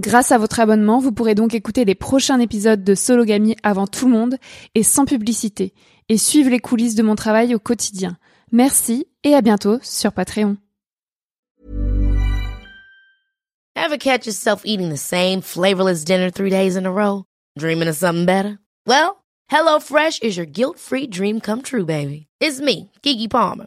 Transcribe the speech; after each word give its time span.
Grâce 0.00 0.32
à 0.32 0.38
votre 0.38 0.60
abonnement, 0.60 0.98
vous 0.98 1.12
pourrez 1.12 1.34
donc 1.34 1.52
écouter 1.52 1.84
les 1.84 1.94
prochains 1.94 2.40
épisodes 2.40 2.82
de 2.82 2.94
Sologamy 2.94 3.54
avant 3.62 3.86
tout 3.86 4.06
le 4.06 4.12
monde 4.12 4.36
et 4.74 4.82
sans 4.82 5.04
publicité, 5.04 5.74
et 6.08 6.16
suivre 6.16 6.48
les 6.48 6.58
coulisses 6.58 6.94
de 6.94 7.02
mon 7.02 7.16
travail 7.16 7.54
au 7.54 7.58
quotidien. 7.58 8.16
Merci 8.50 9.06
et 9.24 9.34
à 9.34 9.42
bientôt 9.42 9.78
sur 9.82 10.12
Patreon. 10.12 10.56
Ever 13.76 13.98
catch 13.98 14.26
yourself 14.26 14.62
eating 14.64 14.88
the 14.88 14.96
same 14.96 15.42
flavorless 15.42 16.02
dinner 16.02 16.30
three 16.30 16.50
days 16.50 16.76
in 16.76 16.86
a 16.86 16.90
row? 16.90 17.24
Dreaming 17.58 17.88
of 17.88 17.94
something 17.94 18.24
better? 18.24 18.58
Well, 18.86 19.22
HelloFresh 19.52 20.22
is 20.22 20.34
your 20.34 20.46
guilt-free 20.46 21.08
dream 21.08 21.40
come 21.40 21.60
true, 21.60 21.84
baby. 21.84 22.26
It's 22.40 22.58
me, 22.58 22.90
Kiki 23.02 23.28
Palmer. 23.28 23.66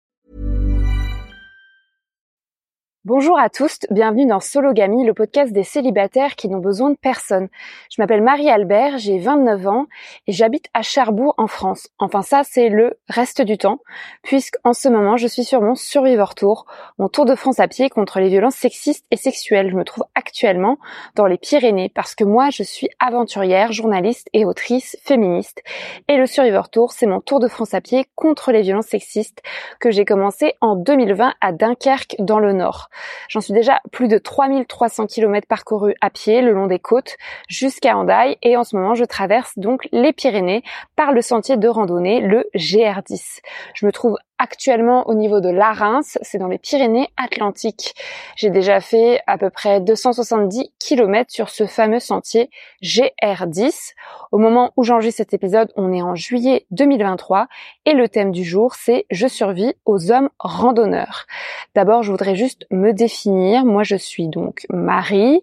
Bonjour 3.03 3.39
à 3.39 3.49
tous, 3.49 3.79
bienvenue 3.89 4.27
dans 4.27 4.39
Sologamy, 4.39 5.03
le 5.03 5.15
podcast 5.15 5.51
des 5.51 5.63
célibataires 5.63 6.35
qui 6.35 6.47
n'ont 6.49 6.59
besoin 6.59 6.91
de 6.91 6.95
personne. 6.95 7.47
Je 7.89 7.99
m'appelle 7.99 8.21
Marie-Albert, 8.21 8.99
j'ai 8.99 9.17
29 9.17 9.67
ans 9.67 9.87
et 10.27 10.31
j'habite 10.31 10.67
à 10.75 10.83
Cherbourg 10.83 11.33
en 11.39 11.47
France. 11.47 11.87
Enfin 11.97 12.21
ça 12.21 12.43
c'est 12.43 12.69
le 12.69 12.99
reste 13.09 13.41
du 13.41 13.57
temps, 13.57 13.79
puisqu'en 14.21 14.73
ce 14.73 14.87
moment 14.87 15.17
je 15.17 15.25
suis 15.25 15.43
sur 15.43 15.63
mon 15.63 15.73
Survivor 15.73 16.35
Tour, 16.35 16.67
mon 16.99 17.09
tour 17.09 17.25
de 17.25 17.33
France 17.33 17.59
à 17.59 17.67
pied 17.67 17.89
contre 17.89 18.19
les 18.19 18.29
violences 18.29 18.53
sexistes 18.53 19.07
et 19.09 19.17
sexuelles. 19.17 19.71
Je 19.71 19.75
me 19.75 19.83
trouve 19.83 20.03
actuellement 20.13 20.77
dans 21.15 21.25
les 21.25 21.39
Pyrénées 21.39 21.89
parce 21.89 22.13
que 22.13 22.23
moi 22.23 22.51
je 22.51 22.61
suis 22.61 22.89
aventurière, 22.99 23.71
journaliste 23.71 24.27
et 24.33 24.45
autrice 24.45 24.95
féministe. 25.03 25.63
Et 26.07 26.17
le 26.17 26.27
Survivor 26.27 26.69
Tour 26.69 26.91
c'est 26.91 27.07
mon 27.07 27.19
tour 27.19 27.39
de 27.39 27.47
France 27.47 27.73
à 27.73 27.81
pied 27.81 28.05
contre 28.13 28.51
les 28.51 28.61
violences 28.61 28.89
sexistes 28.89 29.41
que 29.79 29.89
j'ai 29.89 30.05
commencé 30.05 30.53
en 30.61 30.75
2020 30.75 31.33
à 31.41 31.51
Dunkerque 31.51 32.15
dans 32.19 32.37
le 32.37 32.53
Nord. 32.53 32.90
J'en 33.29 33.41
suis 33.41 33.53
déjà 33.53 33.81
plus 33.91 34.07
de 34.07 34.17
3300 34.17 35.07
km 35.07 35.47
parcourus 35.47 35.95
à 36.01 36.09
pied 36.09 36.41
le 36.41 36.53
long 36.53 36.67
des 36.67 36.79
côtes 36.79 37.17
jusqu'à 37.47 37.97
Hendaye 37.97 38.37
et 38.41 38.57
en 38.57 38.63
ce 38.63 38.75
moment 38.75 38.95
je 38.95 39.05
traverse 39.05 39.57
donc 39.57 39.87
les 39.91 40.13
Pyrénées 40.13 40.63
par 40.95 41.11
le 41.11 41.21
sentier 41.21 41.57
de 41.57 41.67
randonnée, 41.67 42.21
le 42.21 42.45
GR10. 42.55 43.39
Je 43.73 43.85
me 43.85 43.91
trouve 43.91 44.17
actuellement 44.41 45.07
au 45.07 45.13
niveau 45.13 45.39
de 45.39 45.49
Larins, 45.49 46.01
c'est 46.01 46.39
dans 46.39 46.47
les 46.47 46.57
Pyrénées 46.57 47.09
Atlantiques. 47.15 47.93
J'ai 48.35 48.49
déjà 48.49 48.81
fait 48.81 49.21
à 49.27 49.37
peu 49.37 49.51
près 49.51 49.79
270 49.79 50.71
km 50.79 51.29
sur 51.31 51.49
ce 51.49 51.67
fameux 51.67 51.99
sentier 51.99 52.49
GR10. 52.81 53.93
Au 54.31 54.39
moment 54.39 54.71
où 54.77 54.83
j'enregistre 54.83 55.19
cet 55.19 55.35
épisode, 55.35 55.71
on 55.75 55.93
est 55.93 56.01
en 56.01 56.15
juillet 56.15 56.65
2023 56.71 57.47
et 57.85 57.93
le 57.93 58.09
thème 58.09 58.31
du 58.31 58.43
jour 58.43 58.73
c'est 58.73 59.05
je 59.11 59.27
survis 59.27 59.75
aux 59.85 60.11
hommes 60.11 60.29
randonneurs. 60.39 61.27
D'abord, 61.75 62.01
je 62.01 62.11
voudrais 62.11 62.35
juste 62.35 62.65
me 62.71 62.91
définir. 62.91 63.63
Moi, 63.65 63.83
je 63.83 63.95
suis 63.95 64.27
donc 64.27 64.65
Marie. 64.69 65.41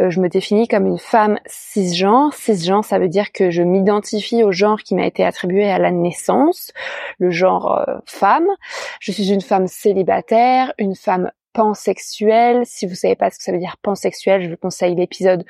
Euh, 0.00 0.10
je 0.10 0.20
me 0.20 0.28
définis 0.28 0.68
comme 0.68 0.86
une 0.86 0.98
femme 0.98 1.38
cisgenre. 1.46 2.32
Cisgenre, 2.34 2.84
ça 2.84 2.98
veut 2.98 3.08
dire 3.08 3.32
que 3.32 3.50
je 3.50 3.62
m'identifie 3.62 4.42
au 4.42 4.52
genre 4.52 4.80
qui 4.82 4.94
m'a 4.94 5.06
été 5.06 5.24
attribué 5.24 5.68
à 5.68 5.78
la 5.78 5.90
naissance, 5.90 6.72
le 7.18 7.30
genre 7.30 7.84
euh, 7.88 7.96
femme. 8.06 8.37
Je 9.00 9.12
suis 9.12 9.30
une 9.30 9.40
femme 9.40 9.66
célibataire, 9.66 10.72
une 10.78 10.94
femme 10.94 11.30
pansexuelle. 11.52 12.62
Si 12.64 12.86
vous 12.86 12.94
savez 12.94 13.16
pas 13.16 13.30
ce 13.30 13.38
que 13.38 13.42
ça 13.42 13.52
veut 13.52 13.58
dire 13.58 13.76
pansexuel, 13.82 14.42
je 14.42 14.50
vous 14.50 14.56
conseille 14.56 14.94
l'épisode 14.94 15.44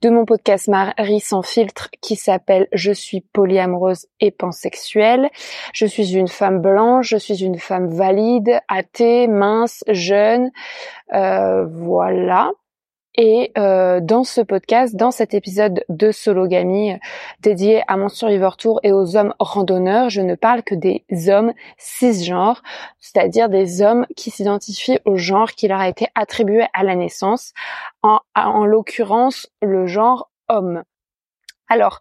de 0.00 0.08
mon 0.08 0.24
podcast 0.24 0.68
Marie 0.68 1.20
sans 1.20 1.42
filtre 1.42 1.90
qui 2.00 2.16
s'appelle 2.16 2.66
Je 2.72 2.92
suis 2.92 3.20
polyamoureuse 3.20 4.06
et 4.20 4.30
pansexuelle. 4.30 5.28
Je 5.74 5.84
suis 5.84 6.14
une 6.14 6.28
femme 6.28 6.60
blanche, 6.60 7.08
je 7.10 7.18
suis 7.18 7.44
une 7.44 7.58
femme 7.58 7.88
valide, 7.88 8.58
athée, 8.68 9.26
mince, 9.26 9.84
jeune. 9.88 10.50
Euh, 11.12 11.66
voilà. 11.66 12.52
Et 13.22 13.52
euh, 13.58 14.00
dans 14.00 14.24
ce 14.24 14.40
podcast, 14.40 14.96
dans 14.96 15.10
cet 15.10 15.34
épisode 15.34 15.84
de 15.90 16.10
Sologamy 16.10 16.92
euh, 16.92 16.96
dédié 17.40 17.82
à 17.86 17.98
mon 17.98 18.08
Survivor 18.08 18.56
Tour 18.56 18.80
et 18.82 18.92
aux 18.92 19.14
hommes 19.14 19.34
randonneurs, 19.38 20.08
je 20.08 20.22
ne 20.22 20.34
parle 20.34 20.62
que 20.62 20.74
des 20.74 21.04
hommes 21.28 21.52
cisgenres, 21.76 22.62
c'est-à-dire 22.98 23.50
des 23.50 23.82
hommes 23.82 24.06
qui 24.16 24.30
s'identifient 24.30 25.00
au 25.04 25.16
genre 25.16 25.50
qui 25.50 25.68
leur 25.68 25.80
a 25.80 25.88
été 25.90 26.06
attribué 26.14 26.64
à 26.72 26.82
la 26.82 26.96
naissance, 26.96 27.52
en, 28.02 28.20
en 28.34 28.64
l'occurrence 28.64 29.50
le 29.60 29.86
genre 29.86 30.30
homme. 30.48 30.82
Alors, 31.70 32.00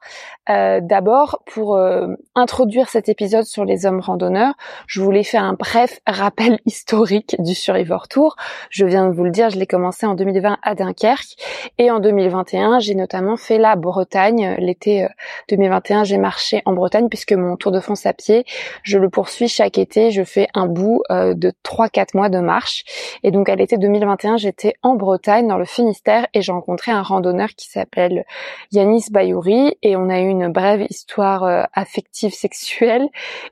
euh, 0.50 0.80
d'abord, 0.81 1.44
pour 1.45 1.75
euh, 1.75 2.07
introduire 2.33 2.89
cet 2.89 3.07
épisode 3.07 3.45
sur 3.45 3.66
les 3.66 3.86
hommes 3.86 4.00
randonneurs, 4.00 4.56
je 4.88 5.00
voulais 5.00 5.24
faire 5.24 5.44
un 5.44 5.54
bref 5.54 6.00
rappel 6.07 6.57
historique 6.66 7.36
du 7.38 7.54
Survivor 7.54 8.07
Tour. 8.07 8.36
Je 8.71 8.83
viens 8.86 9.07
de 9.07 9.13
vous 9.13 9.24
le 9.24 9.30
dire, 9.30 9.51
je 9.51 9.60
l'ai 9.60 9.68
commencé 9.68 10.07
en 10.07 10.16
2020 10.16 10.57
à 10.63 10.74
Dunkerque 10.74 11.36
et 11.77 11.92
en 11.92 12.00
2021, 12.00 12.80
j'ai 12.80 12.95
notamment 12.95 13.38
fait 13.38 13.60
la 13.60 13.75
Bretagne. 13.75 14.56
L'été 14.57 15.07
2021, 15.50 16.04
j'ai 16.04 16.18
marché 16.18 16.63
en 16.66 16.74
Bretagne 16.74 17.07
puisque 17.07 17.33
mon 17.33 17.56
Tour 17.56 17.71
de 17.71 17.80
France 17.80 18.07
à 18.07 18.13
pied, 18.13 18.45
je 18.81 18.98
le 18.98 19.10
poursuis 19.10 19.50
chaque 19.50 19.77
été. 19.77 20.10
Je 20.10 20.24
fais 20.24 20.48
un 20.56 20.66
bout 20.66 21.04
euh, 21.12 21.36
de 21.36 21.54
3-4 21.63 22.16
mois 22.16 22.30
de 22.30 22.39
marche. 22.39 22.86
Et 23.21 23.30
donc 23.30 23.50
à 23.50 23.56
l'été 23.56 23.77
2021, 23.77 24.38
j'étais 24.38 24.74
en 24.81 24.95
Bretagne, 24.95 25.48
dans 25.48 25.60
le 25.60 25.66
Finistère, 25.66 26.25
et 26.33 26.42
j'ai 26.42 26.51
rencontré 26.51 26.92
un 26.92 27.04
randonneur 27.04 27.50
qui 27.50 27.69
s'appelle 27.69 28.25
Yanis 28.71 29.06
Bayouri 29.12 29.59
Et 29.82 29.96
on 29.96 30.10
a 30.10 30.20
eu 30.20 30.28
une 30.28 30.52
brève 30.52 30.86
histoire 30.90 31.44
euh, 31.44 31.64
affective 31.74 32.34
sexuelle. 32.46 33.08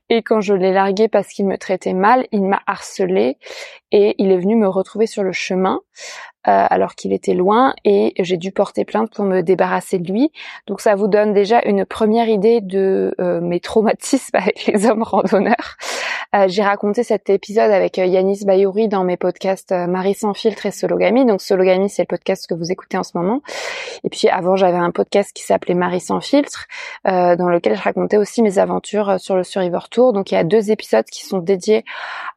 Et 0.10 0.22
quand 0.22 0.42
je 0.42 0.54
l'ai 0.54 0.72
largué 0.72 1.08
parce 1.08 1.30
qu'il 1.30 1.46
me 1.48 1.58
traitait 1.58 1.94
mal, 1.94 2.28
il 2.32 2.44
m'a 2.44 2.62
harcelé 2.68 3.38
et 3.92 4.16
il 4.18 4.32
est 4.32 4.38
venu 4.38 4.56
me 4.56 4.68
retrouver 4.68 5.08
sur 5.08 5.24
le 5.24 5.32
chemin 5.32 5.80
euh, 6.48 6.66
alors 6.70 6.96
qu'il 6.96 7.12
était 7.12 7.34
loin 7.34 7.74
et 7.84 8.14
j'ai 8.20 8.38
dû 8.38 8.54
porter 8.54 8.86
plainte 8.86 9.12
pour 9.14 9.26
me 9.26 9.42
débarrasser 9.42 10.00
de 10.00 10.10
lui. 10.10 10.32
Donc 10.66 10.80
ça 10.80 10.96
vous 10.96 11.10
donne 11.10 11.34
déjà 11.34 11.62
une 11.66 11.86
première 11.86 12.30
idée 12.30 12.62
de 12.62 13.14
euh, 13.20 13.42
mes 13.42 13.60
traumatismes 13.60 14.34
avec 14.38 14.66
les 14.66 14.86
hommes 14.90 15.04
randonneurs. 15.04 15.76
Euh, 16.36 16.46
j'ai 16.48 16.64
raconté 16.64 17.04
cet 17.04 17.30
épisode 17.30 17.70
avec 17.70 17.98
Yanis 17.98 18.46
Bayouri 18.46 18.88
dans 18.88 19.04
mes 19.04 19.18
podcasts 19.18 19.74
Marie 19.74 20.14
sans 20.14 20.34
filtre 20.34 20.66
et 20.66 20.72
Sologamy. 20.72 21.26
Donc 21.26 21.42
Sologamy, 21.42 21.90
c'est 21.90 22.04
le 22.04 22.08
podcast 22.08 22.48
que 22.48 22.54
vous 22.54 22.72
écoutez 22.72 22.98
en 22.98 23.04
ce 23.04 23.18
moment. 23.18 23.42
Et 24.06 24.10
puis 24.10 24.30
avant, 24.30 24.56
j'avais 24.56 24.78
un 24.78 24.92
podcast 24.92 25.34
qui 25.34 25.44
s'appelait 25.44 25.74
Marie 25.74 26.00
sans 26.00 26.22
filtre, 26.22 26.68
dans 27.06 27.50
lequel 27.50 27.76
je 27.76 27.82
racontais 27.82 28.18
aussi 28.18 28.42
mes 28.42 28.58
aventures 28.58 29.20
sur 29.20 29.36
le 29.36 29.44
Survivor 29.44 29.90
Tour. 29.90 30.14
Donc 30.14 30.32
il 30.32 30.36
y 30.36 30.38
a 30.38 30.44
deux 30.44 30.72
épisodes 30.72 31.06
qui 31.06 31.26
sont 31.26 31.40
dédiés 31.40 31.84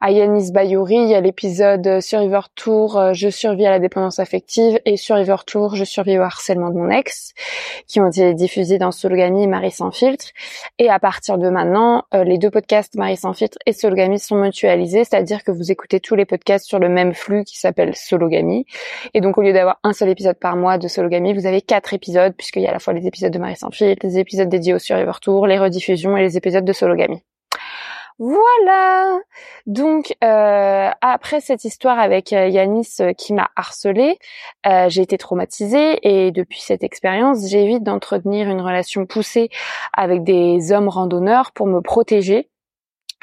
à 0.01 0.11
Yanis 0.11 0.51
Bayouri. 0.51 0.95
Il 0.95 1.09
y 1.09 1.15
a 1.15 1.21
l'épisode 1.21 2.01
Survivor 2.01 2.49
Tour, 2.49 3.13
je 3.13 3.29
survis 3.29 3.65
à 3.65 3.69
la 3.69 3.79
dépendance 3.79 4.19
affective 4.19 4.79
et 4.85 4.97
Survivor 4.97 5.45
Tour, 5.45 5.75
je 5.75 5.83
survis 5.83 6.17
au 6.17 6.23
harcèlement 6.23 6.69
de 6.69 6.75
mon 6.75 6.89
ex, 6.89 7.33
qui 7.87 7.99
ont 7.99 8.07
été 8.07 8.33
diffusés 8.33 8.77
dans 8.79 8.91
Sologamy 8.91 9.43
et 9.43 9.47
Marie 9.47 9.71
sans 9.71 9.91
filtre. 9.91 10.25
Et 10.79 10.89
à 10.89 10.99
partir 10.99 11.37
de 11.37 11.49
maintenant, 11.49 12.03
euh, 12.13 12.23
les 12.23 12.37
deux 12.37 12.49
podcasts 12.49 12.95
Marie 12.95 13.17
sans 13.17 13.33
filtre 13.33 13.57
et 13.65 13.73
Sologamy 13.73 14.19
sont 14.19 14.35
mutualisés, 14.35 15.03
c'est-à-dire 15.03 15.43
que 15.43 15.51
vous 15.51 15.71
écoutez 15.71 15.99
tous 15.99 16.15
les 16.15 16.25
podcasts 16.25 16.65
sur 16.65 16.79
le 16.79 16.89
même 16.89 17.13
flux 17.13 17.43
qui 17.43 17.57
s'appelle 17.57 17.95
Sologamy. 17.95 18.65
Et 19.13 19.21
donc 19.21 19.37
au 19.37 19.41
lieu 19.41 19.53
d'avoir 19.53 19.79
un 19.83 19.93
seul 19.93 20.09
épisode 20.09 20.37
par 20.37 20.55
mois 20.55 20.77
de 20.77 20.87
Sologamy, 20.87 21.33
vous 21.33 21.45
avez 21.45 21.61
quatre 21.61 21.93
épisodes, 21.93 22.33
puisqu'il 22.35 22.63
y 22.63 22.67
a 22.67 22.71
à 22.71 22.73
la 22.73 22.79
fois 22.79 22.93
les 22.93 23.05
épisodes 23.05 23.31
de 23.31 23.39
Marie 23.39 23.55
sans 23.55 23.69
filtre, 23.69 24.05
les 24.05 24.17
épisodes 24.17 24.49
dédiés 24.49 24.73
au 24.73 24.79
Survivor 24.79 25.19
Tour, 25.19 25.45
les 25.45 25.59
rediffusions 25.59 26.17
et 26.17 26.21
les 26.21 26.37
épisodes 26.37 26.65
de 26.65 26.73
Sologamy. 26.73 27.21
Voilà. 28.19 29.19
Donc 29.65 30.15
euh, 30.23 30.89
après 31.01 31.41
cette 31.41 31.65
histoire 31.65 31.99
avec 31.99 32.33
euh, 32.33 32.47
Yanis 32.47 32.97
euh, 32.99 33.13
qui 33.13 33.33
m'a 33.33 33.49
harcelée, 33.55 34.19
j'ai 34.87 35.01
été 35.01 35.17
traumatisée 35.17 35.99
et 36.03 36.31
depuis 36.31 36.61
cette 36.61 36.83
expérience, 36.83 37.47
j'évite 37.49 37.83
d'entretenir 37.83 38.49
une 38.49 38.61
relation 38.61 39.05
poussée 39.05 39.49
avec 39.93 40.23
des 40.23 40.71
hommes 40.71 40.89
randonneurs 40.89 41.51
pour 41.51 41.67
me 41.67 41.81
protéger 41.81 42.47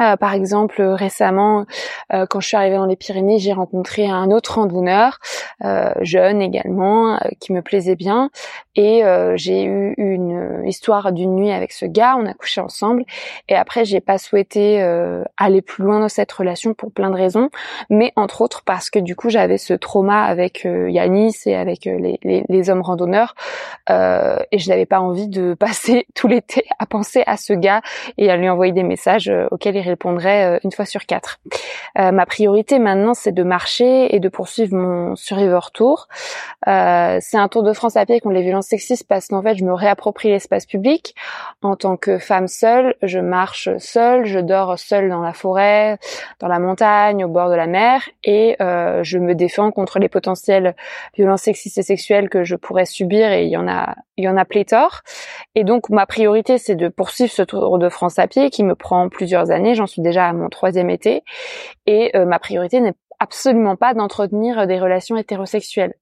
euh, 0.00 0.17
par 0.17 0.33
exemple, 0.35 0.81
récemment, 0.83 1.67
euh, 2.12 2.27
quand 2.27 2.41
je 2.41 2.49
suis 2.49 2.56
arrivée 2.56 2.77
dans 2.77 2.87
les 2.87 2.97
Pyrénées, 2.97 3.39
j'ai 3.39 3.53
rencontré 3.53 4.06
un 4.06 4.31
autre 4.31 4.55
randonneur, 4.55 5.19
euh, 5.65 5.91
jeune 6.00 6.41
également, 6.41 7.19
qui 7.41 7.53
me 7.53 7.62
plaisait 7.62 7.97
bien, 7.97 8.31
et 8.77 9.03
j'ai 9.35 9.65
eu 9.65 9.95
une 9.97 10.62
histoire 10.67 11.12
d'une 11.12 11.35
nuit 11.35 11.50
avec 11.50 11.73
ce 11.73 11.85
gars. 11.85 12.17
On 12.17 12.27
a 12.27 12.35
couché 12.35 12.61
ensemble, 12.61 13.05
et 13.49 13.56
après, 13.56 13.85
j'ai 13.85 14.00
pas 14.00 14.19
souhaité 14.19 14.81
aller 15.37 15.62
plus 15.62 15.83
loin 15.83 15.99
dans 15.99 16.09
cette 16.09 16.31
relation 16.31 16.75
pour 16.75 16.93
plein 16.93 17.11
de 17.11 17.17
raisons, 17.17 17.51
mais 17.91 18.12
entre 18.15 18.41
autres 18.41 18.62
parce 18.65 18.91
que 18.91 19.01
du 19.01 19.17
coup, 19.17 19.31
j'avais 19.31 19.59
ce 19.59 19.75
trauma 19.75 20.23
avec 20.23 20.65
Yanis 20.65 21.35
et 21.47 21.56
avec 21.56 21.87
les, 21.87 22.21
les, 22.23 22.44
les, 22.49 22.71
hommes 22.71 22.83
randonneurs, 22.83 23.35
et 23.89 24.59
je 24.59 24.69
n'avais 24.69 24.87
pas 24.87 25.01
envie 25.01 25.29
de 25.29 25.55
passer 25.59 26.06
tout 26.15 26.29
l'été 26.29 26.65
à 26.79 26.87
penser 26.87 27.25
à 27.27 27.37
ce 27.37 27.53
gars 27.53 27.83
et 28.17 28.31
à 28.31 28.37
lui 28.37 28.49
envoyer 28.49 28.73
des 28.73 28.85
messages 28.85 29.33
auxquels 29.51 29.77
il 29.77 29.88
répondrai 29.88 30.44
euh, 30.44 30.58
une 30.64 30.73
fois 30.73 30.85
sur 30.85 31.06
quatre. 31.06 31.38
Euh, 31.99 32.12
ma 32.12 32.26
priorité 32.26 32.79
maintenant, 32.79 33.14
c'est 33.14 33.32
de 33.32 33.43
marcher 33.43 34.14
et 34.14 34.20
de 34.20 34.29
poursuivre 34.29 34.75
mon 34.75 35.17
Survivor 35.17 35.73
Tour. 35.73 36.08
Euh, 36.67 37.19
c'est 37.20 37.37
un 37.37 37.49
Tour 37.49 37.62
de 37.62 37.73
France 37.73 37.96
à 37.96 38.06
pied 38.06 38.20
contre 38.20 38.35
les 38.35 38.43
violences 38.43 38.67
sexistes 38.67 39.06
parce 39.08 39.29
qu'en 39.29 39.43
fait, 39.43 39.56
je 39.56 39.64
me 39.64 39.73
réapproprie 39.73 40.29
l'espace 40.29 40.67
public. 40.67 41.14
En 41.62 41.76
tant 41.76 41.96
que 41.96 42.19
femme 42.19 42.49
seule, 42.49 42.94
je 43.02 43.19
marche 43.19 43.69
seule, 43.79 44.25
je 44.25 44.38
dors 44.38 44.79
seule 44.79 45.08
dans 45.08 45.20
la 45.20 45.32
forêt, 45.32 45.99
dans 46.41 46.49
la 46.49 46.58
montagne, 46.58 47.25
au 47.25 47.29
bord 47.29 47.50
de 47.50 47.55
la 47.55 47.67
mer, 47.67 48.08
et 48.25 48.56
je 48.58 49.19
me 49.19 49.34
défends 49.34 49.70
contre 49.70 49.99
les 49.99 50.08
potentielles 50.08 50.75
violences 51.17 51.43
sexistes 51.43 51.79
et 51.79 51.82
sexuelles 51.82 52.29
que 52.29 52.44
je 52.44 52.56
pourrais 52.56 52.87
subir, 52.87 53.31
et 53.31 53.44
il 53.44 53.50
y 53.50 53.56
en 53.56 53.69
a, 53.69 53.94
il 54.17 54.25
y 54.25 54.29
en 54.29 54.37
a 54.37 54.44
pléthore. 54.44 55.00
Et 55.55 55.64
donc, 55.64 55.91
ma 55.91 56.06
priorité, 56.06 56.58
c'est 56.58 56.76
de 56.76 56.88
poursuivre 56.88 57.32
ce 57.32 57.43
Tour 57.43 57.79
de 57.79 57.88
France 57.88 58.19
à 58.19 58.26
pied 58.26 58.50
qui 58.50 58.64
me 58.64 58.75
prend 58.75 59.08
plusieurs 59.08 59.50
années 59.50 59.75
j'en 59.79 59.87
suis 59.87 60.03
déjà 60.03 60.29
à 60.29 60.33
mon 60.33 60.49
troisième 60.49 60.91
été, 60.91 61.23
et 61.87 62.17
euh, 62.17 62.27
ma 62.27 62.39
priorité 62.39 62.81
n'est 62.81 62.95
absolument 63.19 63.77
pas 63.77 63.95
d'entretenir 63.95 64.67
des 64.67 64.79
relations 64.79 65.17
hétérosexuelles. 65.17 65.95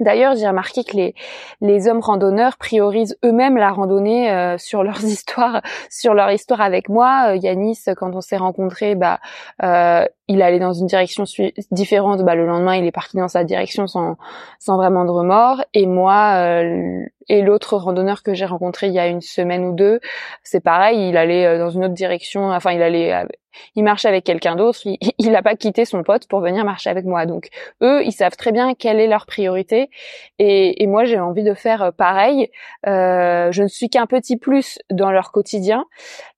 D'ailleurs, 0.00 0.34
j'ai 0.34 0.48
remarqué 0.48 0.82
que 0.82 0.96
les, 0.96 1.14
les 1.60 1.86
hommes 1.86 2.00
randonneurs 2.00 2.56
priorisent 2.56 3.16
eux-mêmes 3.24 3.56
la 3.56 3.70
randonnée 3.70 4.28
euh, 4.28 4.58
sur 4.58 4.82
leurs 4.82 5.04
histoires, 5.04 5.62
sur 5.88 6.14
leur 6.14 6.32
histoire 6.32 6.60
avec 6.60 6.88
moi. 6.88 7.28
Euh, 7.28 7.36
Yanis, 7.36 7.78
quand 7.96 8.12
on 8.16 8.20
s'est 8.20 8.36
rencontrés, 8.36 8.96
bah, 8.96 9.20
euh, 9.62 10.04
il 10.26 10.42
allait 10.42 10.58
dans 10.58 10.72
une 10.72 10.86
direction 10.86 11.24
différente. 11.70 12.22
Bah, 12.22 12.34
le 12.34 12.44
lendemain, 12.44 12.74
il 12.74 12.84
est 12.86 12.92
parti 12.92 13.18
dans 13.18 13.28
sa 13.28 13.44
direction 13.44 13.86
sans, 13.86 14.16
sans 14.58 14.76
vraiment 14.76 15.04
de 15.04 15.10
remords. 15.10 15.62
Et 15.74 15.86
moi, 15.86 16.38
euh, 16.38 17.04
et 17.28 17.42
l'autre 17.42 17.76
randonneur 17.76 18.22
que 18.22 18.34
j'ai 18.34 18.44
rencontré 18.44 18.88
il 18.88 18.94
y 18.94 18.98
a 18.98 19.06
une 19.06 19.20
semaine 19.20 19.64
ou 19.64 19.74
deux, 19.74 20.00
c'est 20.42 20.62
pareil. 20.62 21.08
Il 21.08 21.16
allait 21.16 21.58
dans 21.58 21.70
une 21.70 21.84
autre 21.84 21.94
direction. 21.94 22.50
Enfin, 22.50 22.72
il 22.72 22.82
allait 22.82 23.26
il 23.74 23.84
marchait 23.84 24.08
avec 24.08 24.24
quelqu'un 24.24 24.56
d'autre, 24.56 24.80
il 24.84 24.98
n'a 25.30 25.42
pas 25.42 25.56
quitté 25.56 25.84
son 25.84 26.02
pote 26.02 26.26
pour 26.26 26.40
venir 26.40 26.64
marcher 26.64 26.90
avec 26.90 27.04
moi. 27.04 27.26
Donc 27.26 27.48
eux, 27.82 28.04
ils 28.04 28.12
savent 28.12 28.36
très 28.36 28.52
bien 28.52 28.74
quelle 28.74 29.00
est 29.00 29.06
leur 29.06 29.26
priorité 29.26 29.90
et, 30.38 30.86
moi 30.86 31.04
j'ai 31.04 31.18
envie 31.18 31.42
de 31.42 31.54
faire 31.54 31.82
euh, 31.82 31.90
pareil. 31.90 32.50
Euh, 32.86 33.50
je 33.50 33.62
ne 33.62 33.68
suis 33.68 33.88
qu'un 33.88 34.06
petit 34.06 34.36
plus 34.36 34.78
dans 34.90 35.10
leur 35.10 35.32
quotidien 35.32 35.86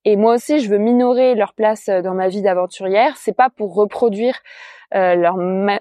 et 0.05 0.17
moi 0.17 0.35
aussi 0.35 0.61
je 0.61 0.71
veux 0.71 0.79
minorer 0.79 1.35
leur 1.35 1.53
place 1.53 1.89
euh, 1.89 2.01
dans 2.01 2.15
ma 2.15 2.29
vie 2.29 2.43
d'aventurière. 2.43 3.17
C'est 3.17 3.37
pas 3.37 3.51
pour 3.51 3.75
reproduire 3.75 4.39
leur, 4.93 5.37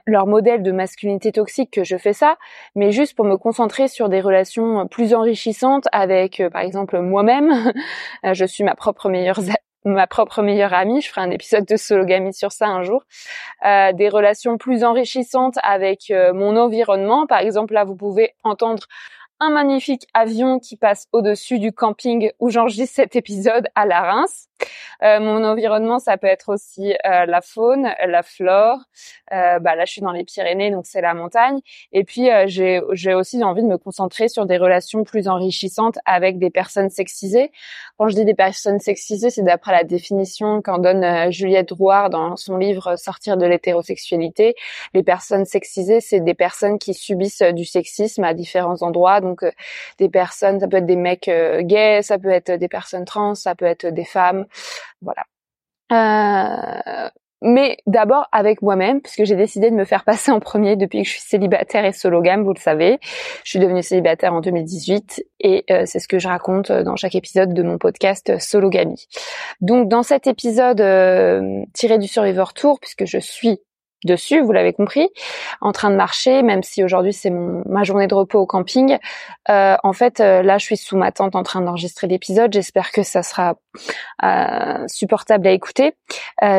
leur 0.06 0.28
modèle 0.28 0.64
de 0.64 0.72
masculinité 0.72 1.32
toxique 1.32 1.72
que 1.72 1.84
je 1.84 1.98
fais 1.98 2.14
ça, 2.14 2.38
mais 2.76 2.92
juste 2.92 3.16
pour 3.16 3.26
me 3.26 3.38
concentrer 3.38 3.88
sur 3.88 4.10
des 4.10 4.22
relations 4.22 4.88
plus 4.88 5.14
enrichissantes 5.14 5.86
avec, 5.92 6.42
par 6.52 6.62
exemple, 6.62 7.00
moi-même. 7.00 7.74
je 8.24 8.46
suis 8.46 8.64
ma 8.64 8.76
propre 8.76 9.10
meilleure 9.10 9.40
ma 9.86 10.08
propre 10.08 10.42
meilleure 10.42 10.74
amie. 10.74 11.02
Je 11.02 11.10
ferai 11.10 11.22
un 11.22 11.32
épisode 11.32 11.66
de 11.66 11.78
sologamie 11.78 12.34
sur 12.34 12.52
ça 12.52 12.68
un 12.68 12.84
jour. 12.84 13.04
Euh, 13.66 13.94
des 13.94 14.10
relations 14.10 14.58
plus 14.58 14.84
enrichissantes 14.84 15.58
avec 15.64 16.12
euh, 16.12 16.34
mon 16.34 16.58
environnement. 16.58 17.28
Par 17.28 17.40
exemple, 17.40 17.74
là, 17.74 17.84
vous 17.84 17.96
pouvez 17.96 18.34
entendre 18.44 18.84
un 19.40 19.50
magnifique 19.50 20.08
avion 20.14 20.60
qui 20.60 20.78
passe 20.78 21.08
au-dessus 21.12 21.60
du 21.60 21.72
camping 21.72 22.32
où 22.40 22.50
j'enregistre 22.50 22.96
cet 22.96 23.16
épisode 23.16 23.68
à 23.76 23.86
la 23.86 24.02
Reims. 24.02 24.48
Euh, 25.04 25.20
mon 25.20 25.44
environnement, 25.44 26.00
ça 26.00 26.18
peut 26.18 26.28
être 26.28 26.50
aussi 26.50 26.94
euh, 27.06 27.26
la 27.26 27.42
faune, 27.42 27.90
la 28.06 28.24
flore. 28.24 28.80
Euh, 29.34 29.60
bah, 29.60 29.76
là, 29.76 29.86
je 29.86 29.92
suis 29.92 30.02
dans 30.02 30.12
les 30.12 30.24
Pyrénées, 30.24 30.72
donc 30.72 30.86
c'est 30.86 31.02
la 31.02 31.14
montagne. 31.14 31.60
Et 31.92 32.04
puis, 32.04 32.30
euh, 32.30 32.46
j'ai, 32.48 32.82
j'ai 32.92 33.14
aussi 33.14 33.44
envie 33.44 33.64
de 33.64 33.68
me 33.68 33.78
concentrer 33.78 34.28
sur 34.28 34.46
des 34.46 34.58
relations 34.58 35.04
plus 35.04 35.28
enrichissantes 35.28 35.98
avec 36.06 36.38
des 36.40 36.50
personnes 36.50 36.90
sexisées. 36.90 37.52
Quand 37.98 38.08
je 38.08 38.16
dis 38.16 38.26
des 38.26 38.34
personnes 38.34 38.80
sexisées, 38.80 39.30
c'est 39.30 39.44
d'après 39.44 39.72
la 39.72 39.84
définition 39.84 40.62
qu'en 40.62 40.78
donne 40.78 41.32
Juliette 41.32 41.70
Drouard 41.70 42.10
dans 42.10 42.36
son 42.36 42.58
livre 42.58 42.96
Sortir 42.98 43.38
de 43.38 43.46
l'hétérosexualité. 43.46 44.56
Les 44.94 45.04
personnes 45.04 45.46
sexisées, 45.46 46.02
c'est 46.02 46.20
des 46.20 46.34
personnes 46.34 46.80
qui 46.80 46.94
subissent 46.94 47.42
du 47.42 47.66
sexisme 47.66 48.24
à 48.24 48.34
différents 48.34 48.82
endroits. 48.82 49.22
Donc, 49.22 49.46
des 49.98 50.10
personnes, 50.10 50.60
ça 50.60 50.68
peut 50.68 50.78
être 50.78 50.86
des 50.86 50.96
mecs 50.96 51.30
gays, 51.62 52.02
ça 52.02 52.18
peut 52.18 52.30
être 52.30 52.52
des 52.52 52.68
personnes 52.68 53.06
trans, 53.06 53.36
ça 53.36 53.56
peut 53.56 53.66
être 53.66 53.88
des 53.88 54.06
femmes 54.06 54.46
voilà. 55.02 55.24
Euh, 55.92 57.10
mais 57.42 57.78
d'abord 57.86 58.28
avec 58.32 58.62
moi-même, 58.62 59.02
puisque 59.02 59.24
j'ai 59.26 59.36
décidé 59.36 59.70
de 59.70 59.76
me 59.76 59.86
faire 59.86 60.04
passer 60.04 60.32
en 60.32 60.40
premier 60.40 60.76
depuis 60.76 61.04
que 61.04 61.08
je 61.08 61.14
suis 61.14 61.22
célibataire 61.22 61.86
et 61.86 61.92
sologame, 61.92 62.44
vous 62.44 62.54
le 62.54 62.60
savez. 62.60 62.98
Je 63.44 63.50
suis 63.52 63.60
devenue 63.60 63.84
célibataire 63.84 64.34
en 64.34 64.42
2018 64.42 65.24
et 65.42 65.64
euh, 65.70 65.84
c'est 65.86 66.00
ce 66.00 66.08
que 66.08 66.18
je 66.18 66.28
raconte 66.28 66.72
dans 66.72 66.96
chaque 66.96 67.16
épisode 67.16 67.54
de 67.54 67.62
mon 67.62 67.78
podcast 67.78 68.40
Sologamie. 68.40 69.08
Donc 69.62 69.90
dans 69.90 70.02
cet 70.02 70.28
épisode 70.28 70.82
euh, 70.82 71.62
tiré 71.74 72.00
du 72.00 72.08
Survivor 72.08 72.54
Tour, 72.54 72.80
puisque 72.80 73.06
je 73.06 73.20
suis 73.20 73.60
dessus, 74.06 74.42
vous 74.42 74.52
l'avez 74.52 74.74
compris, 74.74 75.10
en 75.62 75.72
train 75.72 75.90
de 75.90 75.96
marcher, 75.96 76.44
même 76.44 76.64
si 76.64 76.84
aujourd'hui 76.84 77.14
c'est 77.14 77.30
ma 77.30 77.84
journée 77.84 78.08
de 78.08 78.16
repos 78.16 78.40
au 78.40 78.46
camping. 78.46 78.98
Euh, 79.50 79.76
en 79.84 79.94
fait, 79.94 80.20
euh, 80.20 80.42
là, 80.42 80.58
je 80.58 80.66
suis 80.66 80.78
sous 80.78 80.98
ma 80.98 81.12
tente 81.12 81.36
en 81.36 81.44
train 81.44 81.62
d'enregistrer 81.62 82.08
l'épisode. 82.08 82.54
J'espère 82.54 82.92
que 82.92 83.04
ça 83.04 83.24
sera 83.24 83.56
euh, 84.24 84.88
supportable 84.88 85.48
à 85.48 85.52
écouter. 85.52 85.94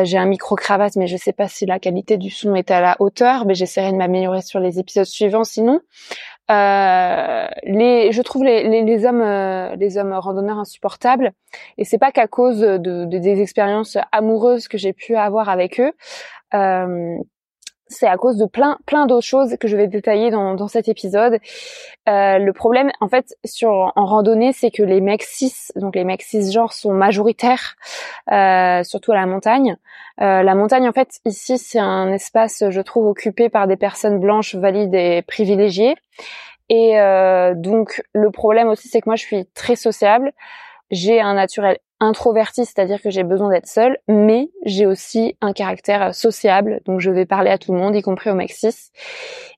J'ai 0.03 0.17
un 0.17 0.25
micro 0.25 0.55
cravate, 0.55 0.95
mais 0.95 1.07
je 1.07 1.17
sais 1.17 1.33
pas 1.33 1.47
si 1.47 1.65
la 1.65 1.79
qualité 1.79 2.17
du 2.17 2.29
son 2.29 2.55
est 2.55 2.71
à 2.71 2.81
la 2.81 2.95
hauteur. 2.99 3.45
Mais 3.45 3.55
j'essaierai 3.55 3.91
de 3.91 3.97
m'améliorer 3.97 4.41
sur 4.41 4.59
les 4.59 4.79
épisodes 4.79 5.05
suivants. 5.05 5.43
Sinon, 5.43 5.79
les, 6.49 8.11
je 8.11 8.21
trouve 8.21 8.43
les, 8.43 8.83
les, 8.83 9.05
hommes, 9.05 9.75
les 9.77 9.97
hommes 9.97 10.13
randonneurs 10.13 10.59
insupportables, 10.59 11.31
et 11.77 11.83
c'est 11.83 11.97
pas 11.97 12.11
qu'à 12.11 12.27
cause 12.27 12.59
de, 12.59 13.05
des 13.05 13.41
expériences 13.41 13.97
amoureuses 14.11 14.67
que 14.67 14.77
j'ai 14.77 14.93
pu 14.93 15.15
avoir 15.15 15.49
avec 15.49 15.79
eux. 15.79 15.93
Euh, 16.53 17.17
c'est 17.89 18.07
à 18.07 18.17
cause 18.17 18.37
de 18.37 18.45
plein 18.45 18.77
plein 18.85 19.05
d'autres 19.05 19.25
choses 19.25 19.57
que 19.57 19.67
je 19.67 19.77
vais 19.77 19.87
détailler 19.87 20.29
dans, 20.29 20.53
dans 20.55 20.67
cet 20.67 20.87
épisode. 20.87 21.39
Euh, 22.07 22.37
le 22.37 22.53
problème, 22.53 22.91
en 23.01 23.07
fait, 23.07 23.35
sur 23.45 23.91
en 23.95 24.05
randonnée, 24.05 24.53
c'est 24.53 24.71
que 24.71 24.83
les 24.83 25.01
mecs 25.01 25.23
cis, 25.23 25.53
donc 25.75 25.95
les 25.95 26.03
mecs 26.03 26.21
cisgenres, 26.21 26.73
sont 26.73 26.93
majoritaires, 26.93 27.75
euh, 28.31 28.83
surtout 28.83 29.11
à 29.11 29.15
la 29.15 29.25
montagne. 29.25 29.77
Euh, 30.21 30.43
la 30.43 30.55
montagne, 30.55 30.87
en 30.87 30.93
fait, 30.93 31.19
ici, 31.25 31.57
c'est 31.57 31.79
un 31.79 32.11
espace, 32.11 32.63
je 32.69 32.81
trouve, 32.81 33.05
occupé 33.05 33.49
par 33.49 33.67
des 33.67 33.77
personnes 33.77 34.19
blanches, 34.19 34.55
valides 34.55 34.95
et 34.95 35.21
privilégiées. 35.21 35.95
Et 36.69 36.99
euh, 36.99 37.53
donc, 37.55 38.03
le 38.13 38.31
problème 38.31 38.67
aussi, 38.67 38.87
c'est 38.87 39.01
que 39.01 39.09
moi, 39.09 39.15
je 39.15 39.23
suis 39.23 39.45
très 39.53 39.75
sociable. 39.75 40.31
J'ai 40.91 41.21
un 41.21 41.35
naturel 41.35 41.77
introverti, 41.99 42.65
c'est-à-dire 42.65 43.01
que 43.01 43.09
j'ai 43.09 43.23
besoin 43.23 43.49
d'être 43.49 43.67
seule, 43.67 43.97
mais 44.07 44.49
j'ai 44.65 44.85
aussi 44.85 45.35
un 45.41 45.53
caractère 45.53 46.13
sociable, 46.13 46.81
donc 46.85 46.99
je 46.99 47.11
vais 47.11 47.25
parler 47.25 47.49
à 47.49 47.57
tout 47.57 47.73
le 47.73 47.79
monde, 47.79 47.95
y 47.95 48.01
compris 48.01 48.29
au 48.29 48.35
Maxis. 48.35 48.91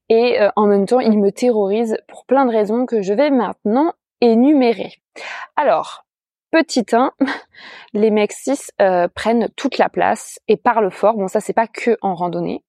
Et 0.10 0.42
euh, 0.42 0.50
en 0.56 0.66
même 0.66 0.86
temps, 0.86 1.00
il 1.00 1.20
me 1.20 1.32
terrorise 1.32 1.98
pour 2.08 2.26
plein 2.26 2.46
de 2.46 2.52
raisons 2.52 2.86
que 2.86 3.02
je 3.02 3.14
vais 3.14 3.30
maintenant 3.30 3.94
énumérer. 4.22 4.94
Alors, 5.56 6.06
petit 6.52 6.86
1, 6.92 7.12
les 7.94 8.12
Maxis 8.12 8.72
euh, 8.82 9.08
prennent 9.08 9.50
toute 9.56 9.78
la 9.78 9.90
place 9.90 10.40
et 10.48 10.58
parlent 10.58 10.92
fort. 10.92 11.16
Bon, 11.16 11.28
ça 11.28 11.40
c'est 11.42 11.54
pas 11.54 11.68
que 11.68 11.98
en 12.02 12.16
randonnée 12.16 12.64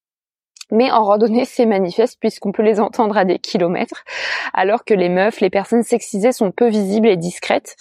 mais 0.71 0.91
en 0.91 1.05
randonnée 1.05 1.45
c'est 1.45 1.67
manifeste 1.67 2.19
puisqu'on 2.21 2.53
peut 2.53 2.63
les 2.63 2.81
entendre 2.81 3.17
à 3.17 3.25
des 3.25 3.39
kilomètres, 3.39 4.05
alors 4.55 4.85
que 4.85 4.95
les 4.95 5.09
meufs, 5.09 5.41
les 5.41 5.51
personnes 5.51 5.83
sexisées 5.83 6.33
sont 6.33 6.51
peu 6.51 6.69
visibles 6.69 7.09
et 7.09 7.17
discrètes. 7.17 7.77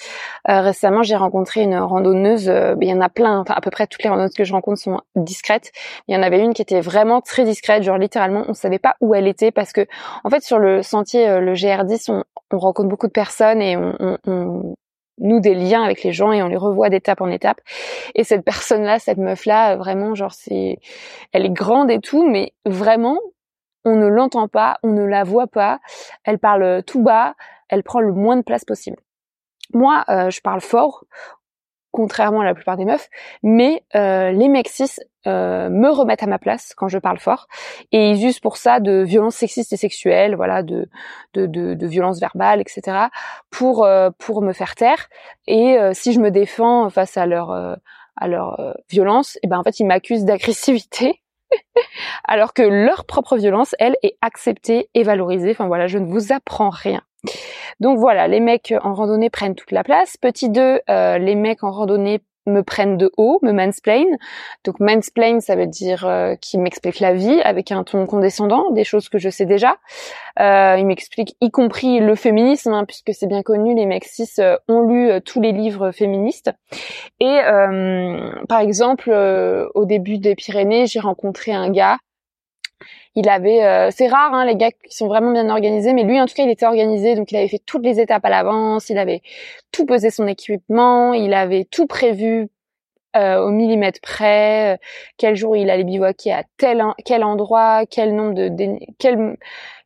Euh, 0.49 0.61
récemment 0.61 1.03
j'ai 1.03 1.15
rencontré 1.15 1.61
une 1.61 1.77
randonneuse, 1.77 2.49
euh, 2.49 2.75
il 2.81 2.87
y 2.87 2.93
en 2.93 3.01
a 3.01 3.09
plein, 3.09 3.39
enfin 3.39 3.53
à 3.55 3.61
peu 3.61 3.71
près 3.71 3.87
toutes 3.87 4.03
les 4.03 4.09
randonneuses 4.09 4.33
que 4.33 4.43
je 4.43 4.53
rencontre 4.53 4.79
sont 4.79 5.01
discrètes. 5.15 5.71
Il 6.07 6.15
y 6.15 6.17
en 6.17 6.23
avait 6.23 6.39
une 6.39 6.53
qui 6.53 6.61
était 6.61 6.81
vraiment 6.81 7.21
très 7.21 7.43
discrète, 7.43 7.83
genre 7.83 7.97
littéralement 7.97 8.45
on 8.47 8.53
savait 8.53 8.79
pas 8.79 8.95
où 9.01 9.13
elle 9.15 9.27
était 9.27 9.51
parce 9.51 9.73
que 9.73 9.85
en 10.23 10.29
fait 10.29 10.43
sur 10.43 10.59
le 10.59 10.83
sentier, 10.83 11.27
euh, 11.27 11.39
le 11.39 11.53
GR10, 11.53 12.11
on, 12.11 12.23
on 12.51 12.57
rencontre 12.57 12.89
beaucoup 12.89 13.07
de 13.07 13.11
personnes 13.11 13.61
et 13.61 13.77
on, 13.77 14.17
on, 14.25 14.75
nous 15.19 15.39
des 15.39 15.55
liens 15.55 15.83
avec 15.83 16.03
les 16.03 16.13
gens 16.13 16.31
et 16.31 16.41
on 16.41 16.47
les 16.47 16.57
revoit 16.57 16.89
d'étape 16.89 17.21
en 17.21 17.29
étape. 17.29 17.61
Et 18.15 18.23
cette 18.23 18.43
personne-là, 18.43 18.99
cette 18.99 19.17
meuf-là, 19.17 19.75
vraiment, 19.75 20.15
genre, 20.15 20.33
c'est, 20.33 20.79
elle 21.31 21.45
est 21.45 21.53
grande 21.53 21.91
et 21.91 21.99
tout, 21.99 22.27
mais 22.27 22.53
vraiment, 22.65 23.19
on 23.85 23.95
ne 23.95 24.07
l'entend 24.07 24.47
pas, 24.47 24.77
on 24.83 24.91
ne 24.91 25.03
la 25.03 25.23
voit 25.23 25.47
pas. 25.47 25.79
Elle 26.23 26.39
parle 26.39 26.83
tout 26.83 27.01
bas, 27.01 27.35
elle 27.69 27.83
prend 27.83 27.99
le 27.99 28.13
moins 28.13 28.37
de 28.37 28.43
place 28.43 28.65
possible. 28.65 28.97
Moi, 29.73 30.03
euh, 30.09 30.29
je 30.29 30.41
parle 30.41 30.61
fort, 30.61 31.03
contrairement 31.99 32.39
à 32.39 32.45
la 32.45 32.55
plupart 32.55 32.77
des 32.77 32.85
meufs, 32.85 33.09
mais 33.43 33.83
euh, 33.93 34.31
les 34.31 34.47
mecs 34.47 34.69
cis 34.69 35.01
euh, 35.27 35.69
me 35.69 35.89
remettent 35.89 36.23
à 36.23 36.27
ma 36.27 36.39
place 36.39 36.73
quand 36.77 36.87
je 36.87 36.97
parle 36.97 37.19
fort 37.19 37.47
et 37.91 38.11
ils 38.11 38.25
usent 38.25 38.39
pour 38.39 38.55
ça 38.55 38.79
de 38.79 39.01
violences 39.01 39.35
sexistes 39.35 39.73
et 39.73 39.75
sexuelles, 39.75 40.33
voilà, 40.37 40.63
de 40.63 40.87
de, 41.33 41.45
de, 41.45 41.73
de 41.73 41.87
violences 41.87 42.21
verbales, 42.21 42.61
etc. 42.61 43.07
pour 43.49 43.83
euh, 43.83 44.11
pour 44.17 44.41
me 44.41 44.53
faire 44.53 44.75
taire 44.75 45.09
et 45.45 45.77
euh, 45.77 45.91
si 45.93 46.13
je 46.13 46.21
me 46.21 46.31
défends 46.31 46.89
face 46.89 47.17
à 47.17 47.25
leur 47.25 47.51
à 47.51 48.27
leur 48.29 48.75
violence, 48.89 49.35
et 49.35 49.39
eh 49.43 49.47
ben 49.47 49.59
en 49.59 49.63
fait 49.63 49.81
ils 49.81 49.85
m'accusent 49.85 50.23
d'agressivité 50.23 51.21
alors 52.23 52.53
que 52.53 52.61
leur 52.61 53.03
propre 53.03 53.35
violence, 53.35 53.75
elle, 53.79 53.97
est 54.03 54.17
acceptée 54.21 54.89
et 54.93 55.03
valorisée. 55.03 55.51
Enfin 55.51 55.67
voilà, 55.67 55.87
je 55.87 55.97
ne 55.97 56.05
vous 56.05 56.31
apprends 56.31 56.69
rien. 56.69 57.01
Donc 57.79 57.97
voilà, 57.97 58.27
les 58.27 58.39
mecs 58.39 58.73
en 58.81 58.93
randonnée 58.93 59.29
prennent 59.29 59.55
toute 59.55 59.71
la 59.71 59.83
place. 59.83 60.17
Petit 60.17 60.49
2, 60.49 60.81
euh, 60.89 61.17
les 61.17 61.35
mecs 61.35 61.63
en 61.63 61.71
randonnée 61.71 62.21
me 62.49 62.63
prennent 62.63 62.97
de 62.97 63.11
haut, 63.17 63.39
me 63.41 63.51
mansplain. 63.51 64.05
Donc 64.65 64.79
mansplain, 64.79 65.39
ça 65.39 65.55
veut 65.55 65.67
dire 65.67 66.05
euh, 66.05 66.35
qu'ils 66.35 66.59
m'expliquent 66.61 66.99
la 66.99 67.13
vie 67.13 67.41
avec 67.41 67.71
un 67.71 67.83
ton 67.83 68.05
condescendant, 68.05 68.71
des 68.71 68.83
choses 68.83 69.09
que 69.09 69.17
je 69.17 69.29
sais 69.29 69.45
déjà. 69.45 69.77
Euh, 70.39 70.75
ils 70.77 70.85
m'expliquent 70.85 71.35
y 71.41 71.51
compris 71.51 71.99
le 71.99 72.15
féminisme, 72.15 72.73
hein, 72.73 72.85
puisque 72.85 73.13
c'est 73.13 73.27
bien 73.27 73.43
connu, 73.43 73.75
les 73.75 73.85
mecs 73.85 74.05
cis 74.05 74.29
euh, 74.39 74.57
ont 74.67 74.81
lu 74.81 75.09
euh, 75.09 75.19
tous 75.19 75.41
les 75.41 75.51
livres 75.51 75.91
féministes. 75.91 76.51
Et 77.19 77.39
par 78.47 78.59
exemple, 78.59 79.11
au 79.75 79.85
début 79.85 80.17
des 80.17 80.35
Pyrénées, 80.35 80.87
j'ai 80.87 80.99
rencontré 80.99 81.51
un 81.51 81.69
gars 81.69 81.97
il 83.15 83.29
avait, 83.29 83.63
euh, 83.63 83.89
c'est 83.91 84.07
rare, 84.07 84.33
hein, 84.33 84.45
les 84.45 84.55
gars 84.55 84.71
qui 84.71 84.95
sont 84.95 85.07
vraiment 85.07 85.31
bien 85.31 85.49
organisés, 85.49 85.93
mais 85.93 86.03
lui 86.03 86.19
en 86.19 86.25
tout 86.25 86.33
cas 86.35 86.43
il 86.43 86.49
était 86.49 86.65
organisé, 86.65 87.15
donc 87.15 87.31
il 87.31 87.37
avait 87.37 87.47
fait 87.47 87.61
toutes 87.65 87.83
les 87.83 87.99
étapes 87.99 88.25
à 88.25 88.29
l'avance, 88.29 88.89
il 88.89 88.97
avait 88.97 89.21
tout 89.71 89.85
pesé 89.85 90.09
son 90.09 90.27
équipement, 90.27 91.13
il 91.13 91.33
avait 91.33 91.65
tout 91.65 91.87
prévu 91.87 92.49
euh, 93.15 93.39
au 93.41 93.49
millimètre 93.49 93.99
près, 94.01 94.75
euh, 94.75 94.77
quel 95.17 95.35
jour 95.35 95.57
il 95.57 95.69
allait 95.69 95.83
bivouaquer 95.83 96.31
à 96.31 96.43
tel 96.57 96.83
quel 97.05 97.23
endroit, 97.23 97.85
quel 97.89 98.15
nombre 98.15 98.33
de 98.33 98.79
quel 98.99 99.37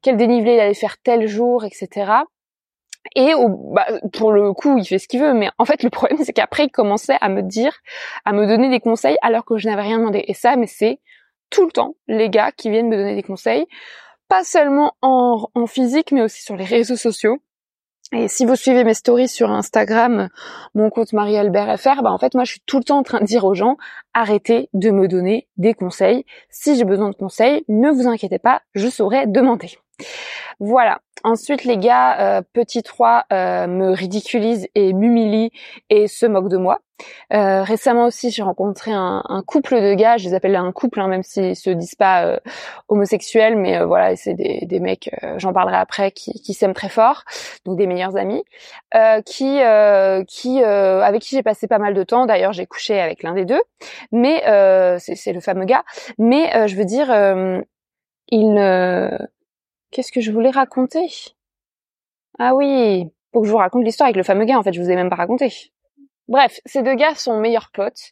quel 0.02 0.18
dénivelé 0.18 0.56
il 0.56 0.60
allait 0.60 0.74
faire 0.74 0.98
tel 1.02 1.28
jour, 1.28 1.64
etc. 1.66 2.24
Et 3.16 3.34
bah, 3.72 3.86
pour 4.14 4.32
le 4.32 4.54
coup, 4.54 4.78
il 4.78 4.86
fait 4.86 4.98
ce 4.98 5.08
qu'il 5.08 5.22
veut, 5.22 5.34
mais 5.34 5.50
en 5.58 5.66
fait, 5.66 5.84
le 5.84 5.90
problème, 5.90 6.20
c'est 6.24 6.34
qu'après, 6.34 6.66
il 6.66 6.70
commençait 6.72 7.18
à 7.22 7.30
me 7.30 7.42
dire, 7.42 7.74
à 8.26 8.34
me 8.34 8.48
donner 8.48 8.70
des 8.70 8.80
conseils 8.80 9.18
alors 9.22 9.46
que 9.46 9.58
je 9.58 9.68
n'avais 9.68 9.82
rien 9.84 10.00
demandé. 10.00 10.24
Et 10.28 10.34
ça, 10.34 10.56
mais 10.56 10.68
c'est 10.68 11.00
tout 11.50 11.66
le 11.66 11.72
temps 11.72 11.96
les 12.08 12.30
gars 12.30 12.52
qui 12.52 12.70
viennent 12.70 12.90
me 12.90 12.98
donner 12.98 13.16
des 13.16 13.24
conseils, 13.24 13.66
pas 14.28 14.44
seulement 14.44 14.94
en, 15.02 15.48
physique, 15.68 16.12
mais 16.12 16.22
aussi 16.22 16.42
sur 16.42 16.56
les 16.56 16.66
réseaux 16.66 16.96
sociaux. 16.96 17.38
Et 18.12 18.28
si 18.28 18.46
vous 18.46 18.56
suivez 18.56 18.84
mes 18.84 18.94
stories 18.94 19.28
sur 19.28 19.50
Instagram, 19.50 20.30
mon 20.76 20.90
compte 20.90 21.14
Marie-Albert 21.14 21.80
FR, 21.80 22.04
bah 22.04 22.12
en 22.12 22.20
fait 22.20 22.36
moi 22.36 22.44
je 22.44 22.52
suis 22.52 22.62
tout 22.66 22.78
le 22.78 22.84
temps 22.84 23.00
en 23.00 23.04
train 23.04 23.20
de 23.20 23.26
dire 23.26 23.44
aux 23.44 23.56
gens 23.56 23.78
arrêtez 24.14 24.70
de 24.74 24.92
me 24.92 25.08
donner 25.08 25.48
des 25.58 25.74
conseils. 25.74 26.26
Si 26.50 26.76
j'ai 26.76 26.84
besoin 26.84 27.10
de 27.10 27.16
conseils, 27.16 27.64
ne 27.70 27.90
vous 27.90 28.08
inquiétez 28.08 28.40
pas, 28.40 28.62
je 28.76 28.88
saurai 28.88 29.26
demander. 29.26 29.72
Voilà. 30.60 31.00
Ensuite, 31.24 31.64
les 31.64 31.78
gars, 31.78 32.38
euh, 32.38 32.42
petit 32.54 32.84
3 32.84 33.26
euh, 33.32 33.68
me 33.68 33.92
ridiculisent 33.92 34.68
et 34.76 34.94
m'humilient 34.94 35.52
et 35.90 36.08
se 36.08 36.26
moquent 36.26 36.50
de 36.50 36.58
moi. 36.58 36.80
Euh, 37.34 37.64
récemment 37.64 38.06
aussi, 38.06 38.32
j'ai 38.32 38.44
rencontré 38.44 38.92
un, 38.92 39.44
couple 39.46 39.82
de 39.82 39.94
gars, 39.94 40.18
je 40.18 40.28
les 40.28 40.34
appelle 40.34 40.56
un 40.56 40.72
couple, 40.72 41.00
hein, 41.00 41.08
même 41.08 41.24
s'ils 41.24 41.56
se 41.56 41.70
disent 41.70 41.96
pas 41.96 42.40
homosexuels, 42.88 43.58
mais 43.58 43.84
voilà, 43.84 44.16
c'est 44.16 44.34
des, 44.34 44.60
des 44.64 44.80
mecs, 44.80 45.10
j'en 45.38 45.54
parlerai 45.54 45.78
après, 45.78 46.12
qui, 46.12 46.34
qui 46.34 46.54
s'aiment 46.54 46.74
très 46.74 46.90
fort, 46.90 47.24
donc 47.66 47.78
des 47.78 47.88
meilleurs 47.88 48.16
amis, 48.16 48.44
qui, 49.26 49.60
qui, 50.28 50.64
avec 50.64 51.22
qui 51.22 51.36
j'ai 51.36 51.44
passé 51.44 51.68
pas 51.68 51.80
mal 51.80 51.94
de 51.94 52.04
temps. 52.04 52.26
D'ailleurs, 52.26 52.54
j'ai 52.54 52.66
couché 52.66 53.00
avec 53.00 53.24
l'un 53.24 53.34
des 53.34 53.46
deux, 53.46 53.62
mais 54.12 54.42
c'est 55.00 55.34
le 55.34 55.42
fameux 55.42 55.66
gars. 55.66 55.84
Mais 56.18 56.68
je 56.68 56.76
veux 56.76 56.86
dire, 56.86 57.14
il 58.30 58.58
Qu'est-ce 59.94 60.12
que 60.12 60.22
je 60.22 60.32
voulais 60.32 60.50
raconter? 60.50 61.08
Ah 62.40 62.56
oui, 62.56 63.12
faut 63.32 63.42
que 63.42 63.48
je 63.48 63.52
vous 63.52 63.60
raconte 63.60 63.84
l'histoire 63.84 64.08
avec 64.08 64.18
le 64.18 64.24
fameux 64.24 64.46
gars. 64.46 64.58
En 64.58 64.64
fait, 64.64 64.74
je 64.74 64.82
vous 64.82 64.90
ai 64.90 64.96
même 64.96 65.12
pas 65.12 65.16
raconté. 65.16 65.72
Bref, 66.30 66.60
ces 66.66 66.84
deux 66.84 66.96
gars 66.96 67.16
sont 67.16 67.40
meilleurs 67.40 67.70
potes. 67.74 68.12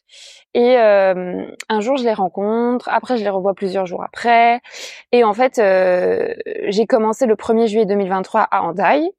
Et 0.54 0.76
euh, 0.76 1.46
un 1.68 1.80
jour, 1.80 1.96
je 1.96 2.04
les 2.04 2.12
rencontre. 2.12 2.88
Après, 2.90 3.16
je 3.16 3.24
les 3.24 3.30
revois 3.30 3.54
plusieurs 3.54 3.86
jours 3.86 4.02
après. 4.02 4.60
Et 5.12 5.24
en 5.24 5.32
fait, 5.32 5.58
euh, 5.58 6.34
j'ai 6.68 6.86
commencé 6.86 7.26
le 7.26 7.34
1er 7.36 7.68
juillet 7.68 7.86
2023 7.86 8.42
à 8.50 8.62
Hendaye. 8.62 9.10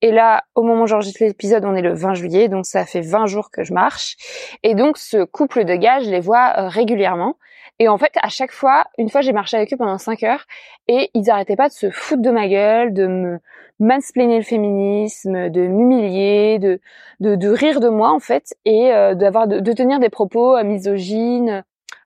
Et 0.00 0.12
là, 0.12 0.44
au 0.54 0.62
moment 0.62 0.84
où 0.84 0.86
j'enregistre 0.86 1.24
l'épisode, 1.24 1.64
on 1.64 1.74
est 1.74 1.82
le 1.82 1.92
20 1.92 2.14
juillet, 2.14 2.48
donc 2.48 2.66
ça 2.66 2.84
fait 2.84 3.00
20 3.00 3.26
jours 3.26 3.50
que 3.50 3.64
je 3.64 3.72
marche. 3.72 4.16
Et 4.62 4.74
donc, 4.74 4.96
ce 4.96 5.24
couple 5.24 5.64
de 5.64 5.74
gars, 5.74 5.98
je 5.98 6.08
les 6.10 6.20
vois 6.20 6.54
euh, 6.56 6.68
régulièrement. 6.68 7.36
Et 7.78 7.88
en 7.88 7.98
fait, 7.98 8.12
à 8.22 8.28
chaque 8.28 8.52
fois, 8.52 8.84
une 8.96 9.10
fois, 9.10 9.20
j'ai 9.20 9.32
marché 9.32 9.56
avec 9.56 9.72
eux 9.72 9.76
pendant 9.76 9.98
5 9.98 10.22
heures 10.22 10.44
et 10.88 11.10
ils 11.14 11.30
arrêtaient 11.30 11.56
pas 11.56 11.68
de 11.68 11.74
se 11.74 11.90
foutre 11.90 12.22
de 12.22 12.30
ma 12.30 12.48
gueule, 12.48 12.94
de 12.94 13.06
me 13.06 13.40
mansplainer 13.78 14.38
le 14.38 14.42
féminisme, 14.42 15.50
de 15.50 15.66
m'humilier, 15.66 16.58
de, 16.58 16.80
de, 17.20 17.34
de 17.34 17.48
rire 17.48 17.80
de 17.80 17.88
moi 17.88 18.10
en 18.10 18.20
fait 18.20 18.54
et 18.64 18.92
euh, 18.92 19.14
d'avoir 19.14 19.46
de, 19.46 19.72
tenir 19.72 19.98
des 19.98 20.08
propos 20.08 20.56
euh, 20.56 20.64
misogynes, 20.64 21.64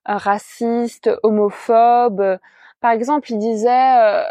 euh, 0.09 0.17
racistes, 0.17 1.11
homophobes. 1.23 2.39
Par 2.81 2.93
exemple, 2.93 3.31
ils 3.31 3.39
disaient 3.39 4.25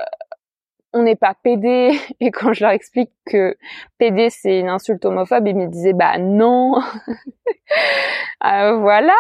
on 0.94 1.04
n'est 1.04 1.16
pas 1.16 1.36
pédé 1.42 1.92
et 2.20 2.32
quand 2.32 2.54
je 2.54 2.64
leur 2.64 2.72
explique 2.72 3.12
que 3.26 3.56
pédé 3.98 4.30
c'est 4.30 4.60
une 4.60 4.70
insulte 4.70 5.06
homophobe 5.06 5.48
ils 5.48 5.56
me 5.56 5.68
disaient 5.68 5.94
bah 5.94 6.18
non 6.18 6.76
euh, 8.46 8.78
voilà 8.78 9.16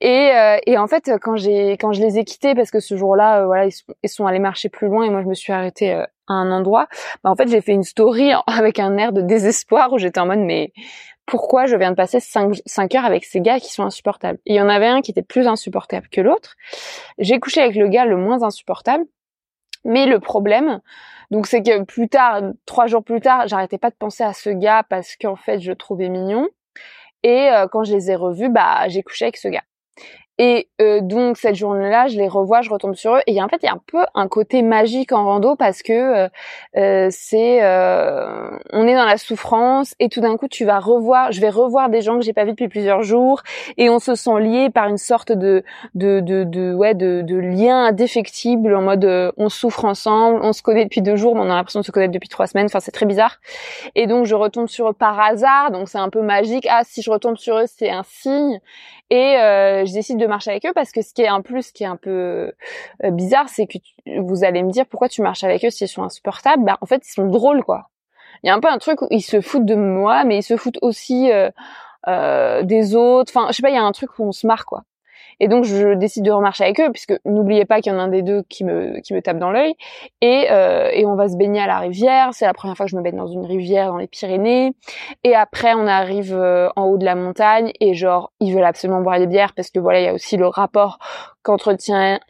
et, 0.00 0.30
euh, 0.32 0.58
et 0.66 0.78
en 0.78 0.86
fait 0.86 1.10
quand 1.20 1.36
j'ai 1.36 1.72
quand 1.72 1.92
je 1.92 2.00
les 2.00 2.18
ai 2.18 2.24
quittés 2.24 2.54
parce 2.54 2.70
que 2.70 2.80
ce 2.80 2.96
jour-là 2.96 3.40
euh, 3.40 3.46
voilà 3.46 3.66
ils 3.66 3.72
sont, 3.72 3.92
ils 4.02 4.08
sont, 4.08 4.26
allés 4.26 4.38
marcher 4.38 4.68
plus 4.68 4.88
loin 4.88 5.04
et 5.04 5.10
moi 5.10 5.22
je 5.22 5.28
me 5.28 5.34
suis 5.34 5.52
arrêtée 5.52 5.92
à 5.92 6.08
un 6.28 6.50
endroit 6.52 6.86
bah 7.24 7.30
en 7.30 7.36
fait 7.36 7.48
j'ai 7.48 7.60
fait 7.60 7.72
une 7.72 7.82
story 7.82 8.32
avec 8.46 8.78
un 8.78 8.96
air 8.96 9.12
de 9.12 9.22
désespoir 9.22 9.92
où 9.92 9.98
j'étais 9.98 10.20
en 10.20 10.26
mode 10.26 10.40
mais 10.40 10.72
pourquoi 11.26 11.66
je 11.66 11.76
viens 11.76 11.92
de 11.92 11.96
passer 11.96 12.18
5, 12.18 12.56
5 12.66 12.94
heures 12.96 13.04
avec 13.04 13.24
ces 13.24 13.40
gars 13.40 13.60
qui 13.60 13.72
sont 13.72 13.84
insupportables? 13.84 14.40
il 14.46 14.56
y 14.56 14.60
en 14.60 14.68
avait 14.68 14.88
un 14.88 15.00
qui 15.00 15.12
était 15.12 15.22
plus 15.22 15.46
insupportable 15.46 16.08
que 16.08 16.20
l'autre. 16.20 16.56
J'ai 17.18 17.38
couché 17.38 17.60
avec 17.60 17.76
le 17.76 17.86
gars 17.86 18.04
le 18.04 18.16
moins 18.16 18.42
insupportable 18.42 19.04
mais 19.84 20.06
le 20.06 20.20
problème, 20.20 20.80
donc 21.30 21.46
c'est 21.46 21.62
que 21.62 21.82
plus 21.84 22.08
tard, 22.08 22.42
trois 22.66 22.86
jours 22.86 23.04
plus 23.04 23.20
tard, 23.20 23.46
j'arrêtais 23.48 23.78
pas 23.78 23.90
de 23.90 23.96
penser 23.96 24.24
à 24.24 24.32
ce 24.32 24.50
gars 24.50 24.84
parce 24.88 25.16
qu'en 25.16 25.36
fait 25.36 25.60
je 25.60 25.70
le 25.70 25.76
trouvais 25.76 26.08
mignon. 26.08 26.48
Et 27.22 27.50
euh, 27.50 27.66
quand 27.68 27.84
je 27.84 27.94
les 27.94 28.10
ai 28.10 28.14
revus, 28.16 28.48
bah 28.48 28.88
j'ai 28.88 29.02
couché 29.02 29.26
avec 29.26 29.36
ce 29.36 29.48
gars. 29.48 29.62
Et 30.42 30.68
euh, 30.80 31.02
donc 31.02 31.36
cette 31.36 31.54
journée-là, 31.54 32.06
je 32.08 32.16
les 32.16 32.26
revois, 32.26 32.62
je 32.62 32.70
retombe 32.70 32.94
sur 32.94 33.16
eux. 33.16 33.20
Et 33.26 33.42
en 33.42 33.48
fait, 33.48 33.58
il 33.62 33.66
y 33.66 33.68
a 33.68 33.74
un 33.74 33.82
peu 33.86 34.06
un 34.14 34.26
côté 34.26 34.62
magique 34.62 35.12
en 35.12 35.26
rando 35.26 35.54
parce 35.54 35.82
que 35.82 35.92
euh, 35.92 36.28
euh 36.78 37.08
c'est, 37.10 37.62
euh, 37.62 38.48
on 38.72 38.86
est 38.88 38.94
dans 38.94 39.04
la 39.04 39.18
souffrance 39.18 39.94
et 40.00 40.08
tout 40.08 40.22
d'un 40.22 40.38
coup, 40.38 40.48
tu 40.48 40.64
vas 40.64 40.78
revoir, 40.78 41.30
je 41.30 41.42
vais 41.42 41.50
revoir 41.50 41.90
des 41.90 42.00
gens 42.00 42.18
que 42.18 42.24
j'ai 42.24 42.32
pas 42.32 42.44
vus 42.44 42.52
depuis 42.52 42.68
plusieurs 42.68 43.02
jours 43.02 43.42
et 43.76 43.90
on 43.90 43.98
se 43.98 44.14
sent 44.14 44.40
liés 44.40 44.70
par 44.70 44.88
une 44.88 44.96
sorte 44.96 45.30
de, 45.30 45.62
de, 45.94 46.20
de, 46.20 46.44
de 46.44 46.72
ouais, 46.72 46.94
de, 46.94 47.20
de 47.20 47.36
lien 47.36 47.84
indéfectible 47.84 48.74
en 48.74 48.80
mode 48.80 49.34
on 49.36 49.50
souffre 49.50 49.84
ensemble, 49.84 50.40
on 50.42 50.54
se 50.54 50.62
connaît 50.62 50.84
depuis 50.84 51.02
deux 51.02 51.16
jours, 51.16 51.34
mais 51.34 51.42
on 51.42 51.50
a 51.50 51.54
l'impression 51.54 51.80
de 51.80 51.84
se 51.84 51.92
connaître 51.92 52.14
depuis 52.14 52.30
trois 52.30 52.46
semaines. 52.46 52.64
Enfin, 52.64 52.80
c'est 52.80 52.92
très 52.92 53.04
bizarre. 53.04 53.40
Et 53.94 54.06
donc 54.06 54.24
je 54.24 54.34
retombe 54.34 54.68
sur 54.68 54.88
eux 54.88 54.94
par 54.94 55.20
hasard, 55.20 55.70
donc 55.70 55.90
c'est 55.90 55.98
un 55.98 56.08
peu 56.08 56.22
magique. 56.22 56.66
Ah, 56.70 56.80
si 56.84 57.02
je 57.02 57.10
retombe 57.10 57.36
sur 57.36 57.58
eux, 57.58 57.66
c'est 57.66 57.90
un 57.90 58.04
signe. 58.04 58.58
Et 59.10 59.36
euh, 59.38 59.84
je 59.84 59.92
décide 59.92 60.18
de 60.18 60.26
marcher 60.26 60.50
avec 60.52 60.64
eux 60.66 60.72
parce 60.72 60.92
que 60.92 61.02
ce 61.02 61.12
qui 61.12 61.22
est 61.22 61.28
un 61.28 61.42
plus, 61.42 61.72
qui 61.72 61.82
est 61.82 61.86
un 61.88 61.96
peu 61.96 62.52
euh, 63.04 63.10
bizarre, 63.10 63.48
c'est 63.48 63.66
que 63.66 63.78
vous 64.20 64.44
allez 64.44 64.62
me 64.62 64.70
dire 64.70 64.86
pourquoi 64.86 65.08
tu 65.08 65.20
marches 65.20 65.42
avec 65.42 65.64
eux 65.64 65.70
s'ils 65.70 65.88
sont 65.88 66.04
insupportables. 66.04 66.64
Bah 66.64 66.78
en 66.80 66.86
fait 66.86 67.06
ils 67.06 67.12
sont 67.12 67.26
drôles 67.26 67.64
quoi. 67.64 67.88
Il 68.42 68.46
y 68.46 68.50
a 68.50 68.54
un 68.54 68.60
peu 68.60 68.68
un 68.68 68.78
truc 68.78 69.02
où 69.02 69.08
ils 69.10 69.20
se 69.22 69.40
foutent 69.40 69.66
de 69.66 69.74
moi, 69.74 70.24
mais 70.24 70.38
ils 70.38 70.42
se 70.42 70.56
foutent 70.56 70.78
aussi 70.80 71.30
euh, 71.32 71.50
euh 72.08 72.62
des 72.62 72.94
autres. 72.94 73.32
Enfin 73.34 73.48
je 73.50 73.56
sais 73.56 73.62
pas, 73.62 73.70
il 73.70 73.74
y 73.74 73.78
a 73.78 73.82
un 73.82 73.92
truc 73.92 74.18
où 74.18 74.24
on 74.24 74.32
se 74.32 74.46
marre 74.46 74.64
quoi. 74.64 74.84
Et 75.40 75.48
donc 75.48 75.64
je 75.64 75.94
décide 75.94 76.24
de 76.24 76.30
remarcher 76.30 76.64
avec 76.64 76.80
eux, 76.80 76.90
puisque 76.92 77.14
n'oubliez 77.24 77.64
pas 77.64 77.80
qu'il 77.80 77.92
y 77.92 77.94
en 77.94 77.98
a 77.98 78.02
un 78.02 78.08
des 78.08 78.22
deux 78.22 78.42
qui 78.48 78.64
me 78.64 79.00
qui 79.00 79.14
me 79.14 79.22
tape 79.22 79.38
dans 79.38 79.50
l'œil. 79.50 79.74
Et 80.20 80.46
euh, 80.50 80.90
et 80.92 81.06
on 81.06 81.16
va 81.16 81.28
se 81.28 81.36
baigner 81.36 81.60
à 81.60 81.66
la 81.66 81.78
rivière. 81.78 82.30
C'est 82.32 82.46
la 82.46 82.54
première 82.54 82.76
fois 82.76 82.86
que 82.86 82.90
je 82.90 82.96
me 82.96 83.02
baigne 83.02 83.16
dans 83.16 83.26
une 83.26 83.44
rivière 83.44 83.88
dans 83.88 83.96
les 83.96 84.06
Pyrénées. 84.06 84.72
Et 85.24 85.34
après 85.34 85.74
on 85.74 85.86
arrive 85.86 86.34
euh, 86.34 86.68
en 86.76 86.84
haut 86.84 86.98
de 86.98 87.04
la 87.04 87.14
montagne 87.14 87.72
et 87.80 87.94
genre 87.94 88.32
ils 88.40 88.54
veulent 88.54 88.64
absolument 88.64 89.00
boire 89.00 89.18
des 89.18 89.26
bières 89.26 89.54
parce 89.54 89.70
que 89.70 89.80
voilà 89.80 90.00
il 90.00 90.04
y 90.04 90.08
a 90.08 90.14
aussi 90.14 90.36
le 90.36 90.46
rapport 90.46 90.98
qu'entretient 91.42 92.20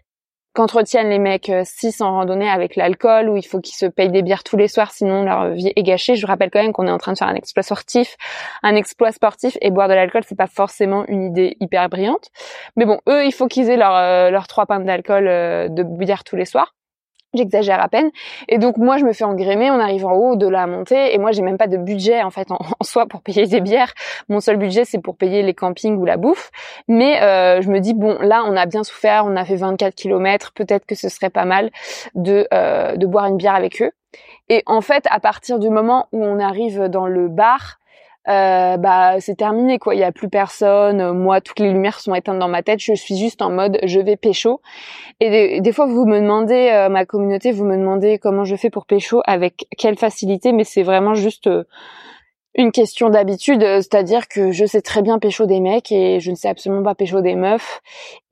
qu'entretiennent 0.52 1.08
les 1.08 1.18
mecs 1.18 1.50
6 1.64 2.00
euh, 2.00 2.04
en 2.04 2.12
randonnée 2.12 2.48
avec 2.48 2.76
l'alcool, 2.76 3.28
où 3.28 3.36
il 3.36 3.42
faut 3.42 3.60
qu'ils 3.60 3.76
se 3.76 3.86
payent 3.86 4.10
des 4.10 4.22
bières 4.22 4.44
tous 4.44 4.56
les 4.56 4.68
soirs, 4.68 4.92
sinon 4.92 5.22
leur 5.22 5.50
vie 5.50 5.72
est 5.74 5.82
gâchée. 5.82 6.16
Je 6.16 6.26
rappelle 6.26 6.50
quand 6.50 6.62
même 6.62 6.72
qu'on 6.72 6.86
est 6.86 6.90
en 6.90 6.98
train 6.98 7.12
de 7.12 7.18
faire 7.18 7.28
un 7.28 7.34
exploit 7.34 7.62
sportif, 7.62 8.16
un 8.62 8.74
exploit 8.74 9.12
sportif, 9.12 9.56
et 9.60 9.70
boire 9.70 9.88
de 9.88 9.94
l'alcool, 9.94 10.22
c'est 10.26 10.38
pas 10.38 10.46
forcément 10.46 11.04
une 11.08 11.24
idée 11.24 11.56
hyper 11.60 11.88
brillante. 11.88 12.30
Mais 12.76 12.84
bon, 12.84 13.00
eux, 13.08 13.24
il 13.24 13.32
faut 13.32 13.46
qu'ils 13.46 13.70
aient 13.70 13.80
euh, 13.80 14.30
leurs 14.30 14.46
trois 14.46 14.66
pintes 14.66 14.84
d'alcool 14.84 15.28
euh, 15.28 15.68
de 15.68 15.82
bière 15.82 16.24
tous 16.24 16.36
les 16.36 16.44
soirs. 16.44 16.74
J'exagère 17.32 17.80
à 17.80 17.88
peine. 17.88 18.10
Et 18.48 18.58
donc 18.58 18.76
moi 18.76 18.96
je 18.98 19.04
me 19.04 19.12
fais 19.12 19.24
engrémer, 19.24 19.70
on 19.70 19.78
arrive 19.78 20.04
en 20.04 20.14
haut 20.14 20.34
de 20.34 20.48
la 20.48 20.66
montée 20.66 21.14
et 21.14 21.18
moi 21.18 21.30
j'ai 21.30 21.42
même 21.42 21.58
pas 21.58 21.68
de 21.68 21.76
budget 21.76 22.22
en 22.22 22.30
fait 22.30 22.50
en, 22.50 22.58
soi 22.82 23.06
pour 23.06 23.22
payer 23.22 23.46
des 23.46 23.60
bières. 23.60 23.92
Mon 24.28 24.40
seul 24.40 24.56
budget 24.56 24.84
c'est 24.84 24.98
pour 25.00 25.16
payer 25.16 25.42
les 25.42 25.54
campings 25.54 25.96
ou 25.96 26.04
la 26.04 26.16
bouffe. 26.16 26.50
Mais 26.88 27.22
euh, 27.22 27.60
je 27.62 27.70
me 27.70 27.78
dis 27.78 27.94
bon 27.94 28.18
là 28.20 28.42
on 28.46 28.56
a 28.56 28.66
bien 28.66 28.82
souffert, 28.82 29.24
on 29.26 29.36
a 29.36 29.44
fait 29.44 29.56
24 29.56 29.94
km, 29.94 30.52
peut-être 30.54 30.86
que 30.86 30.96
ce 30.96 31.08
serait 31.08 31.30
pas 31.30 31.44
mal 31.44 31.70
euh, 32.16 32.96
de 32.96 33.06
boire 33.06 33.26
une 33.26 33.36
bière 33.36 33.54
avec 33.54 33.80
eux. 33.80 33.92
Et 34.48 34.64
en 34.66 34.80
fait 34.80 35.04
à 35.08 35.20
partir 35.20 35.60
du 35.60 35.70
moment 35.70 36.08
où 36.10 36.24
on 36.24 36.40
arrive 36.40 36.88
dans 36.88 37.06
le 37.06 37.28
bar, 37.28 37.78
euh, 38.28 38.76
bah 38.76 39.18
c'est 39.20 39.36
terminé 39.36 39.78
quoi. 39.78 39.94
Il 39.94 40.00
y 40.00 40.04
a 40.04 40.12
plus 40.12 40.28
personne. 40.28 41.12
Moi, 41.12 41.40
toutes 41.40 41.58
les 41.58 41.72
lumières 41.72 42.00
sont 42.00 42.14
éteintes 42.14 42.38
dans 42.38 42.48
ma 42.48 42.62
tête. 42.62 42.80
Je 42.80 42.94
suis 42.94 43.16
juste 43.16 43.42
en 43.42 43.50
mode 43.50 43.78
je 43.82 44.00
vais 44.00 44.16
pécho. 44.16 44.60
Et 45.20 45.60
des, 45.60 45.72
fois, 45.72 45.86
vous 45.86 46.06
me 46.06 46.18
demandez, 46.18 46.70
euh, 46.72 46.88
ma 46.88 47.04
communauté, 47.04 47.52
vous 47.52 47.64
me 47.64 47.76
demandez 47.76 48.18
comment 48.18 48.44
je 48.44 48.56
fais 48.56 48.70
pour 48.70 48.86
pécho, 48.86 49.20
avec 49.26 49.66
quelle 49.76 49.98
facilité, 49.98 50.52
mais 50.52 50.64
c'est 50.64 50.82
vraiment 50.82 51.12
juste 51.12 51.46
euh, 51.46 51.64
une 52.54 52.72
question 52.72 53.10
d'habitude, 53.10 53.62
euh, 53.62 53.76
c'est-à-dire 53.76 54.26
que 54.26 54.50
je 54.50 54.64
sais 54.64 54.82
très 54.82 55.02
bien 55.02 55.18
pécho 55.18 55.46
des 55.46 55.60
mecs 55.60 55.92
et 55.92 56.18
je 56.18 56.30
ne 56.30 56.36
sais 56.36 56.48
absolument 56.48 56.82
pas 56.82 56.94
pécho 56.96 57.20
des 57.20 57.36
meufs. 57.36 57.80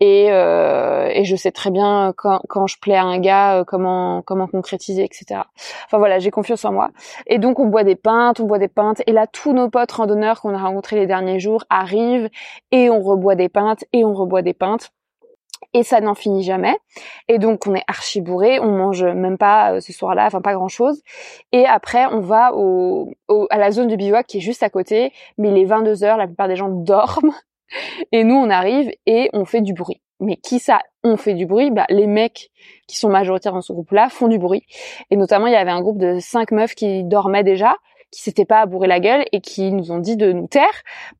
Et, 0.00 0.26
euh, 0.30 1.08
et 1.12 1.24
je 1.24 1.36
sais 1.36 1.52
très 1.52 1.70
bien 1.70 2.12
quand, 2.16 2.66
je 2.66 2.76
plais 2.80 2.96
à 2.96 3.04
un 3.04 3.18
gars 3.20 3.60
euh, 3.60 3.64
comment 3.64 4.22
comment 4.22 4.46
concrétiser 4.48 5.04
etc. 5.04 5.42
Enfin 5.86 5.98
voilà, 5.98 6.18
j'ai 6.18 6.30
confiance 6.30 6.64
en 6.64 6.72
moi. 6.72 6.90
Et 7.26 7.38
donc 7.38 7.60
on 7.60 7.66
boit 7.66 7.84
des 7.84 7.96
pintes, 7.96 8.40
on 8.40 8.44
boit 8.44 8.58
des 8.58 8.68
pintes. 8.68 9.02
Et 9.06 9.12
là 9.12 9.26
tous 9.26 9.52
nos 9.52 9.70
potes 9.70 9.92
randonneurs 9.92 10.40
qu'on 10.40 10.54
a 10.54 10.58
rencontrés 10.58 10.96
les 10.96 11.06
derniers 11.06 11.38
jours 11.40 11.64
arrivent 11.70 12.28
et 12.72 12.90
on 12.90 13.00
reboit 13.00 13.36
des 13.36 13.48
pintes 13.48 13.84
et 13.92 14.04
on 14.04 14.14
reboit 14.14 14.42
des 14.42 14.54
pintes 14.54 14.90
et 15.74 15.82
ça 15.82 16.00
n'en 16.00 16.14
finit 16.14 16.42
jamais. 16.42 16.76
Et 17.28 17.38
donc 17.38 17.66
on 17.66 17.74
est 17.74 17.84
archi 17.86 18.20
bourré, 18.20 18.58
on 18.60 18.70
mange 18.70 19.04
même 19.04 19.38
pas 19.38 19.74
euh, 19.74 19.80
ce 19.80 19.92
soir-là, 19.92 20.26
enfin 20.26 20.40
pas 20.40 20.54
grand-chose. 20.54 21.02
Et 21.52 21.66
après 21.66 22.06
on 22.06 22.20
va 22.20 22.52
au, 22.54 23.12
à 23.50 23.58
la 23.58 23.70
zone 23.70 23.88
de 23.88 23.96
bivouac 23.96 24.26
qui 24.26 24.38
est 24.38 24.42
juste 24.42 24.62
à 24.62 24.70
côté, 24.70 25.12
mais 25.36 25.50
il 25.50 25.58
est 25.58 25.64
22 25.64 26.04
heures, 26.04 26.16
la 26.16 26.26
plupart 26.26 26.48
des 26.48 26.56
gens 26.56 26.68
dorment. 26.70 27.34
Et 28.12 28.24
nous 28.24 28.34
on 28.34 28.50
arrive 28.50 28.90
et 29.06 29.28
on 29.32 29.44
fait 29.44 29.60
du 29.60 29.74
bruit. 29.74 30.00
Mais 30.20 30.36
qui 30.36 30.58
ça 30.58 30.80
On 31.04 31.16
fait 31.16 31.34
du 31.34 31.46
bruit? 31.46 31.70
Bah 31.70 31.86
les 31.90 32.08
mecs 32.08 32.50
qui 32.88 32.98
sont 32.98 33.08
majoritaires 33.08 33.52
dans 33.52 33.60
ce 33.60 33.72
groupe-là 33.72 34.08
font 34.08 34.26
du 34.26 34.38
bruit. 34.38 34.64
Et 35.10 35.16
notamment 35.16 35.46
il 35.46 35.52
y 35.52 35.56
avait 35.56 35.70
un 35.70 35.80
groupe 35.80 35.98
de 35.98 36.18
cinq 36.18 36.50
meufs 36.50 36.74
qui 36.74 37.04
dormaient 37.04 37.44
déjà 37.44 37.76
qui 38.10 38.22
s'étaient 38.22 38.44
pas 38.44 38.60
à 38.60 38.66
bourrer 38.66 38.88
la 38.88 39.00
gueule 39.00 39.24
et 39.32 39.40
qui 39.40 39.70
nous 39.72 39.92
ont 39.92 39.98
dit 39.98 40.16
de 40.16 40.32
nous 40.32 40.46
taire 40.46 40.64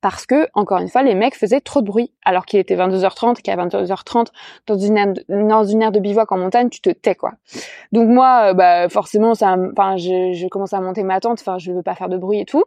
parce 0.01 0.27
que, 0.27 0.48
encore 0.55 0.79
une 0.79 0.88
fois, 0.88 1.03
les 1.03 1.14
mecs 1.14 1.35
faisaient 1.35 1.61
trop 1.61 1.81
de 1.81 1.87
bruit. 1.87 2.12
Alors 2.24 2.46
qu'il 2.46 2.59
était 2.59 2.77
22h30 2.77 3.38
et 3.38 3.42
qu'à 3.42 3.57
22h30, 3.57 4.29
dans 4.66 4.77
une, 4.77 4.96
aire 4.96 5.12
dans 5.29 5.64
une 5.64 5.83
aire 5.83 5.92
de 5.92 6.01
bivouac 6.01 6.31
en 6.33 6.38
montagne, 6.38 6.70
tu 6.70 6.81
te 6.81 6.90
tais, 6.90 7.14
quoi. 7.14 7.33
Donc 7.92 8.09
moi, 8.09 8.51
euh, 8.51 8.55
bah, 8.55 8.88
forcément, 8.88 9.35
ça, 9.35 9.57
enfin, 9.72 9.96
je, 9.96 10.48
commence 10.48 10.72
à 10.72 10.81
monter 10.81 11.03
ma 11.03 11.20
tente, 11.20 11.40
enfin, 11.40 11.59
je 11.59 11.72
veux 11.72 11.83
pas 11.83 11.94
faire 11.94 12.09
de 12.09 12.16
bruit 12.16 12.40
et 12.40 12.44
tout. 12.44 12.64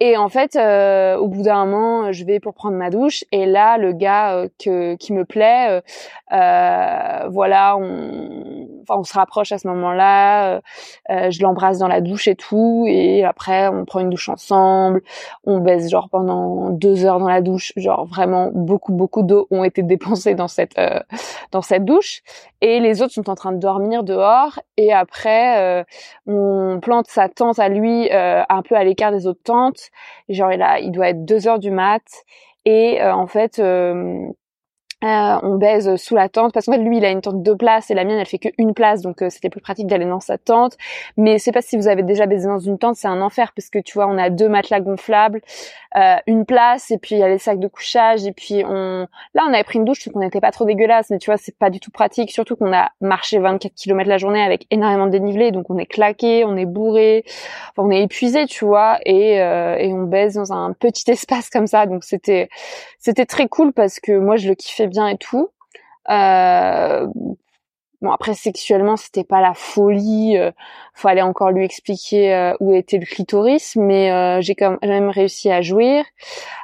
Et 0.00 0.16
en 0.16 0.30
fait, 0.30 0.56
euh, 0.56 1.16
au 1.16 1.28
bout 1.28 1.42
d'un 1.42 1.66
moment, 1.66 2.12
je 2.12 2.24
vais 2.24 2.40
pour 2.40 2.54
prendre 2.54 2.76
ma 2.76 2.88
douche 2.88 3.24
et 3.32 3.44
là, 3.44 3.76
le 3.76 3.92
gars 3.92 4.36
euh, 4.36 4.48
que, 4.58 4.94
qui 4.94 5.12
me 5.12 5.24
plaît, 5.26 5.82
voilà, 6.30 7.76
on, 7.76 8.68
on 8.88 9.04
se 9.04 9.14
rapproche 9.14 9.52
à 9.52 9.58
ce 9.58 9.68
moment-là. 9.68 10.60
je 11.08 11.42
l'embrasse 11.42 11.78
dans 11.78 11.88
la 11.88 12.00
douche 12.00 12.28
et 12.28 12.36
tout, 12.36 12.84
et 12.88 13.24
après, 13.24 13.68
on 13.68 13.84
prend 13.84 14.00
une 14.00 14.10
douche 14.10 14.28
ensemble. 14.28 15.02
On 15.44 15.58
baisse 15.58 15.90
genre 15.90 16.08
pendant 16.10 16.70
deux 16.70 17.04
heures 17.04 17.18
dans 17.18 17.28
la 17.28 17.40
douche, 17.40 17.72
genre 17.76 18.06
vraiment 18.06 18.50
beaucoup 18.52 18.92
beaucoup 18.92 19.22
d'eau 19.22 19.46
ont 19.50 19.64
été 19.64 19.82
dépensées 19.82 20.34
dans 20.34 20.48
cette 20.48 20.80
dans 21.52 21.62
cette 21.62 21.84
douche. 21.84 22.22
Et 22.60 22.80
les 22.80 23.02
autres 23.02 23.12
sont 23.12 23.30
en 23.30 23.34
train 23.34 23.52
de 23.52 23.58
dormir 23.58 24.04
dehors. 24.04 24.60
Et 24.76 24.92
après, 24.92 25.84
on 26.26 26.78
plante 26.80 27.06
sa 27.08 27.28
tente 27.28 27.58
à 27.58 27.68
lui 27.68 28.08
un 28.12 28.62
peu 28.62 28.76
à 28.76 28.84
l'écart 28.84 29.12
des 29.12 29.26
autres 29.26 29.40
Genre 30.28 30.52
il 30.52 30.64
il 30.82 30.92
doit 30.92 31.08
être 31.08 31.24
2 31.24 31.48
heures 31.48 31.58
du 31.58 31.70
mat 31.70 32.02
et 32.64 33.00
euh, 33.02 33.14
en 33.14 33.26
fait 33.26 33.60
euh, 35.02 35.38
on 35.42 35.56
baise 35.56 35.96
sous 35.96 36.14
la 36.14 36.28
tente. 36.28 36.52
Parce 36.52 36.66
qu'en 36.66 36.72
fait 36.72 36.78
lui 36.78 36.98
il 36.98 37.04
a 37.04 37.10
une 37.10 37.20
tente 37.20 37.42
de 37.42 37.54
place 37.54 37.90
et 37.90 37.94
la 37.94 38.04
mienne 38.04 38.18
elle 38.18 38.26
fait 38.26 38.38
qu'une 38.38 38.74
place. 38.74 39.02
Donc 39.02 39.22
euh, 39.22 39.30
c'était 39.30 39.50
plus 39.50 39.60
pratique 39.60 39.86
d'aller 39.86 40.04
dans 40.04 40.20
sa 40.20 40.38
tente. 40.38 40.76
Mais 41.16 41.38
c'est 41.38 41.52
pas 41.52 41.62
si 41.62 41.76
vous 41.76 41.88
avez 41.88 42.02
déjà 42.02 42.26
baisé 42.26 42.46
dans 42.48 42.58
une 42.58 42.78
tente. 42.78 42.96
C'est 42.96 43.08
un 43.08 43.20
enfer 43.20 43.52
parce 43.54 43.70
que 43.70 43.78
tu 43.78 43.94
vois 43.94 44.06
on 44.06 44.18
a 44.18 44.30
deux 44.30 44.48
matelas 44.48 44.80
gonflables 44.80 45.40
euh, 45.96 46.16
une 46.28 46.44
place 46.46 46.92
et 46.92 46.98
puis 46.98 47.16
il 47.16 47.18
y 47.18 47.22
a 47.22 47.28
les 47.28 47.38
sacs 47.38 47.58
de 47.58 47.66
couchage 47.66 48.24
et 48.24 48.32
puis 48.32 48.62
on 48.64 49.08
là 49.34 49.42
on 49.48 49.52
avait 49.52 49.64
pris 49.64 49.78
une 49.80 49.84
douche 49.84 50.04
parce 50.04 50.14
qu'on 50.14 50.20
n'était 50.20 50.40
pas 50.40 50.52
trop 50.52 50.64
dégueulasse 50.64 51.10
mais 51.10 51.18
tu 51.18 51.30
vois 51.30 51.36
c'est 51.36 51.56
pas 51.56 51.70
du 51.70 51.80
tout 51.80 51.90
pratique. 51.90 52.30
Surtout 52.30 52.56
qu'on 52.56 52.72
a 52.72 52.90
marché 53.00 53.38
24 53.38 53.74
km 53.74 54.08
la 54.08 54.18
journée 54.18 54.42
avec 54.42 54.66
énormément 54.70 55.06
de 55.06 55.12
dénivelé. 55.12 55.50
Donc 55.50 55.68
on 55.70 55.78
est 55.78 55.86
claqué 55.86 56.44
on 56.44 56.56
est 56.56 56.66
bourré 56.66 57.24
enfin, 57.70 57.88
on 57.88 57.90
est 57.90 58.02
épuisé 58.02 58.46
tu 58.46 58.64
vois. 58.64 58.98
Et, 59.04 59.40
euh, 59.40 59.76
et 59.78 59.92
on 59.92 60.04
baise 60.04 60.34
dans 60.34 60.52
un 60.52 60.72
petit 60.72 61.10
espace 61.10 61.50
comme 61.50 61.66
ça. 61.66 61.86
Donc 61.86 62.04
c'était 62.04 62.48
c'était 62.98 63.26
très 63.26 63.48
cool 63.48 63.72
parce 63.72 63.98
que 63.98 64.12
moi 64.18 64.36
je 64.36 64.48
le 64.48 64.54
kiffais 64.54 64.86
bien 64.90 65.08
et 65.08 65.16
tout. 65.16 65.50
Euh, 66.10 67.06
bon 68.02 68.10
après 68.10 68.34
sexuellement 68.34 68.96
c'était 68.96 69.24
pas 69.24 69.40
la 69.40 69.54
folie, 69.54 70.36
euh, 70.36 70.50
fallait 70.94 71.22
encore 71.22 71.50
lui 71.50 71.64
expliquer 71.64 72.34
euh, 72.34 72.54
où 72.60 72.72
était 72.74 72.98
le 72.98 73.06
clitoris, 73.06 73.76
mais 73.76 74.10
euh, 74.10 74.40
j'ai 74.40 74.54
quand 74.54 74.78
même 74.82 75.10
réussi 75.10 75.50
à 75.50 75.60
jouir. 75.62 76.04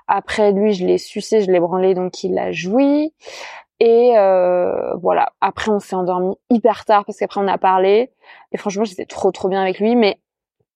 Après 0.08 0.52
lui 0.52 0.72
je 0.72 0.86
l'ai 0.86 0.98
sucé, 0.98 1.42
je 1.42 1.50
l'ai 1.50 1.60
branlé 1.60 1.94
donc 1.94 2.22
il 2.24 2.38
a 2.38 2.52
joui. 2.52 3.12
Et 3.78 4.12
voilà. 5.02 5.32
Après, 5.42 5.70
on 5.70 5.80
s'est 5.80 5.96
endormi 5.96 6.34
hyper 6.48 6.86
tard 6.86 7.04
parce 7.04 7.18
qu'après 7.18 7.42
on 7.42 7.48
a 7.48 7.58
parlé. 7.58 8.10
Et 8.52 8.56
franchement, 8.56 8.84
j'étais 8.84 9.04
trop 9.04 9.30
trop 9.32 9.48
bien 9.48 9.60
avec 9.60 9.80
lui. 9.80 9.96
Mais 9.96 10.18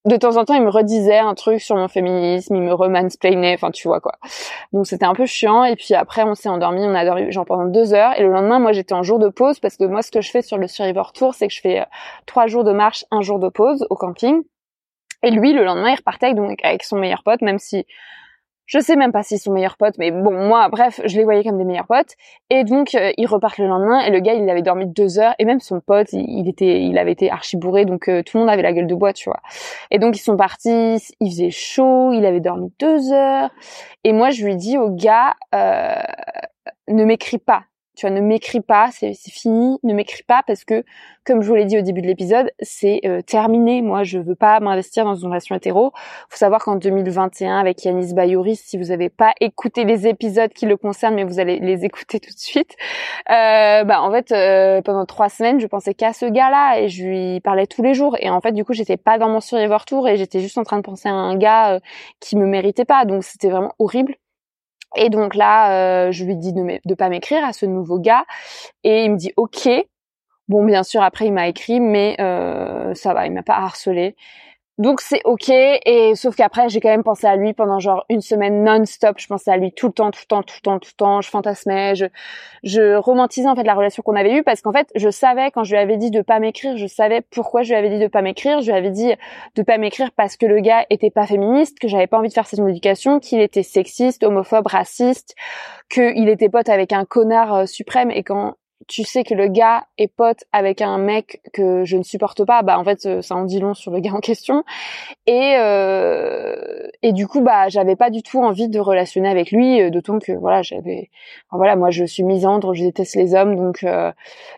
de 0.05 0.15
temps 0.15 0.37
en 0.37 0.45
temps, 0.45 0.55
il 0.55 0.63
me 0.63 0.69
redisait 0.69 1.19
un 1.19 1.35
truc 1.35 1.61
sur 1.61 1.75
mon 1.75 1.87
féminisme, 1.87 2.55
il 2.55 2.61
me 2.61 2.73
remansplainait, 2.73 3.53
enfin 3.53 3.69
tu 3.69 3.87
vois 3.87 3.99
quoi. 3.99 4.13
Donc 4.73 4.87
c'était 4.87 5.05
un 5.05 5.13
peu 5.13 5.25
chiant. 5.25 5.63
Et 5.63 5.75
puis 5.75 5.93
après, 5.93 6.23
on 6.23 6.33
s'est 6.33 6.49
endormi, 6.49 6.81
on 6.81 6.95
a 6.95 7.05
dormi 7.05 7.31
genre 7.31 7.45
pendant 7.45 7.65
deux 7.65 7.93
heures. 7.93 8.17
Et 8.17 8.23
le 8.23 8.31
lendemain, 8.31 8.59
moi 8.59 8.71
j'étais 8.71 8.93
en 8.93 9.03
jour 9.03 9.19
de 9.19 9.29
pause 9.29 9.59
parce 9.59 9.77
que 9.77 9.83
moi 9.83 10.01
ce 10.01 10.11
que 10.11 10.21
je 10.21 10.31
fais 10.31 10.41
sur 10.41 10.57
le 10.57 10.67
Survivor 10.67 11.13
Tour, 11.13 11.35
c'est 11.35 11.47
que 11.47 11.53
je 11.53 11.61
fais 11.61 11.81
euh, 11.81 11.85
trois 12.25 12.47
jours 12.47 12.63
de 12.63 12.71
marche, 12.71 13.05
un 13.11 13.21
jour 13.21 13.37
de 13.39 13.49
pause 13.49 13.85
au 13.89 13.95
camping. 13.95 14.41
Et 15.23 15.29
lui, 15.29 15.53
le 15.53 15.63
lendemain, 15.63 15.89
il 15.89 15.95
repartait 15.95 16.33
donc, 16.33 16.59
avec 16.63 16.83
son 16.83 16.97
meilleur 16.97 17.21
pote, 17.23 17.41
même 17.41 17.59
si 17.59 17.85
je 18.65 18.79
sais 18.79 18.95
même 18.95 19.11
pas 19.11 19.23
s'ils 19.23 19.39
sont 19.39 19.51
meilleurs 19.51 19.77
potes, 19.77 19.97
mais 19.97 20.11
bon, 20.11 20.31
moi, 20.31 20.69
bref, 20.69 21.01
je 21.05 21.17
les 21.17 21.23
voyais 21.23 21.43
comme 21.43 21.57
des 21.57 21.65
meilleurs 21.65 21.87
potes. 21.87 22.15
Et 22.49 22.63
donc, 22.63 22.95
euh, 22.95 23.11
ils 23.17 23.25
repartent 23.25 23.57
le 23.57 23.67
lendemain, 23.67 23.99
et 24.01 24.11
le 24.11 24.19
gars, 24.19 24.33
il 24.33 24.49
avait 24.49 24.61
dormi 24.61 24.85
deux 24.87 25.19
heures, 25.19 25.35
et 25.39 25.45
même 25.45 25.59
son 25.59 25.81
pote, 25.81 26.13
il, 26.13 26.47
était, 26.47 26.83
il 26.83 26.97
avait 26.97 27.11
été 27.11 27.29
archi 27.29 27.57
bourré, 27.57 27.85
donc 27.85 28.07
euh, 28.07 28.23
tout 28.23 28.37
le 28.37 28.41
monde 28.41 28.49
avait 28.49 28.61
la 28.61 28.73
gueule 28.73 28.87
de 28.87 28.95
bois, 28.95 29.13
tu 29.13 29.29
vois. 29.29 29.41
Et 29.89 29.99
donc, 29.99 30.15
ils 30.17 30.21
sont 30.21 30.37
partis, 30.37 30.97
il 31.19 31.29
faisait 31.29 31.51
chaud, 31.51 32.13
il 32.13 32.25
avait 32.25 32.39
dormi 32.39 32.71
deux 32.79 33.11
heures, 33.11 33.49
et 34.03 34.13
moi, 34.13 34.29
je 34.29 34.45
lui 34.45 34.55
dis 34.55 34.77
au 34.77 34.89
gars, 34.89 35.35
euh, 35.53 36.01
ne 36.87 37.03
m'écris 37.03 37.39
pas, 37.39 37.63
tu 37.95 38.07
vois, 38.07 38.15
ne 38.15 38.21
m'écris 38.21 38.61
pas, 38.61 38.89
c'est 38.91 39.13
fini, 39.13 39.77
ne 39.83 39.93
m'écris 39.93 40.23
pas 40.23 40.43
parce 40.47 40.63
que, 40.63 40.83
comme 41.25 41.41
je 41.41 41.47
vous 41.47 41.55
l'ai 41.55 41.65
dit 41.65 41.77
au 41.77 41.81
début 41.81 42.01
de 42.01 42.07
l'épisode, 42.07 42.49
c'est 42.61 43.01
euh, 43.05 43.21
terminé. 43.21 43.81
Moi, 43.81 44.03
je 44.03 44.17
veux 44.17 44.35
pas 44.35 44.59
m'investir 44.61 45.03
dans 45.03 45.15
une 45.15 45.27
relation 45.27 45.55
hétéro. 45.55 45.91
Faut 46.29 46.37
savoir 46.37 46.63
qu'en 46.63 46.77
2021, 46.77 47.59
avec 47.59 47.83
Yanis 47.83 48.13
Bayouri, 48.13 48.55
si 48.55 48.77
vous 48.77 48.85
n'avez 48.85 49.09
pas 49.09 49.33
écouté 49.41 49.83
les 49.83 50.07
épisodes 50.07 50.51
qui 50.53 50.65
le 50.65 50.77
concernent, 50.77 51.15
mais 51.15 51.25
vous 51.25 51.39
allez 51.39 51.59
les 51.59 51.83
écouter 51.83 52.19
tout 52.21 52.33
de 52.33 52.39
suite, 52.39 52.75
euh, 53.29 53.83
bah 53.83 54.01
en 54.01 54.11
fait, 54.11 54.31
euh, 54.31 54.81
pendant 54.81 55.05
trois 55.05 55.29
semaines, 55.29 55.59
je 55.59 55.67
pensais 55.67 55.93
qu'à 55.93 56.13
ce 56.13 56.25
gars-là 56.25 56.79
et 56.79 56.87
je 56.87 57.03
lui 57.03 57.39
parlais 57.41 57.67
tous 57.67 57.83
les 57.83 57.93
jours. 57.93 58.15
Et 58.19 58.29
en 58.29 58.39
fait, 58.39 58.53
du 58.53 58.63
coup, 58.63 58.73
j'étais 58.73 58.97
pas 58.97 59.17
dans 59.17 59.29
mon 59.29 59.41
Survivor 59.41 59.83
Tour 59.85 60.07
et 60.07 60.15
j'étais 60.15 60.39
juste 60.39 60.57
en 60.57 60.63
train 60.63 60.77
de 60.77 60.83
penser 60.83 61.09
à 61.09 61.13
un 61.13 61.35
gars 61.35 61.79
qui 62.21 62.37
me 62.37 62.45
méritait 62.45 62.85
pas. 62.85 63.03
Donc, 63.05 63.23
c'était 63.23 63.49
vraiment 63.49 63.73
horrible. 63.79 64.15
Et 64.95 65.09
donc 65.09 65.35
là, 65.35 66.07
euh, 66.07 66.11
je 66.11 66.25
lui 66.25 66.35
dis 66.35 66.53
de, 66.53 66.61
ne 66.61 66.95
pas 66.95 67.09
m'écrire 67.09 67.43
à 67.43 67.53
ce 67.53 67.65
nouveau 67.65 67.99
gars. 67.99 68.25
Et 68.83 69.05
il 69.05 69.11
me 69.11 69.17
dit 69.17 69.33
OK. 69.37 69.69
Bon, 70.47 70.65
bien 70.65 70.83
sûr, 70.83 71.01
après 71.01 71.27
il 71.27 71.33
m'a 71.33 71.47
écrit, 71.47 71.79
mais 71.79 72.17
euh, 72.19 72.93
ça 72.93 73.13
va, 73.13 73.25
il 73.25 73.31
m'a 73.31 73.43
pas 73.43 73.55
harcelé. 73.55 74.15
Donc 74.77 75.01
c'est 75.01 75.21
ok 75.25 75.49
et 75.49 76.13
sauf 76.15 76.35
qu'après 76.35 76.69
j'ai 76.69 76.79
quand 76.79 76.89
même 76.89 77.03
pensé 77.03 77.27
à 77.27 77.35
lui 77.35 77.53
pendant 77.53 77.79
genre 77.79 78.05
une 78.09 78.21
semaine 78.21 78.63
non-stop. 78.63 79.19
Je 79.19 79.27
pensais 79.27 79.51
à 79.51 79.57
lui 79.57 79.73
tout 79.73 79.87
le 79.87 79.93
temps, 79.93 80.11
tout 80.11 80.21
le 80.23 80.27
temps, 80.27 80.41
tout 80.43 80.55
le 80.57 80.61
temps, 80.61 80.79
tout 80.79 80.89
le 80.93 80.97
temps. 80.97 81.21
Je 81.21 81.29
fantasmais, 81.29 81.93
je, 81.95 82.05
je 82.63 82.95
romantisais 82.95 83.47
en 83.47 83.55
fait 83.55 83.63
la 83.63 83.73
relation 83.73 84.01
qu'on 84.01 84.15
avait 84.15 84.33
eue 84.33 84.43
parce 84.43 84.61
qu'en 84.61 84.71
fait 84.71 84.89
je 84.95 85.09
savais 85.09 85.51
quand 85.51 85.63
je 85.63 85.71
lui 85.71 85.77
avais 85.77 85.97
dit 85.97 86.09
de 86.09 86.21
pas 86.21 86.39
m'écrire, 86.39 86.77
je 86.77 86.87
savais 86.87 87.21
pourquoi 87.21 87.63
je 87.63 87.69
lui 87.69 87.75
avais 87.75 87.89
dit 87.89 87.99
de 87.99 88.07
pas 88.07 88.21
m'écrire. 88.21 88.61
Je 88.61 88.71
lui 88.71 88.77
avais 88.77 88.91
dit 88.91 89.13
de 89.55 89.63
pas 89.63 89.77
m'écrire 89.77 90.11
parce 90.15 90.37
que 90.37 90.45
le 90.45 90.59
gars 90.61 90.85
était 90.89 91.11
pas 91.11 91.27
féministe, 91.27 91.77
que 91.79 91.87
j'avais 91.87 92.07
pas 92.07 92.17
envie 92.17 92.29
de 92.29 92.33
faire 92.33 92.47
cette 92.47 92.59
modification, 92.59 93.19
qu'il 93.19 93.41
était 93.41 93.63
sexiste, 93.63 94.23
homophobe, 94.23 94.67
raciste, 94.67 95.35
qu'il 95.89 96.29
était 96.29 96.49
pote 96.49 96.69
avec 96.69 96.93
un 96.93 97.05
connard 97.05 97.53
euh, 97.53 97.65
suprême 97.65 98.09
et 98.11 98.23
quand 98.23 98.55
tu 98.87 99.03
sais 99.03 99.23
que 99.23 99.33
le 99.33 99.47
gars 99.47 99.85
est 99.97 100.07
pote 100.07 100.43
avec 100.51 100.81
un 100.81 100.97
mec 100.97 101.41
que 101.53 101.85
je 101.85 101.97
ne 101.97 102.03
supporte 102.03 102.45
pas, 102.45 102.61
bah 102.61 102.77
en 102.79 102.83
fait 102.83 103.05
euh, 103.05 103.21
ça 103.21 103.35
en 103.35 103.45
dit 103.45 103.59
long 103.59 103.73
sur 103.73 103.91
le 103.91 103.99
gars 104.01 104.13
en 104.13 104.19
question. 104.19 104.63
Et 105.27 105.55
euh, 105.57 106.87
et 107.01 107.13
du 107.13 107.27
coup 107.27 107.41
bah 107.41 107.69
j'avais 107.69 107.95
pas 107.95 108.09
du 108.09 108.23
tout 108.23 108.39
envie 108.41 108.69
de 108.69 108.79
relationner 108.79 109.29
avec 109.29 109.51
lui, 109.51 109.81
euh, 109.81 109.89
d'autant 109.89 110.19
que 110.19 110.31
voilà 110.31 110.61
j'avais 110.61 111.09
voilà 111.51 111.75
moi 111.75 111.91
je 111.91 112.05
suis 112.05 112.23
misandre, 112.23 112.73
je 112.73 112.83
déteste 112.83 113.15
les 113.15 113.35
hommes, 113.35 113.55
donc 113.55 113.83
euh, 113.83 114.11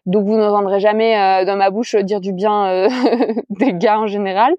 donc 0.05 0.25
vous 0.25 0.35
n'entendrez 0.35 0.79
jamais 0.79 1.45
dans 1.45 1.55
ma 1.55 1.69
bouche 1.69 1.95
dire 1.95 2.21
du 2.21 2.33
bien 2.33 2.87
des 3.49 3.73
gars 3.73 3.99
en 3.99 4.07
général. 4.07 4.53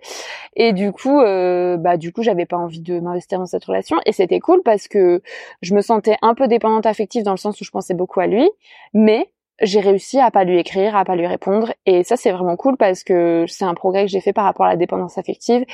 Et 0.56 0.72
du 0.72 0.92
coup 0.92 1.20
bah 1.20 1.96
du 1.96 2.12
coup 2.12 2.22
j'avais 2.22 2.46
pas 2.46 2.56
envie 2.56 2.80
de 2.80 3.00
m'investir 3.00 3.38
dans 3.38 3.46
cette 3.46 3.64
relation 3.64 3.96
et 4.06 4.12
c'était 4.12 4.40
cool 4.40 4.62
parce 4.64 4.88
que 4.88 5.22
je 5.62 5.74
me 5.74 5.80
sentais 5.80 6.16
un 6.22 6.34
peu 6.34 6.48
dépendante 6.48 6.86
affective 6.86 7.22
dans 7.22 7.32
le 7.32 7.38
sens 7.38 7.60
où 7.60 7.64
je 7.64 7.70
pensais 7.70 7.94
beaucoup 7.94 8.20
à 8.20 8.26
lui, 8.26 8.48
mais 8.92 9.28
j'ai 9.60 9.80
réussi 9.80 10.18
à 10.18 10.30
pas 10.30 10.44
lui 10.44 10.58
écrire, 10.58 10.96
à 10.96 11.04
pas 11.04 11.16
lui 11.16 11.26
répondre. 11.26 11.72
Et 11.86 12.02
ça 12.04 12.16
c'est 12.16 12.32
vraiment 12.32 12.56
cool 12.56 12.76
parce 12.76 13.04
que 13.04 13.44
c'est 13.48 13.64
un 13.64 13.74
progrès 13.74 14.04
que 14.04 14.10
j'ai 14.10 14.20
fait 14.20 14.32
par 14.32 14.44
rapport 14.44 14.66
à 14.66 14.70
la 14.70 14.76
dépendance 14.76 15.18
affective. 15.18 15.64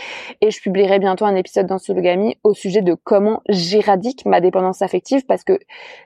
Et 0.41 0.51
je 0.51 0.61
publierai 0.61 0.99
bientôt 0.99 1.25
un 1.25 1.35
épisode 1.35 1.67
dans 1.67 1.79
Sologamy 1.79 2.37
au 2.45 2.55
sujet 2.55 2.83
de 2.83 2.95
comment 2.95 3.43
j'éradique 3.49 4.27
ma 4.27 4.41
dépendance 4.41 4.83
affective. 4.83 5.25
Parce 5.27 5.45
que 5.45 5.59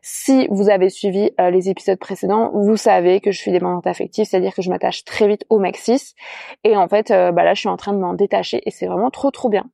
si 0.03 0.47
vous 0.51 0.69
avez 0.69 0.89
suivi 0.89 1.33
euh, 1.41 1.51
les 1.51 1.69
épisodes 1.69 1.99
précédents, 1.99 2.51
vous 2.55 2.77
savez 2.77 3.21
que 3.21 3.33
je 3.33 3.39
suis 3.39 3.53
dépendante 3.53 3.87
affective, 3.87 4.25
c'est-à-dire 4.25 4.55
que 4.55 4.63
je 4.63 4.71
m'attache 4.71 5.05
très 5.05 5.27
vite 5.27 5.45
au 5.51 5.59
maxis. 5.59 6.15
Et 6.63 6.77
en 6.77 6.89
fait 6.89 7.11
euh, 7.11 7.33
bah 7.33 7.45
là 7.45 7.55
je 7.55 7.61
suis 7.61 7.69
en 7.69 7.77
train 7.77 7.93
de 7.93 7.99
m'en 7.99 8.15
détacher 8.15 8.61
et 8.67 8.71
c'est 8.71 8.87
vraiment 8.87 9.11
trop 9.11 9.31
trop 9.31 9.49
bien. 9.49 9.65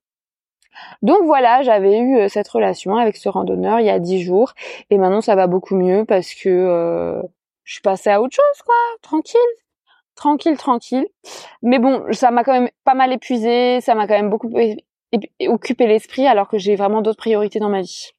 Donc 1.02 1.24
voilà, 1.24 1.62
j'avais 1.62 1.98
eu 1.98 2.16
euh, 2.16 2.28
cette 2.28 2.48
relation 2.48 2.96
avec 2.96 3.16
ce 3.16 3.28
randonneur 3.28 3.80
il 3.80 3.86
y 3.86 3.90
a 3.90 3.98
dix 3.98 4.22
jours. 4.22 4.54
Et 4.88 4.96
maintenant 4.96 5.20
ça 5.20 5.34
va 5.34 5.46
beaucoup 5.46 5.76
mieux 5.76 6.04
parce 6.06 6.34
que 6.34 7.22
je 7.70 7.74
suis 7.76 7.82
passée 7.82 8.10
à 8.10 8.20
autre 8.20 8.34
chose, 8.34 8.62
quoi, 8.66 8.74
tranquille, 9.00 9.40
tranquille, 10.16 10.56
tranquille. 10.56 11.06
Mais 11.62 11.78
bon, 11.78 12.04
ça 12.12 12.32
m'a 12.32 12.42
quand 12.42 12.52
même 12.52 12.68
pas 12.84 12.94
mal 12.94 13.12
épuisé, 13.12 13.80
ça 13.80 13.94
m'a 13.94 14.08
quand 14.08 14.14
même 14.14 14.28
beaucoup 14.28 14.52
occupé 15.46 15.86
l'esprit, 15.86 16.26
alors 16.26 16.48
que 16.48 16.58
j'ai 16.58 16.74
vraiment 16.74 17.00
d'autres 17.00 17.18
priorités 17.18 17.60
dans 17.60 17.68
ma 17.68 17.82
vie. 17.82 18.10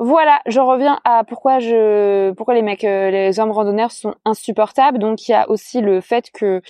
Voilà, 0.00 0.40
je 0.46 0.60
reviens 0.60 1.00
à 1.04 1.24
pourquoi 1.24 1.58
je, 1.58 2.30
pourquoi 2.30 2.54
les 2.54 2.62
mecs, 2.62 2.84
euh, 2.84 3.10
les 3.10 3.40
hommes 3.40 3.50
randonneurs 3.50 3.90
sont 3.90 4.14
insupportables. 4.24 5.00
Donc 5.00 5.26
il 5.26 5.32
y 5.32 5.34
a 5.34 5.50
aussi 5.50 5.80
le 5.80 6.00
fait 6.00 6.30
que 6.30 6.62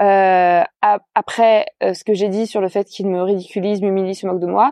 euh, 0.00 0.62
après 1.16 1.66
euh, 1.82 1.92
ce 1.92 2.04
que 2.04 2.14
j'ai 2.14 2.28
dit 2.28 2.46
sur 2.46 2.60
le 2.60 2.68
fait 2.68 2.84
qu'ils 2.84 3.08
me 3.08 3.20
ridiculisent, 3.20 3.82
m'humilient, 3.82 4.14
se 4.14 4.28
moquent 4.28 4.38
de 4.38 4.46
moi, 4.46 4.70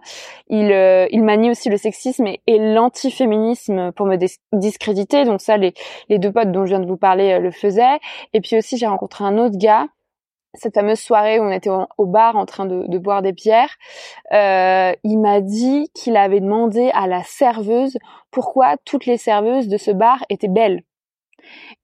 il, 0.49 0.71
euh, 0.71 1.09
aussi 1.51 1.69
le 1.69 1.77
sexisme 1.77 2.29
et, 2.29 2.41
et 2.47 2.59
l'antiféminisme 2.59 3.91
pour 3.91 4.07
me 4.07 4.17
discréditer. 4.53 5.25
Donc 5.25 5.41
ça, 5.41 5.57
les, 5.57 5.75
les 6.09 6.21
deux 6.21 6.31
potes 6.31 6.53
dont 6.53 6.65
je 6.65 6.71
viens 6.71 6.81
de 6.81 6.87
vous 6.87 6.97
parler 6.97 7.41
le 7.41 7.51
faisaient. 7.51 7.99
Et 8.33 8.41
puis 8.41 8.57
aussi, 8.57 8.77
j'ai 8.77 8.87
rencontré 8.87 9.25
un 9.25 9.37
autre 9.37 9.59
gars 9.59 9.89
cette 10.59 10.75
fameuse 10.75 11.01
soirée 11.01 11.39
où 11.39 11.45
on 11.45 11.51
était 11.51 11.71
au, 11.71 12.07
bar 12.07 12.37
en 12.37 12.47
train 12.47 12.67
de, 12.67 12.99
boire 12.99 13.23
des 13.23 13.33
pierres, 13.33 13.77
euh, 14.33 14.93
il 15.05 15.19
m'a 15.19 15.41
dit 15.41 15.91
qu'il 15.95 16.17
avait 16.17 16.41
demandé 16.41 16.91
à 16.95 17.07
la 17.07 17.23
serveuse 17.23 17.99
pourquoi 18.31 18.77
toutes 18.85 19.07
les 19.07 19.19
serveuses 19.19 19.69
de 19.69 19.77
ce 19.77 19.91
bar 19.91 20.25
étaient 20.29 20.49
belles. 20.49 20.83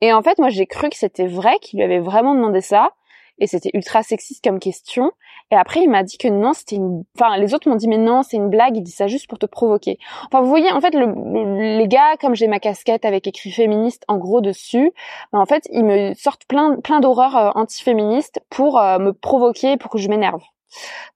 Et 0.01 0.13
en 0.13 0.23
fait, 0.23 0.39
moi, 0.39 0.49
j'ai 0.49 0.67
cru 0.67 0.91
que 0.91 0.97
c'était 0.97 1.27
vrai, 1.27 1.59
qu'il 1.61 1.79
lui 1.79 1.85
avait 1.85 2.01
vraiment 2.01 2.35
demandé 2.35 2.61
ça 2.61 2.91
et 3.39 3.47
c'était 3.47 3.71
ultra 3.75 4.03
sexiste 4.03 4.45
comme 4.45 4.59
question. 4.59 5.13
Et 5.53 5.55
après, 5.55 5.81
il 5.81 5.91
m'a 5.91 6.03
dit 6.03 6.17
que 6.17 6.29
non, 6.29 6.55
c'était 6.55 6.77
une... 6.77 7.05
Enfin, 7.15 7.37
les 7.37 7.53
autres 7.53 7.69
m'ont 7.69 7.77
dit, 7.77 7.87
mais 7.87 7.99
non, 7.99 8.23
c'est 8.23 8.39
une 8.39 8.49
blague, 8.49 8.75
il 8.79 8.83
dit 8.83 8.91
ça 8.91 9.07
juste 9.07 9.29
pour 9.29 9.39
te 9.39 9.45
provoquer. 9.45 9.99
Enfin, 10.25 10.41
vous 10.41 10.49
voyez, 10.49 10.73
en 10.73 10.81
fait, 10.81 10.95
le, 10.95 11.77
les 11.77 11.87
gars, 11.89 12.17
comme 12.19 12.35
j'ai 12.35 12.49
ma 12.49 12.59
casquette 12.59 13.05
avec 13.05 13.27
écrit 13.27 13.53
féministe 13.53 14.03
en 14.09 14.17
gros 14.17 14.41
dessus, 14.41 14.93
ben, 15.31 15.41
en 15.41 15.45
fait, 15.45 15.69
ils 15.71 15.85
me 15.85 16.15
sortent 16.15 16.47
plein, 16.47 16.81
plein 16.81 17.01
d'horreurs 17.01 17.37
euh, 17.37 17.51
antiféministes 17.55 18.41
pour 18.49 18.81
euh, 18.81 18.99
me 18.99 19.13
provoquer, 19.13 19.77
pour 19.77 19.91
que 19.91 19.99
je 19.99 20.09
m'énerve. 20.09 20.43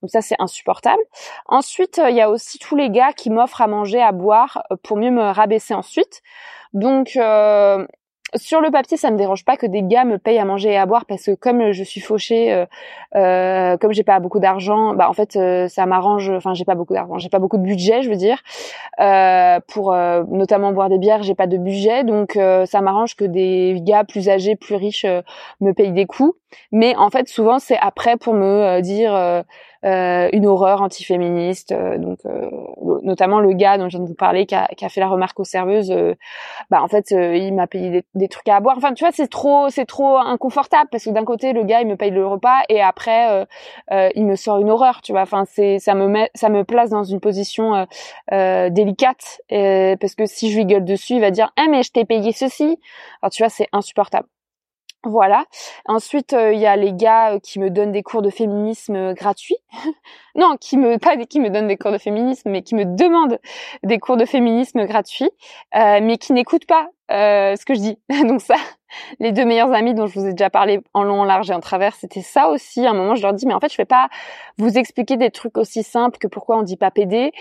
Donc 0.03 0.11
ça, 0.11 0.21
c'est 0.21 0.37
insupportable. 0.39 1.03
Ensuite, 1.47 1.99
euh, 1.99 2.11
il 2.11 2.17
y 2.17 2.21
a 2.21 2.29
aussi 2.29 2.59
tous 2.59 2.77
les 2.77 2.91
gars 2.91 3.15
qui 3.15 3.31
m'offrent 3.31 3.63
à 3.63 3.69
manger, 3.69 4.03
à 4.03 4.13
boire, 4.13 4.63
pour 4.83 4.99
mieux 4.99 5.11
me 5.11 5.23
rabaisser 5.23 5.73
ensuite. 5.73 6.21
Donc, 6.75 7.17
euh, 7.17 7.87
sur 8.37 8.61
le 8.61 8.71
papier, 8.71 8.97
ça 8.97 9.11
me 9.11 9.17
dérange 9.17 9.45
pas 9.45 9.57
que 9.57 9.67
des 9.67 9.83
gars 9.83 10.05
me 10.05 10.19
payent 10.19 10.39
à 10.39 10.45
manger 10.45 10.71
et 10.71 10.77
à 10.77 10.87
boire 10.87 11.05
parce 11.07 11.25
que 11.25 11.35
comme 11.35 11.73
je 11.73 11.83
suis 11.83 12.01
fauchée, 12.01 12.53
euh, 12.53 12.67
euh, 13.15 13.77
comme 13.77 13.93
j'ai 13.93 14.03
pas 14.03 14.21
beaucoup 14.21 14.41
d'argent, 14.41 14.95
bah 14.95 15.09
en 15.09 15.13
fait 15.13 15.37
euh, 15.37 15.69
ça 15.69 15.87
m'arrange. 15.87 16.31
Enfin, 16.31 16.55
j'ai 16.55 16.65
pas 16.65 16.75
beaucoup 16.75 16.95
d'argent, 16.95 17.19
j'ai 17.19 17.29
pas 17.29 17.39
beaucoup 17.39 17.59
de 17.59 17.63
budget, 17.63 18.03
je 18.03 18.11
veux 18.11 18.17
dire, 18.17 18.39
euh, 19.01 19.61
pour 19.69 19.95
notamment 20.29 20.73
boire 20.73 20.89
des 20.89 20.99
bières, 20.99 21.23
j'ai 21.23 21.35
pas 21.35 21.47
de 21.47 21.57
budget, 21.57 22.05
donc 22.05 22.39
ça 22.67 22.81
m'arrange 22.81 23.17
que 23.17 23.25
des 23.25 23.81
gars 23.83 24.05
plus 24.05 24.29
âgés, 24.29 24.57
plus 24.57 24.75
riches 24.75 25.07
me 25.61 25.73
payent 25.73 25.93
des 25.93 26.07
coups. 26.07 26.35
Mais 26.73 26.97
en 26.97 27.11
fait, 27.11 27.29
souvent 27.29 27.59
c'est 27.59 27.79
après 27.79 28.17
pour 28.17 28.35
me 28.35 28.81
dire 28.81 29.45
euh, 29.87 30.29
une 30.33 30.47
horreur 30.47 30.83
antiféministe. 30.83 31.71
Euh, 31.71 31.97
donc, 31.99 32.19
euh, 32.27 32.51
notamment 33.03 33.39
le 33.39 33.53
gars 33.53 33.79
dont 33.79 33.89
je 33.89 33.97
viens 33.97 34.05
de 34.05 34.09
vous 34.09 34.15
parler, 34.15 34.45
qui 34.45 34.55
a, 34.55 34.67
qui 34.77 34.85
a 34.85 34.89
fait 34.89 35.01
la 35.01 35.07
remarque 35.07 35.39
aux 35.39 35.45
serveuses. 35.45 35.95
bah, 36.71 36.83
en 36.83 36.89
fait, 36.89 37.11
il 37.13 37.55
m'a 37.55 37.67
payé 37.67 38.05
des, 38.15 38.29
trucs 38.29 38.49
à 38.49 38.59
boire. 38.61 38.77
Enfin, 38.77 38.95
tu 38.95 39.05
vois, 39.05 39.13
c'est 39.13 39.29
trop, 39.29 39.69
c'est 39.71 39.87
trop 39.87 40.17
inconfortable 40.17 40.89
parce 40.91 41.05
que 41.05 41.11
d'un 41.11 41.25
côté, 41.25 41.53
le 41.53 41.63
gars, 41.65 41.81
il 41.83 41.87
me 41.87 41.97
paye 41.97 42.11
le 42.11 42.27
repas 42.27 42.59
et 42.69 42.81
après, 42.81 43.47
il 43.91 44.27
me 44.27 44.35
sort 44.37 44.59
une 44.59 44.71
horreur. 44.71 45.03
Tu 45.03 45.13
vois. 45.13 45.23
Enfin, 45.23 45.45
c'est, 45.47 45.79
ça 45.79 45.95
me 45.95 46.09
met, 46.09 46.31
ça 46.35 46.49
me 46.49 46.65
place 46.65 46.91
dans 46.91 47.05
une 47.05 47.21
position 47.21 47.87
délicate 48.31 49.41
parce 49.49 50.15
que 50.15 50.27
si 50.27 50.51
je 50.51 50.59
lui 50.59 50.67
gueule 50.67 50.85
dessus, 50.85 51.15
il 51.15 51.21
va 51.21 51.31
dire, 51.31 51.53
ah 51.57 51.67
mais 51.71 51.83
je 51.83 51.93
t'ai 51.93 52.05
payé 52.05 52.33
ceci. 52.33 52.79
Alors, 53.23 53.31
tu 53.31 53.43
vois, 53.43 53.51
c'est 53.51 53.69
insupportable. 53.73 54.27
Voilà. 55.05 55.45
Ensuite, 55.87 56.33
euh, 56.33 56.53
il 56.53 56.61
y 56.61 56.67
a 56.67 56.75
les 56.77 56.93
gars 56.93 57.35
euh, 57.35 57.39
qui 57.39 57.61
me 57.61 57.71
donnent 57.71 57.93
des 57.93 58.03
cours 58.03 58.23
de 58.23 58.31
féminisme 58.31 58.97
euh, 58.97 59.15
gratuits. 59.15 59.59
non, 60.35 60.57
qui 60.61 60.77
me 60.77 60.99
pas 60.99 61.17
qui 61.17 61.39
me 61.39 61.49
donnent 61.51 61.69
des 61.69 61.77
cours 61.77 61.93
de 61.93 61.99
féminisme, 61.99 62.51
mais 62.51 62.63
qui 62.63 62.75
me 62.75 62.85
demandent 62.85 63.39
des 63.85 63.99
cours 63.99 64.17
de 64.17 64.25
féminisme 64.25 64.85
gratuits, 64.85 65.31
mais 65.75 66.19
qui 66.19 66.33
n'écoutent 66.33 66.67
pas 66.67 66.89
ce 67.09 67.65
que 67.65 67.75
je 67.75 67.81
dis. 67.81 67.99
Donc 68.27 68.41
ça, 68.41 68.57
les 69.21 69.33
deux 69.33 69.45
meilleurs 69.45 69.73
amis 69.73 69.95
dont 69.95 70.07
je 70.07 70.19
vous 70.19 70.27
ai 70.27 70.33
déjà 70.33 70.51
parlé 70.51 70.81
en 70.93 71.05
long, 71.05 71.21
en 71.21 71.25
large 71.25 71.51
et 71.51 71.55
en 71.55 71.61
travers, 71.61 71.95
c'était 71.95 72.23
ça 72.23 72.49
aussi. 72.49 72.85
À 72.85 72.91
un 72.91 72.95
moment, 72.95 73.15
je 73.15 73.23
leur 73.23 73.33
dis, 73.33 73.47
mais 73.47 73.55
en 73.55 73.61
fait, 73.61 73.73
je 73.73 73.77
vais 73.77 73.85
pas 73.85 74.09
vous 74.59 74.77
expliquer 74.77 75.17
des 75.17 75.31
trucs 75.31 75.57
aussi 75.57 75.83
simples 75.83 76.19
que 76.19 76.27
pourquoi 76.27 76.59
on 76.59 76.63
dit 76.63 76.77
pas 76.77 76.91
pédé, 76.91 77.33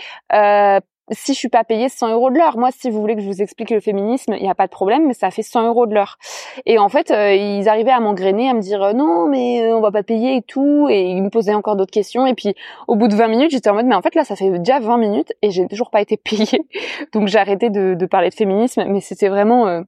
si 1.10 1.34
je 1.34 1.38
suis 1.38 1.48
pas 1.48 1.64
payée 1.64 1.88
100 1.88 2.12
euros 2.12 2.30
de 2.30 2.38
l'heure. 2.38 2.58
Moi, 2.58 2.70
si 2.76 2.90
vous 2.90 3.00
voulez 3.00 3.14
que 3.14 3.20
je 3.20 3.26
vous 3.26 3.42
explique 3.42 3.70
le 3.70 3.80
féminisme, 3.80 4.34
il 4.36 4.42
n'y 4.42 4.50
a 4.50 4.54
pas 4.54 4.66
de 4.66 4.72
problème, 4.72 5.06
mais 5.06 5.14
ça 5.14 5.30
fait 5.30 5.42
100 5.42 5.66
euros 5.66 5.86
de 5.86 5.94
l'heure. 5.94 6.18
Et 6.66 6.78
en 6.78 6.88
fait, 6.88 7.10
euh, 7.10 7.34
ils 7.34 7.68
arrivaient 7.68 7.92
à 7.92 8.00
m'engrainer, 8.00 8.48
à 8.50 8.54
me 8.54 8.60
dire 8.60 8.82
euh, 8.82 8.92
non, 8.92 9.28
mais 9.28 9.62
euh, 9.62 9.76
on 9.76 9.80
va 9.80 9.92
pas 9.92 10.02
payer 10.02 10.36
et 10.36 10.42
tout, 10.42 10.88
et 10.90 11.10
ils 11.10 11.22
me 11.22 11.30
posaient 11.30 11.54
encore 11.54 11.76
d'autres 11.76 11.92
questions. 11.92 12.26
Et 12.26 12.34
puis, 12.34 12.54
au 12.88 12.96
bout 12.96 13.08
de 13.08 13.14
20 13.14 13.28
minutes, 13.28 13.50
j'étais 13.50 13.70
en 13.70 13.74
mode, 13.74 13.86
mais 13.86 13.94
en 13.94 14.02
fait 14.02 14.14
là, 14.14 14.24
ça 14.24 14.36
fait 14.36 14.50
déjà 14.58 14.80
20 14.80 14.98
minutes 14.98 15.32
et 15.42 15.50
j'ai 15.50 15.66
toujours 15.68 15.90
pas 15.90 16.00
été 16.00 16.16
payée. 16.16 16.66
Donc 17.12 17.28
j'ai 17.28 17.38
arrêté 17.38 17.70
de, 17.70 17.94
de, 17.94 18.06
parler 18.06 18.30
de 18.30 18.34
féminisme, 18.34 18.84
mais 18.88 19.00
c'était 19.00 19.28
vraiment 19.28 19.82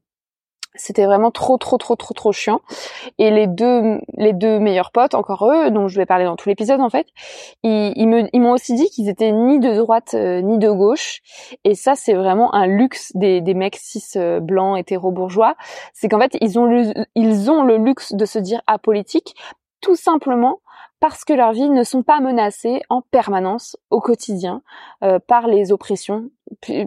c'était 0.79 1.05
vraiment 1.05 1.31
trop 1.31 1.59
trop 1.59 1.77
trop 1.77 1.97
trop 1.97 2.15
trop 2.15 2.33
chiant. 2.33 2.61
Et 3.19 3.31
les 3.31 3.47
deux 3.47 4.01
les 4.17 4.33
deux 4.33 4.59
meilleurs 4.59 4.91
potes 4.91 5.15
encore 5.15 5.51
eux 5.51 5.71
dont 5.71 5.89
je 5.89 5.97
vais 5.99 6.07
parler 6.07 6.25
dans 6.25 6.37
tout 6.37 6.49
l'épisode 6.49 6.81
en 6.81 6.91
fait 6.91 7.07
ils, 7.63 7.93
ils 7.97 8.09
me 8.09 8.29
ils 8.33 8.41
m'ont 8.41 8.53
aussi 8.53 8.75
dit 8.75 8.89
qu'ils 8.91 9.09
étaient 9.09 9.33
ni 9.33 9.59
de 9.61 9.75
droite 9.75 10.15
euh, 10.15 10.41
ni 10.41 10.59
de 10.59 10.71
gauche. 10.71 11.21
Et 11.65 11.75
ça 11.75 11.95
c'est 11.95 12.15
vraiment 12.15 12.55
un 12.55 12.67
luxe 12.67 13.13
des 13.15 13.41
des 13.41 13.55
mecs 13.55 13.77
cis 13.77 14.03
euh, 14.17 14.41
blancs 14.41 14.79
hétéro 14.79 15.11
bourgeois. 15.11 15.55
C'est 15.93 16.09
qu'en 16.09 16.21
fait 16.21 16.37
ils 16.41 16.59
ont 16.59 16.67
le 16.67 16.93
ils 17.15 17.51
ont 17.51 17.63
le 17.63 17.77
luxe 17.77 18.15
de 18.15 18.25
se 18.25 18.39
dire 18.39 18.63
apolitique 18.67 19.35
tout 19.81 19.97
simplement 19.97 20.61
parce 21.01 21.25
que 21.25 21.33
leurs 21.33 21.53
vies 21.53 21.71
ne 21.71 21.85
sont 21.85 22.03
pas 22.03 22.21
menacées 22.21 22.81
en 22.89 23.03
permanence 23.03 23.77
au 23.91 24.01
quotidien 24.01 24.63
euh, 25.05 25.19
par 25.25 25.47
les 25.47 25.71
oppressions, 25.71 26.31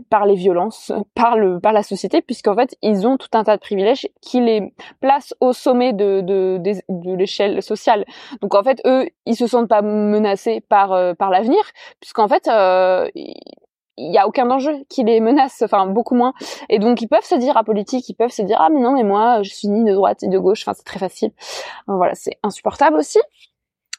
par 0.10 0.26
les 0.26 0.36
violences, 0.36 0.92
par 1.16 1.38
le 1.38 1.60
par 1.60 1.74
la 1.74 1.84
société, 1.84 2.22
puisqu'en 2.22 2.56
fait 2.56 2.76
ils 2.82 3.08
ont 3.08 3.18
tout 3.18 3.30
un 3.34 3.44
tas 3.44 3.56
de 3.56 3.62
privilèges 3.62 4.08
qui 4.22 4.42
les 4.42 4.74
placent 5.00 5.34
au 5.40 5.54
sommet 5.54 5.94
de 5.94 6.22
de, 6.22 6.60
de, 6.60 7.14
l'échelle 7.14 7.62
sociale. 7.64 8.06
Donc 8.42 8.56
en 8.56 8.64
fait 8.64 8.82
eux 8.86 9.08
ils 9.26 9.36
se 9.36 9.48
sentent 9.48 9.70
pas 9.70 9.82
menacés 9.82 10.62
par 10.62 10.92
euh, 10.92 11.14
par 11.14 11.30
l'avenir, 11.30 11.62
puisqu'en 12.00 12.28
fait 12.28 12.48
euh, 12.48 13.08
il 13.98 14.12
y 14.12 14.18
a 14.18 14.28
aucun 14.28 14.46
danger 14.46 14.86
qui 14.90 15.04
les 15.04 15.20
menace, 15.20 15.62
enfin 15.62 15.86
beaucoup 15.86 16.16
moins. 16.16 16.34
Et 16.70 16.80
donc 16.80 17.02
ils 17.02 17.08
peuvent 17.08 17.24
se 17.24 17.36
dire 17.36 17.56
à 17.56 17.64
politique, 17.64 18.10
ils 18.10 18.16
peuvent 18.16 18.32
se 18.32 18.42
dire 18.42 18.58
ah 18.60 18.70
mais 18.70 18.82
non 18.82 18.94
mais 18.94 19.04
moi 19.04 19.42
je 19.44 19.54
suis 19.54 19.68
ni 19.70 19.84
de 19.84 19.94
droite 19.94 20.22
ni 20.24 20.30
de 20.30 20.40
gauche, 20.40 20.64
enfin 20.64 20.74
c'est 20.74 20.84
très 20.84 21.00
facile. 21.00 21.32
Voilà 21.88 22.16
c'est 22.16 22.38
insupportable 22.44 22.98
aussi. 22.98 23.20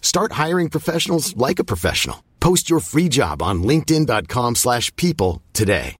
Start 0.00 0.32
hiring 0.32 0.68
professionals 0.68 1.36
like 1.36 1.60
a 1.60 1.64
professional. 1.64 2.24
Post 2.40 2.68
your 2.68 2.80
free 2.80 3.08
job 3.08 3.40
on 3.40 3.62
linkedin.com/people 3.62 5.40
today. 5.52 5.94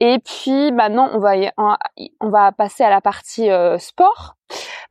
Et 0.00 0.18
puis 0.24 0.72
maintenant, 0.72 1.10
on 1.12 1.18
va 1.18 1.34
on 2.20 2.30
va 2.30 2.52
passer 2.52 2.84
à 2.84 2.90
la 2.90 3.00
partie 3.00 3.50
euh, 3.50 3.78
sport 3.78 4.36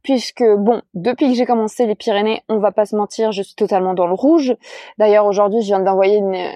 puisque 0.04 0.43
bon, 0.43 0.82
depuis 0.93 1.30
que 1.30 1.36
j'ai 1.36 1.45
commencé 1.45 1.86
les 1.86 1.95
Pyrénées, 1.95 2.41
on 2.47 2.60
va 2.60 2.71
pas 2.71 2.86
se 2.86 2.95
mentir, 2.95 3.32
je 3.32 3.41
suis 3.41 3.56
totalement 3.56 3.93
dans 3.93 4.08
le 4.08 4.13
rouge. 4.13 4.56
D'ailleurs, 4.97 5.26
aujourd'hui, 5.26 5.62
je 5.62 5.67
viens 5.67 5.80
d'envoyer 5.80 6.17
une 6.17 6.56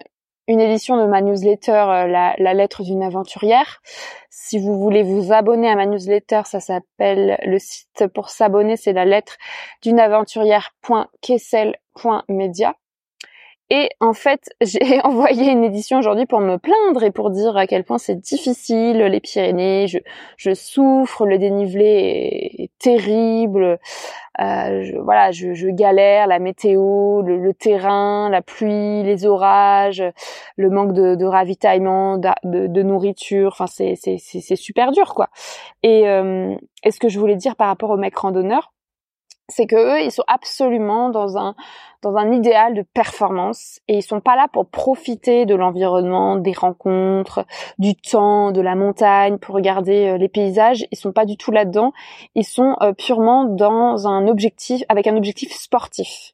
une 0.52 0.60
édition 0.60 0.98
de 0.98 1.06
ma 1.06 1.22
newsletter, 1.22 1.72
euh, 1.72 2.08
la, 2.08 2.36
la, 2.38 2.54
lettre 2.54 2.84
d'une 2.84 3.04
aventurière. 3.04 3.82
Si 4.30 4.60
vous 4.60 4.78
voulez 4.78 5.04
vous 5.04 5.32
abonner 5.32 5.70
à 5.70 5.76
ma 5.76 5.86
newsletter, 5.86 6.42
ça 6.46 6.60
s'appelle 6.60 7.40
le 7.44 7.58
site 7.58 8.08
pour 8.14 8.30
s'abonner, 8.30 8.76
c'est 8.76 8.92
la 8.94 9.06
lettre 9.06 9.38
d'une 9.82 10.00
aventurière.kessel.media. 10.00 12.76
Et 13.74 13.90
en 14.02 14.12
fait, 14.12 14.50
j'ai 14.62 15.02
envoyé 15.02 15.50
une 15.50 15.64
édition 15.64 15.98
aujourd'hui 15.98 16.26
pour 16.26 16.42
me 16.42 16.58
plaindre 16.58 17.04
et 17.04 17.12
pour 17.12 17.32
dire 17.32 17.56
à 17.56 17.68
quel 17.68 17.86
point 17.86 17.98
c'est 17.98 18.20
difficile, 18.20 18.98
les 18.98 19.22
Pyrénées, 19.22 19.88
je, 19.88 19.98
je 20.36 20.54
souffre, 20.54 21.26
le 21.26 21.38
dénivelé 21.38 22.52
est, 22.60 22.72
terrible, 22.80 23.80
euh, 24.42 24.84
je, 24.84 24.98
voilà, 24.98 25.32
je, 25.32 25.54
je, 25.54 25.70
galère, 25.70 26.28
la 26.28 26.40
météo, 26.40 27.22
le, 27.22 27.54
terrain, 27.54 28.30
la 28.30 28.42
pluie, 28.42 29.04
les 29.04 29.26
orages, 29.26 30.04
le 30.58 30.70
manque 30.70 30.92
de, 30.92 31.16
de 31.16 31.26
ravitaillement, 31.26 32.18
de, 32.18 32.68
de, 32.68 32.84
nourriture, 32.84 33.56
enfin 33.58 33.68
c'est, 33.68 33.96
super 34.56 34.92
dur 34.92 35.14
quoi. 35.14 35.30
Et, 35.82 36.10
euh, 36.10 36.56
et 36.84 36.92
ce 36.92 37.00
que 37.00 37.08
je 37.08 37.18
voulais 37.20 37.38
dire 37.38 37.56
par 37.56 37.68
rapport 37.68 37.92
aux 37.92 37.98
mecs 37.98 38.18
randonneurs, 38.18 38.74
c'est 39.52 39.68
que 39.68 39.76
eux, 39.76 40.02
ils 40.02 40.12
sont 40.12 40.24
absolument 40.28 41.10
dans 41.10 41.38
un 41.38 41.56
dans 42.02 42.16
un 42.16 42.32
idéal 42.32 42.74
de 42.74 42.82
performance 42.82 43.80
et 43.88 43.98
ils 43.98 44.02
sont 44.02 44.22
pas 44.22 44.36
là 44.36 44.48
pour 44.52 44.66
profiter 44.68 45.46
de 45.46 45.54
l'environnement, 45.54 46.36
des 46.36 46.52
rencontres, 46.52 47.46
du 47.78 47.96
temps, 47.96 48.52
de 48.52 48.60
la 48.60 48.76
montagne 48.76 49.38
pour 49.38 49.54
regarder 49.54 50.08
euh, 50.08 50.18
les 50.18 50.30
paysages, 50.30 50.86
ils 50.92 50.98
sont 50.98 51.12
pas 51.12 51.26
du 51.26 51.38
tout 51.38 51.52
là-dedans, 51.52 51.94
ils 52.34 52.44
sont 52.44 52.76
euh, 52.82 52.94
purement 52.94 53.46
dans 53.46 54.08
un 54.08 54.28
objectif 54.28 54.82
avec 54.90 55.06
un 55.06 55.16
objectif 55.16 55.54
sportif 55.54 56.34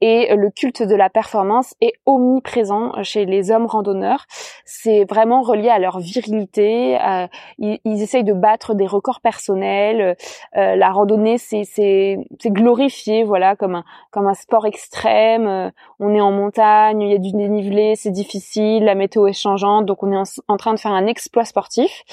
et 0.00 0.34
le 0.36 0.50
culte 0.50 0.82
de 0.82 0.94
la 0.94 1.08
performance 1.08 1.74
est 1.80 1.94
omniprésent 2.04 2.92
chez 3.02 3.24
les 3.24 3.50
hommes 3.50 3.66
randonneurs. 3.66 4.26
C'est 4.64 5.04
vraiment 5.04 5.42
relié 5.42 5.70
à 5.70 5.78
leur 5.78 6.00
virilité. 6.00 6.98
Euh, 7.00 7.26
ils, 7.58 7.78
ils, 7.84 8.02
essayent 8.02 8.24
de 8.24 8.34
battre 8.34 8.74
des 8.74 8.86
records 8.86 9.20
personnels. 9.20 10.16
Euh, 10.56 10.76
la 10.76 10.90
randonnée, 10.90 11.38
c'est 11.38 11.62
c'est 11.64 12.18
glorifié, 12.46 13.24
voilà, 13.24 13.56
comme 13.56 13.76
un 13.76 13.84
comme 14.10 14.26
un 14.26 14.34
sport 14.34 14.66
extrême. 14.66 15.46
Euh, 15.46 15.70
on 15.98 16.14
est 16.14 16.20
en 16.20 16.32
montagne, 16.32 17.00
il 17.00 17.10
y 17.10 17.14
a 17.14 17.18
du 17.18 17.32
dénivelé, 17.32 17.94
c'est 17.96 18.10
difficile, 18.10 18.84
la 18.84 18.94
météo 18.94 19.26
est 19.26 19.32
changeante, 19.32 19.86
donc 19.86 20.02
on 20.02 20.12
est 20.12 20.40
en, 20.46 20.56
train 20.58 20.74
de 20.74 20.78
faire 20.78 20.92
un 20.92 21.06
exploit 21.06 21.46
sportif. 21.46 22.04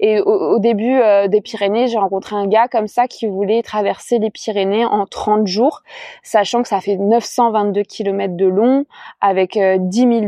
Et 0.00 0.20
au, 0.20 0.58
début 0.58 0.98
des 1.28 1.40
Pyrénées, 1.42 1.86
j'ai 1.86 1.98
rencontré 1.98 2.34
un 2.34 2.46
gars 2.46 2.68
comme 2.68 2.86
ça 2.86 3.08
qui 3.08 3.26
voulait 3.26 3.62
traverser 3.62 4.18
les 4.18 4.30
Pyrénées 4.30 4.86
en 4.86 5.06
30 5.06 5.46
jours, 5.46 5.82
sachant 6.22 6.62
que 6.62 6.68
ça 6.68 6.80
fait 6.80 6.96
9 6.96 7.25
922 7.26 7.82
km 7.82 8.36
de 8.36 8.46
long 8.46 8.84
avec 9.20 9.58
10 9.58 9.98
000, 9.98 10.20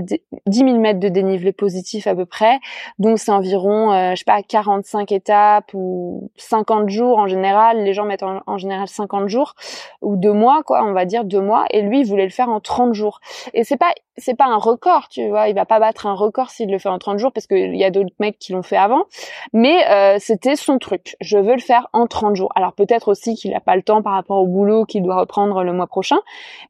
10 0.46 0.58
000 0.58 0.78
mètres 0.78 1.00
de 1.00 1.08
dénivelé 1.08 1.52
positif 1.52 2.06
à 2.06 2.14
peu 2.14 2.26
près. 2.26 2.58
Donc 2.98 3.18
c'est 3.18 3.30
environ, 3.30 3.92
euh, 3.92 4.10
je 4.12 4.16
sais 4.16 4.24
pas, 4.24 4.42
45 4.42 5.12
étapes 5.12 5.72
ou 5.74 6.30
50 6.36 6.88
jours 6.88 7.18
en 7.18 7.26
général. 7.26 7.82
Les 7.84 7.94
gens 7.94 8.04
mettent 8.04 8.22
en, 8.22 8.58
général 8.58 8.88
50 8.88 9.28
jours 9.28 9.54
ou 10.02 10.16
deux 10.16 10.32
mois, 10.32 10.62
quoi, 10.62 10.84
on 10.84 10.92
va 10.92 11.04
dire 11.04 11.24
deux 11.24 11.40
mois. 11.40 11.66
Et 11.70 11.82
lui, 11.82 12.00
il 12.00 12.06
voulait 12.06 12.24
le 12.24 12.30
faire 12.30 12.48
en 12.48 12.60
30 12.60 12.94
jours. 12.94 13.20
Et 13.54 13.64
c'est 13.64 13.76
pas 13.76 13.92
c'est 14.18 14.36
pas 14.36 14.46
un 14.46 14.56
record, 14.56 15.08
tu 15.08 15.28
vois. 15.28 15.48
Il 15.48 15.54
va 15.54 15.64
pas 15.64 15.80
battre 15.80 16.06
un 16.06 16.14
record 16.14 16.50
s'il 16.50 16.70
le 16.70 16.78
fait 16.78 16.88
en 16.88 16.98
30 16.98 17.18
jours 17.18 17.32
parce 17.32 17.46
qu'il 17.46 17.74
y 17.76 17.84
a 17.84 17.90
d'autres 17.90 18.14
mecs 18.20 18.38
qui 18.38 18.52
l'ont 18.52 18.62
fait 18.62 18.76
avant. 18.76 19.04
Mais 19.52 19.88
euh, 19.88 20.16
c'était 20.20 20.56
son 20.56 20.78
truc. 20.78 21.16
Je 21.20 21.38
veux 21.38 21.54
le 21.54 21.60
faire 21.60 21.88
en 21.92 22.06
30 22.06 22.36
jours. 22.36 22.52
Alors 22.54 22.72
peut-être 22.72 23.08
aussi 23.08 23.34
qu'il 23.34 23.54
a 23.54 23.60
pas 23.60 23.76
le 23.76 23.82
temps 23.82 24.02
par 24.02 24.12
rapport 24.12 24.38
au 24.38 24.46
boulot 24.46 24.84
qu'il 24.84 25.02
doit 25.02 25.20
reprendre 25.20 25.62
le 25.62 25.72
mois 25.72 25.86
prochain. 25.86 26.18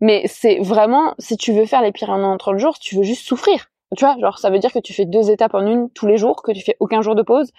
Mais 0.01 0.23
c'est 0.27 0.59
vraiment, 0.61 1.15
si 1.19 1.37
tu 1.37 1.53
veux 1.53 1.67
faire 1.67 1.83
les 1.83 1.93
Pyrénées 1.93 2.25
en 2.25 2.37
30 2.37 2.59
jours, 2.59 2.79
tu 2.79 2.97
veux 2.97 3.03
juste 3.03 3.27
souffrir. 3.27 3.71
Tu 3.97 4.05
vois, 4.05 4.17
genre 4.21 4.39
ça 4.39 4.51
veut 4.51 4.59
dire 4.59 4.73
que 4.73 4.79
tu 4.79 4.93
fais 4.93 5.07
deux 5.07 5.31
étapes 5.31 5.55
en 5.55 5.67
une 5.67 5.89
tous 5.91 6.07
les 6.07 6.19
jours, 6.19 6.43
que 6.43 6.53
tu 6.53 6.61
fais 6.63 6.77
aucun 6.79 7.01
jour 7.01 7.15
de 7.15 7.23
pause. 7.23 7.53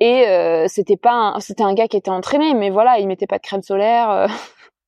Et 0.00 0.26
euh, 0.26 0.66
c'était 0.66 0.96
pas, 0.96 1.36
c'était 1.38 1.62
un 1.62 1.74
gars 1.74 1.86
qui 1.86 1.96
était 1.96 2.10
entraîné, 2.10 2.54
mais 2.54 2.70
voilà, 2.70 2.98
il 2.98 3.06
mettait 3.06 3.28
pas 3.28 3.38
de 3.38 3.42
crème 3.42 3.62
solaire. 3.62 4.10
Euh. 4.10 4.26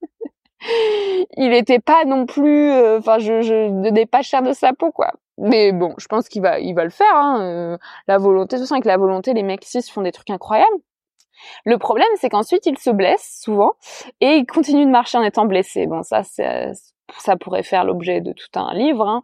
il 1.37 1.53
était 1.53 1.79
pas 1.79 2.05
non 2.05 2.27
plus, 2.27 2.70
euh, 2.70 2.98
enfin, 2.98 3.18
je, 3.18 3.42
je 3.42 3.68
donnais 3.83 4.07
pas 4.07 4.22
cher 4.22 4.42
de 4.42 4.53
sa 4.53 4.72
peau, 4.72 4.92
quoi. 4.92 5.12
Mais 5.38 5.72
bon, 5.72 5.94
je 5.98 6.07
pense 6.07 6.29
qu'il 6.29 6.42
va, 6.42 6.61
il 6.61 6.75
va 6.75 6.85
le 6.85 6.90
faire. 6.90 7.14
Hein. 7.14 7.40
Euh, 7.42 7.79
la 8.07 8.18
volonté, 8.18 8.59
tout 8.59 8.66
ça 8.66 8.75
avec 8.75 8.85
la 8.85 8.96
volonté, 8.96 9.33
les 9.35 9.42
mecs 9.42 9.64
ici 9.64 9.83
font 9.90 10.03
des 10.03 10.12
trucs 10.12 10.31
incroyables. 10.31 10.77
Le 11.64 11.79
problème, 11.79 12.09
c'est 12.20 12.29
qu'ensuite, 12.29 12.66
il 12.66 12.79
se 12.79 12.90
blesse 12.90 13.40
souvent 13.42 13.72
et 14.20 14.37
il 14.37 14.46
continue 14.46 14.85
de 14.85 14.90
marcher 14.90 15.18
en 15.18 15.22
étant 15.22 15.46
blessé. 15.46 15.87
Bon, 15.87 16.03
ça, 16.03 16.22
c'est 16.22 16.72
ça 17.19 17.37
pourrait 17.37 17.62
faire 17.62 17.85
l'objet 17.85 18.21
de 18.21 18.33
tout 18.33 18.59
un 18.59 18.75
livre. 18.75 19.07
Hein. 19.07 19.23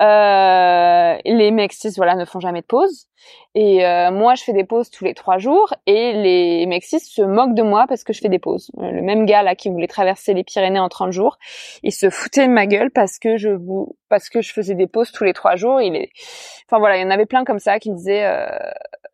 Euh, 0.00 1.18
les 1.24 1.50
mecs 1.50 1.72
cis, 1.72 1.92
voilà, 1.96 2.14
ne 2.14 2.24
font 2.24 2.40
jamais 2.40 2.60
de 2.60 2.66
pause. 2.66 3.06
Et 3.54 3.84
euh, 3.84 4.10
moi, 4.10 4.34
je 4.34 4.44
fais 4.44 4.52
des 4.52 4.64
pauses 4.64 4.90
tous 4.90 5.04
les 5.04 5.14
trois 5.14 5.38
jours. 5.38 5.74
Et 5.86 6.12
les 6.12 6.66
mecs 6.66 6.84
cis 6.84 7.00
se 7.00 7.22
moquent 7.22 7.54
de 7.54 7.62
moi 7.62 7.86
parce 7.88 8.04
que 8.04 8.12
je 8.12 8.20
fais 8.20 8.28
des 8.28 8.38
pauses. 8.38 8.70
Euh, 8.78 8.90
le 8.90 9.02
même 9.02 9.26
gars 9.26 9.42
là 9.42 9.54
qui 9.54 9.68
voulait 9.68 9.86
traverser 9.86 10.34
les 10.34 10.44
Pyrénées 10.44 10.80
en 10.80 10.88
30 10.88 11.12
jours, 11.12 11.38
il 11.82 11.92
se 11.92 12.10
foutait 12.10 12.46
de 12.46 12.52
ma 12.52 12.66
gueule 12.66 12.90
parce 12.90 13.18
que 13.18 13.36
je 13.36 13.50
parce 14.08 14.28
que 14.28 14.40
je 14.40 14.52
faisais 14.52 14.74
des 14.74 14.86
pauses 14.86 15.12
tous 15.12 15.24
les 15.24 15.32
trois 15.32 15.56
jours. 15.56 15.80
Il 15.80 15.96
est, 15.96 16.10
enfin 16.66 16.78
voilà, 16.78 16.96
il 16.96 17.02
y 17.02 17.04
en 17.04 17.10
avait 17.10 17.26
plein 17.26 17.44
comme 17.44 17.60
ça 17.60 17.78
qui 17.78 17.90
me 17.90 17.96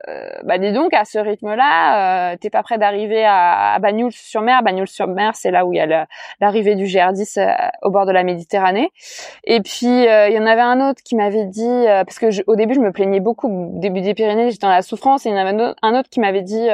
disaient 0.07 0.41
bah 0.45 0.59
dis 0.59 0.73
donc 0.73 0.95
à 0.95 1.05
ce 1.05 1.19
rythme-là, 1.19 2.33
euh, 2.33 2.37
t'es 2.41 2.51
pas 2.51 2.63
prêt 2.63 2.79
d'arriver 2.79 3.25
à, 3.25 3.75
à 3.75 3.79
Bagnols-sur-Mer. 3.79 4.63
Bagnols-sur-Mer, 4.63 5.33
c'est 5.35 5.51
là 5.51 5.67
où 5.67 5.73
il 5.73 5.77
y 5.77 5.81
a 5.81 6.07
l'arrivée 6.41 6.75
du 6.75 6.85
GR10 6.85 7.71
au 7.83 7.91
bord 7.91 8.07
de 8.07 8.13
la 8.13 8.23
Méditerranée. 8.23 8.91
Et 9.45 9.61
puis 9.61 9.87
il 9.87 10.33
y 10.33 10.39
en 10.39 10.47
avait 10.47 10.63
un 10.63 10.91
autre 10.91 11.03
qui 11.03 11.17
m'avait 11.17 11.47
dit, 11.47 11.85
parce 11.87 12.19
que 12.19 12.27
au 12.47 12.57
début 12.57 12.75
je 12.75 12.81
me 12.81 12.93
plaignais 12.93 13.21
beaucoup, 13.21 13.49
au 13.49 13.79
début 13.79 14.01
des 14.01 14.15
Pyrénées, 14.15 14.51
j'étais 14.51 14.67
dans 14.67 14.73
la 14.73 14.83
souffrance, 14.83 15.27
et 15.27 15.31
il 15.31 15.33
y 15.33 15.39
en 15.39 15.47
avait 15.47 15.75
un 15.83 15.99
autre 15.99 16.09
qui 16.09 16.21
m'avait 16.21 16.43
dit 16.43 16.69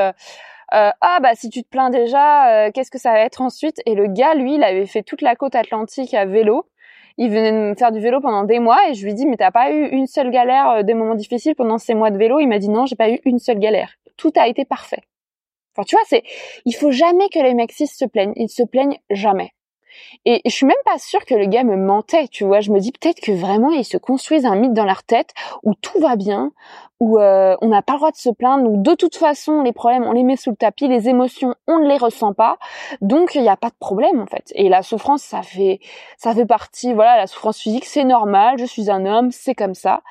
euh, 0.75 0.91
ah 1.03 1.19
bah 1.23 1.35
si 1.35 1.51
tu 1.51 1.63
te 1.63 1.69
plains 1.69 1.91
déjà, 1.91 2.67
euh, 2.67 2.71
qu'est-ce 2.73 2.91
que 2.91 2.99
ça 2.99 3.13
va 3.13 3.21
être 3.21 3.43
ensuite? 3.43 3.83
Et 3.85 3.95
le 3.95 4.07
gars, 4.07 4.35
lui, 4.35 4.55
il 4.55 4.65
avait 4.65 4.87
fait 4.87 5.03
toute 5.03 5.21
la 5.21 5.37
côte 5.37 5.55
atlantique 5.55 6.15
à 6.15 6.25
vélo. 6.25 6.67
Il 7.19 7.31
venait 7.31 7.53
me 7.53 7.75
faire 7.75 7.93
du 7.93 8.01
vélo 8.01 8.21
pendant 8.21 8.45
des 8.45 8.59
mois 8.59 8.79
et 8.89 8.95
je 8.95 9.05
lui 9.05 9.15
dis 9.15 9.27
mais 9.27 9.37
t'as 9.37 9.51
pas 9.51 9.73
eu 9.73 9.89
une 9.89 10.07
seule 10.07 10.31
galère, 10.31 10.71
euh, 10.71 10.83
des 10.83 10.95
moments 10.95 11.15
difficiles 11.15 11.55
pendant 11.55 11.79
ces 11.79 11.95
mois 11.95 12.11
de 12.11 12.19
vélo? 12.19 12.41
Il 12.41 12.49
m'a 12.49 12.59
dit 12.59 12.69
non, 12.69 12.87
j'ai 12.87 12.97
pas 12.97 13.11
eu 13.11 13.21
une 13.25 13.39
seule 13.39 13.59
galère. 13.59 13.95
Tout 14.17 14.33
a 14.37 14.49
été 14.49 14.65
parfait. 14.65 15.03
Enfin 15.75 15.85
tu 15.85 15.97
vois, 15.97 16.05
c'est 16.07 16.23
il 16.65 16.75
faut 16.75 16.91
jamais 16.91 17.29
que 17.29 17.39
les 17.39 17.55
mecs 17.55 17.73
se 17.73 18.05
plaignent. 18.05 18.35
Ils 18.37 18.49
se 18.49 18.63
plaignent 18.63 18.99
jamais. 19.11 19.53
Et 20.25 20.41
je 20.45 20.51
suis 20.51 20.67
même 20.67 20.77
pas 20.85 20.99
sûre 20.99 21.25
que 21.25 21.35
le 21.35 21.47
gars 21.47 21.65
me 21.65 21.77
mentait, 21.77 22.29
tu 22.29 22.45
vois. 22.45 22.61
Je 22.61 22.71
me 22.71 22.81
dis 22.81 22.93
peut-être 22.93 23.21
que 23.21 23.33
vraiment 23.33 23.71
ils 23.71 23.85
se 23.85 23.97
construisent 23.97 24.47
un 24.47 24.55
mythe 24.55 24.73
dans 24.73 24.85
leur 24.85 25.03
tête 25.03 25.31
où 25.63 25.75
tout 25.75 25.99
va 26.01 26.17
bien, 26.17 26.53
où 27.03 27.19
euh, 27.19 27.57
on 27.61 27.69
n'a 27.69 27.83
pas 27.83 27.95
le 27.95 27.99
droit 27.99 28.11
de 28.13 28.17
se 28.17 28.31
plaindre, 28.31 28.71
où 28.71 28.81
de 28.81 28.95
toute 28.95 29.17
façon 29.17 29.63
les 29.63 29.73
problèmes 29.73 30.05
on 30.05 30.13
les 30.13 30.23
met 30.23 30.37
sous 30.37 30.51
le 30.51 30.57
tapis, 30.57 30.87
les 30.87 31.09
émotions 31.09 31.57
on 31.67 31.81
ne 31.81 31.89
les 31.89 31.97
ressent 31.97 32.33
pas, 32.33 32.59
donc 33.01 33.35
il 33.35 33.43
n'y 33.43 33.49
a 33.49 33.57
pas 33.57 33.71
de 33.71 33.75
problème 33.81 34.21
en 34.21 34.27
fait. 34.27 34.53
Et 34.55 34.69
la 34.69 34.83
souffrance 34.83 35.21
ça 35.21 35.43
fait 35.43 35.81
ça 36.17 36.33
fait 36.33 36.47
partie, 36.47 36.93
voilà, 36.95 37.17
la 37.17 37.27
souffrance 37.27 37.59
physique 37.59 37.87
c'est 37.87 38.05
normal, 38.05 38.57
je 38.57 38.67
suis 38.67 38.89
un 38.89 39.05
homme, 39.05 39.33
c'est 39.33 39.57
comme 39.57 39.75
ça. 39.75 40.03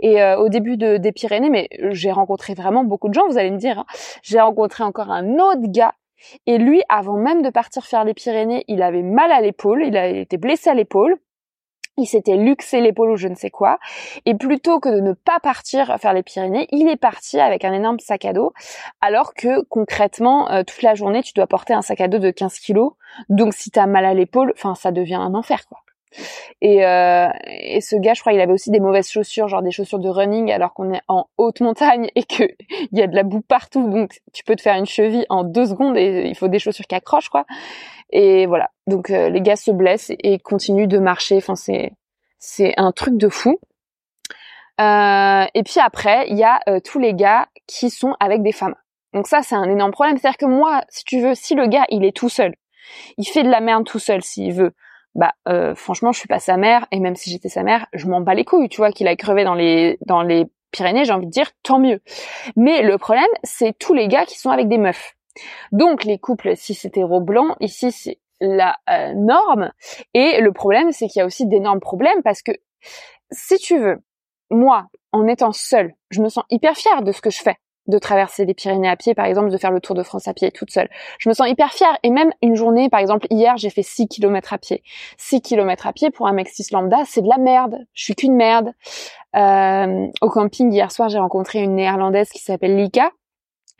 Et 0.00 0.20
euh, 0.20 0.36
au 0.38 0.48
début 0.48 0.76
de, 0.76 0.96
des 0.96 1.12
Pyrénées, 1.12 1.50
mais 1.50 1.68
j'ai 1.90 2.10
rencontré 2.10 2.54
vraiment 2.54 2.82
beaucoup 2.82 3.08
de 3.08 3.14
gens, 3.14 3.28
vous 3.28 3.38
allez 3.38 3.52
me 3.52 3.58
dire, 3.58 3.78
hein. 3.78 3.86
j'ai 4.22 4.40
rencontré 4.40 4.82
encore 4.82 5.12
un 5.12 5.34
autre 5.38 5.62
gars 5.66 5.94
et 6.46 6.58
lui, 6.58 6.82
avant 6.88 7.16
même 7.16 7.42
de 7.42 7.50
partir 7.50 7.86
faire 7.86 8.04
les 8.04 8.14
Pyrénées, 8.14 8.64
il 8.68 8.82
avait 8.82 9.02
mal 9.02 9.30
à 9.32 9.40
l'épaule, 9.40 9.84
il 9.84 9.96
a 9.96 10.06
été 10.06 10.36
blessé 10.36 10.70
à 10.70 10.74
l'épaule. 10.74 11.16
Il 11.96 12.06
s'était 12.06 12.36
luxé 12.36 12.80
l'épaule 12.80 13.10
ou 13.10 13.16
je 13.16 13.28
ne 13.28 13.34
sais 13.34 13.50
quoi. 13.50 13.78
Et 14.24 14.34
plutôt 14.34 14.80
que 14.80 14.88
de 14.88 15.00
ne 15.00 15.12
pas 15.12 15.38
partir 15.40 15.98
faire 16.00 16.14
les 16.14 16.22
Pyrénées, 16.22 16.66
il 16.70 16.88
est 16.88 16.96
parti 16.96 17.38
avec 17.38 17.64
un 17.64 17.74
énorme 17.74 17.98
sac 17.98 18.24
à 18.24 18.32
dos. 18.32 18.54
Alors 19.02 19.34
que 19.34 19.62
concrètement, 19.64 20.50
euh, 20.50 20.62
toute 20.62 20.82
la 20.82 20.94
journée, 20.94 21.22
tu 21.22 21.32
dois 21.34 21.46
porter 21.46 21.74
un 21.74 21.82
sac 21.82 22.00
à 22.00 22.08
dos 22.08 22.18
de 22.18 22.30
15 22.30 22.58
kilos. 22.58 22.92
Donc 23.28 23.52
si 23.52 23.70
t'as 23.70 23.86
mal 23.86 24.06
à 24.06 24.14
l'épaule, 24.14 24.52
enfin 24.56 24.74
ça 24.74 24.92
devient 24.92 25.16
un 25.16 25.34
enfer 25.34 25.66
quoi. 25.68 25.80
Et, 26.60 26.84
euh, 26.84 27.28
et 27.46 27.80
ce 27.80 27.96
gars, 27.96 28.14
je 28.14 28.20
crois, 28.20 28.32
il 28.32 28.40
avait 28.40 28.52
aussi 28.52 28.70
des 28.70 28.80
mauvaises 28.80 29.08
chaussures, 29.08 29.48
genre 29.48 29.62
des 29.62 29.70
chaussures 29.70 29.98
de 29.98 30.08
running, 30.08 30.50
alors 30.50 30.74
qu'on 30.74 30.92
est 30.92 31.02
en 31.08 31.26
haute 31.38 31.60
montagne 31.60 32.10
et 32.14 32.24
que 32.24 32.44
il 32.92 32.98
y 32.98 33.02
a 33.02 33.06
de 33.06 33.14
la 33.14 33.22
boue 33.22 33.42
partout, 33.42 33.88
donc 33.88 34.20
tu 34.32 34.44
peux 34.44 34.56
te 34.56 34.62
faire 34.62 34.76
une 34.76 34.86
cheville 34.86 35.26
en 35.28 35.44
deux 35.44 35.66
secondes 35.66 35.96
et 35.96 36.26
il 36.26 36.34
faut 36.34 36.48
des 36.48 36.58
chaussures 36.58 36.86
qui 36.86 36.94
accrochent, 36.94 37.28
quoi. 37.28 37.44
Et 38.10 38.46
voilà. 38.46 38.70
Donc 38.86 39.10
euh, 39.10 39.28
les 39.28 39.40
gars 39.40 39.56
se 39.56 39.70
blessent 39.70 40.10
et 40.10 40.38
continuent 40.38 40.88
de 40.88 40.98
marcher. 40.98 41.36
Enfin, 41.36 41.54
c'est 41.56 42.74
un 42.76 42.92
truc 42.92 43.16
de 43.16 43.28
fou. 43.28 43.60
Euh, 44.80 45.44
et 45.54 45.62
puis 45.62 45.78
après, 45.80 46.26
il 46.28 46.36
y 46.36 46.44
a 46.44 46.60
tous 46.80 46.98
les 46.98 47.14
gars 47.14 47.48
qui 47.66 47.90
sont 47.90 48.16
avec 48.18 48.42
des 48.42 48.52
femmes. 48.52 48.74
Donc 49.12 49.26
ça, 49.26 49.42
c'est 49.42 49.54
un 49.54 49.68
énorme 49.68 49.90
problème. 49.90 50.16
C'est-à-dire 50.16 50.38
que 50.38 50.46
moi, 50.46 50.82
si 50.88 51.04
tu 51.04 51.20
veux, 51.20 51.34
si 51.34 51.54
le 51.54 51.66
gars, 51.66 51.84
il 51.90 52.04
est 52.04 52.16
tout 52.16 52.28
seul, 52.28 52.54
il 53.18 53.24
fait 53.24 53.42
de 53.42 53.50
la 53.50 53.60
merde 53.60 53.84
tout 53.84 53.98
seul 53.98 54.22
s'il 54.22 54.52
veut, 54.52 54.72
bah 55.14 55.32
euh, 55.48 55.74
franchement 55.74 56.12
je 56.12 56.18
suis 56.18 56.28
pas 56.28 56.38
sa 56.38 56.56
mère 56.56 56.86
et 56.92 57.00
même 57.00 57.16
si 57.16 57.30
j'étais 57.30 57.48
sa 57.48 57.62
mère 57.62 57.86
je 57.92 58.06
m'en 58.06 58.20
bats 58.20 58.34
les 58.34 58.44
couilles 58.44 58.68
tu 58.68 58.78
vois 58.78 58.92
qu'il 58.92 59.08
a 59.08 59.16
crevé 59.16 59.44
dans 59.44 59.54
les 59.54 59.98
dans 60.06 60.22
les 60.22 60.46
Pyrénées 60.70 61.04
j'ai 61.04 61.12
envie 61.12 61.26
de 61.26 61.32
dire 61.32 61.50
tant 61.62 61.80
mieux. 61.80 62.00
Mais 62.56 62.82
le 62.82 62.96
problème 62.96 63.28
c'est 63.42 63.76
tous 63.78 63.94
les 63.94 64.08
gars 64.08 64.24
qui 64.24 64.38
sont 64.38 64.50
avec 64.50 64.68
des 64.68 64.78
meufs. 64.78 65.16
Donc 65.72 66.04
les 66.04 66.18
couples 66.18 66.56
si 66.56 66.74
c'était 66.74 67.02
blanc 67.20 67.56
ici 67.60 67.90
c'est 67.90 68.20
la 68.40 68.76
euh, 68.88 69.12
norme. 69.14 69.72
Et 70.14 70.40
le 70.40 70.52
problème 70.52 70.92
c'est 70.92 71.08
qu'il 71.08 71.20
y 71.20 71.22
a 71.22 71.26
aussi 71.26 71.46
d'énormes 71.46 71.80
problèmes 71.80 72.22
parce 72.22 72.42
que 72.42 72.52
si 73.32 73.56
tu 73.58 73.78
veux 73.78 73.98
moi 74.50 74.86
en 75.12 75.26
étant 75.26 75.52
seule 75.52 75.94
je 76.10 76.22
me 76.22 76.28
sens 76.28 76.44
hyper 76.50 76.76
fière 76.76 77.02
de 77.02 77.10
ce 77.10 77.20
que 77.20 77.30
je 77.30 77.40
fais 77.42 77.56
de 77.90 77.98
traverser 77.98 78.44
les 78.44 78.54
Pyrénées 78.54 78.88
à 78.88 78.96
pied, 78.96 79.14
par 79.14 79.26
exemple, 79.26 79.50
de 79.50 79.58
faire 79.58 79.70
le 79.70 79.80
Tour 79.80 79.94
de 79.94 80.02
France 80.02 80.28
à 80.28 80.34
pied 80.34 80.50
toute 80.50 80.70
seule. 80.70 80.88
Je 81.18 81.28
me 81.28 81.34
sens 81.34 81.48
hyper 81.48 81.72
fière. 81.72 81.96
Et 82.02 82.10
même 82.10 82.32
une 82.42 82.54
journée, 82.54 82.88
par 82.88 83.00
exemple, 83.00 83.26
hier, 83.30 83.56
j'ai 83.56 83.70
fait 83.70 83.82
6 83.82 84.08
km 84.08 84.52
à 84.52 84.58
pied. 84.58 84.82
6 85.18 85.42
km 85.42 85.86
à 85.86 85.92
pied 85.92 86.10
pour 86.10 86.26
un 86.26 86.32
mec 86.32 86.48
6 86.48 86.72
lambda, 86.72 86.98
c'est 87.04 87.22
de 87.22 87.28
la 87.28 87.38
merde. 87.38 87.78
Je 87.92 88.04
suis 88.04 88.14
qu'une 88.14 88.34
merde. 88.34 88.72
Euh, 89.36 90.06
au 90.22 90.30
camping, 90.30 90.72
hier 90.72 90.90
soir, 90.90 91.08
j'ai 91.08 91.18
rencontré 91.18 91.60
une 91.60 91.74
néerlandaise 91.74 92.30
qui 92.30 92.40
s'appelle 92.40 92.76
Lika. 92.76 93.10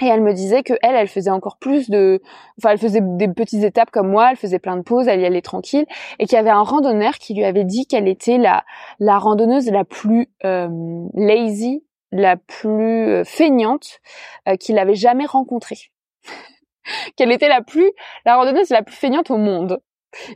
Et 0.02 0.06
elle 0.06 0.22
me 0.22 0.32
disait 0.32 0.62
que 0.62 0.72
elle, 0.82 0.94
elle 0.94 1.08
faisait 1.08 1.30
encore 1.30 1.58
plus 1.58 1.90
de, 1.90 2.22
enfin, 2.58 2.70
elle 2.70 2.78
faisait 2.78 3.02
des 3.02 3.28
petites 3.28 3.62
étapes 3.62 3.90
comme 3.90 4.08
moi, 4.08 4.30
elle 4.30 4.36
faisait 4.36 4.58
plein 4.58 4.76
de 4.76 4.82
pauses, 4.82 5.08
elle 5.08 5.20
y 5.20 5.26
allait 5.26 5.42
tranquille, 5.42 5.84
et 6.18 6.24
qu'il 6.24 6.36
y 6.36 6.38
avait 6.38 6.48
un 6.48 6.62
randonneur 6.62 7.14
qui 7.14 7.34
lui 7.34 7.44
avait 7.44 7.64
dit 7.64 7.86
qu'elle 7.86 8.08
était 8.08 8.38
la 8.38 8.64
la 8.98 9.18
randonneuse 9.18 9.70
la 9.70 9.84
plus 9.84 10.28
euh, 10.44 10.68
lazy 11.14 11.84
la 12.12 12.36
plus 12.36 13.08
euh, 13.08 13.24
feignante 13.24 14.00
euh, 14.48 14.56
qu'il 14.56 14.78
avait 14.78 14.94
jamais 14.94 15.26
rencontrée. 15.26 15.78
Qu'elle 17.16 17.32
était 17.32 17.48
la 17.48 17.62
plus, 17.62 17.90
la 18.24 18.36
randonneuse 18.36 18.70
la 18.70 18.82
plus 18.82 18.96
feignante 18.96 19.30
au 19.30 19.36
monde. 19.36 19.80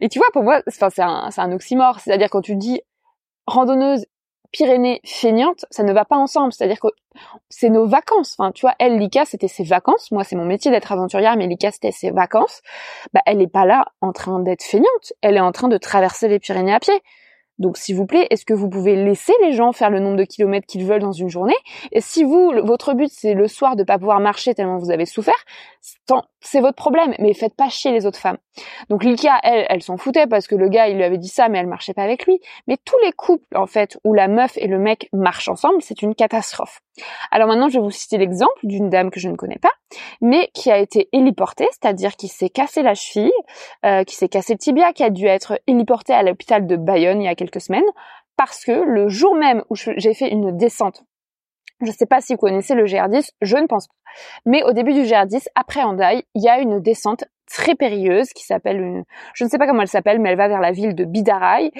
Et 0.00 0.08
tu 0.08 0.18
vois, 0.18 0.28
pour 0.32 0.44
moi, 0.44 0.62
c'est 0.68 1.00
un, 1.00 1.28
un 1.37 1.52
oxymore. 1.52 2.00
C'est-à-dire 2.00 2.30
quand 2.30 2.42
tu 2.42 2.56
dis 2.56 2.80
randonneuse 3.46 4.06
Pyrénées 4.54 5.00
feignante, 5.04 5.64
ça 5.70 5.82
ne 5.82 5.92
va 5.92 6.04
pas 6.04 6.16
ensemble. 6.16 6.52
C'est-à-dire 6.52 6.78
que 6.78 6.87
c'est 7.48 7.70
nos 7.70 7.88
vacances. 7.88 8.37
Enfin, 8.38 8.52
tu 8.52 8.60
vois, 8.60 8.74
elle, 8.78 8.98
Lika, 8.98 9.24
c'était 9.24 9.48
ses 9.48 9.64
vacances. 9.64 10.12
Moi, 10.12 10.22
c'est 10.22 10.37
mon 10.37 10.44
métier 10.44 10.70
d'être 10.70 10.92
aventurière, 10.92 11.37
mais 11.37 11.48
Lika, 11.48 11.72
c'était 11.72 11.90
ses 11.90 12.12
vacances. 12.12 12.62
Bah, 13.12 13.20
elle 13.26 13.42
est 13.42 13.48
pas 13.48 13.64
là 13.64 13.87
en 14.00 14.12
train 14.12 14.38
d'être 14.38 14.62
feignante. 14.62 15.12
Elle 15.22 15.37
est 15.37 15.40
en 15.40 15.50
train 15.50 15.66
de 15.66 15.76
traverser 15.76 16.28
les 16.28 16.38
Pyrénées 16.38 16.72
à 16.72 16.78
pied. 16.78 16.94
Donc, 17.58 17.76
s'il 17.76 17.96
vous 17.96 18.06
plaît, 18.06 18.26
est-ce 18.30 18.44
que 18.44 18.54
vous 18.54 18.68
pouvez 18.68 18.96
laisser 18.96 19.32
les 19.42 19.52
gens 19.52 19.72
faire 19.72 19.90
le 19.90 20.00
nombre 20.00 20.16
de 20.16 20.24
kilomètres 20.24 20.66
qu'ils 20.66 20.84
veulent 20.84 21.00
dans 21.00 21.12
une 21.12 21.28
journée? 21.28 21.56
Et 21.92 22.00
si 22.00 22.24
vous, 22.24 22.52
votre 22.64 22.94
but, 22.94 23.10
c'est 23.12 23.34
le 23.34 23.46
soir 23.46 23.76
de 23.76 23.84
pas 23.84 23.98
pouvoir 23.98 24.20
marcher 24.20 24.54
tellement 24.54 24.78
vous 24.78 24.90
avez 24.90 25.06
souffert, 25.06 25.34
c'est 26.40 26.60
votre 26.60 26.76
problème. 26.76 27.14
Mais 27.18 27.32
faites 27.34 27.54
pas 27.54 27.68
chier 27.68 27.92
les 27.92 28.06
autres 28.06 28.18
femmes. 28.18 28.38
Donc, 28.90 29.04
Lika, 29.04 29.38
elle, 29.42 29.66
elle 29.68 29.82
s'en 29.82 29.96
foutait 29.96 30.26
parce 30.26 30.46
que 30.46 30.56
le 30.56 30.68
gars, 30.68 30.88
il 30.88 30.96
lui 30.96 31.04
avait 31.04 31.18
dit 31.18 31.28
ça, 31.28 31.48
mais 31.48 31.58
elle 31.58 31.66
marchait 31.66 31.94
pas 31.94 32.02
avec 32.02 32.26
lui. 32.26 32.40
Mais 32.66 32.76
tous 32.84 32.98
les 33.04 33.12
couples, 33.12 33.56
en 33.56 33.66
fait, 33.66 33.98
où 34.04 34.14
la 34.14 34.28
meuf 34.28 34.56
et 34.56 34.66
le 34.66 34.78
mec 34.78 35.08
marchent 35.12 35.48
ensemble, 35.48 35.80
c'est 35.80 36.02
une 36.02 36.14
catastrophe. 36.14 36.80
Alors 37.30 37.48
maintenant, 37.48 37.68
je 37.68 37.78
vais 37.78 37.85
vous 37.85 37.90
citer 37.90 38.18
l'exemple 38.18 38.59
d'une 38.62 38.88
dame 38.88 39.11
que 39.11 39.20
je 39.20 39.28
ne 39.28 39.37
connais 39.37 39.59
pas, 39.59 39.72
mais 40.20 40.50
qui 40.54 40.70
a 40.70 40.78
été 40.78 41.09
héliportée, 41.12 41.68
c'est-à-dire 41.72 42.16
qui 42.16 42.28
s'est 42.28 42.50
cassé 42.50 42.83
la 42.83 42.94
cheville, 42.94 43.33
euh, 43.85 44.04
qui 44.04 44.14
s'est 44.14 44.28
cassé 44.28 44.54
le 44.54 44.59
tibia, 44.59 44.92
qui 44.92 45.02
a 45.02 45.11
dû 45.11 45.26
être 45.26 45.59
héliportée 45.66 46.12
à 46.12 46.22
l'hôpital 46.22 46.66
de 46.66 46.76
Bayonne 46.76 47.20
il 47.20 47.24
y 47.24 47.28
a 47.28 47.35
quelques 47.35 47.61
semaines, 47.61 47.83
parce 48.37 48.64
que 48.64 48.72
le 48.72 49.09
jour 49.09 49.35
même 49.35 49.62
où 49.70 49.74
j'ai 49.74 50.14
fait 50.14 50.30
une 50.30 50.57
descente, 50.57 51.02
je 51.80 51.87
ne 51.87 51.92
sais 51.92 52.07
pas 52.07 52.20
si 52.20 52.35
vous 52.35 52.38
connaissez 52.38 52.74
le 52.74 52.85
GR10, 52.85 53.30
je 53.40 53.57
ne 53.57 53.66
pense 53.66 53.88
pas, 53.88 53.94
mais 54.46 54.62
au 54.62 54.72
début 54.72 54.92
du 54.92 55.02
GR10, 55.02 55.46
après 55.54 55.83
Hendaye, 55.83 56.22
il 56.35 56.42
y 56.42 56.48
a 56.48 56.61
une 56.61 56.80
descente 56.80 57.24
très 57.50 57.74
périlleuse 57.74 58.33
qui 58.33 58.44
s'appelle 58.44 58.80
une, 58.80 59.04
je 59.35 59.44
ne 59.44 59.48
sais 59.48 59.59
pas 59.59 59.66
comment 59.66 59.83
elle 59.83 59.88
s'appelle, 59.88 60.18
mais 60.20 60.30
elle 60.30 60.37
va 60.37 60.48
vers 60.48 60.61
la 60.61 60.72
ville 60.72 60.94
de 60.94 61.04
Bidaray, 61.04 61.70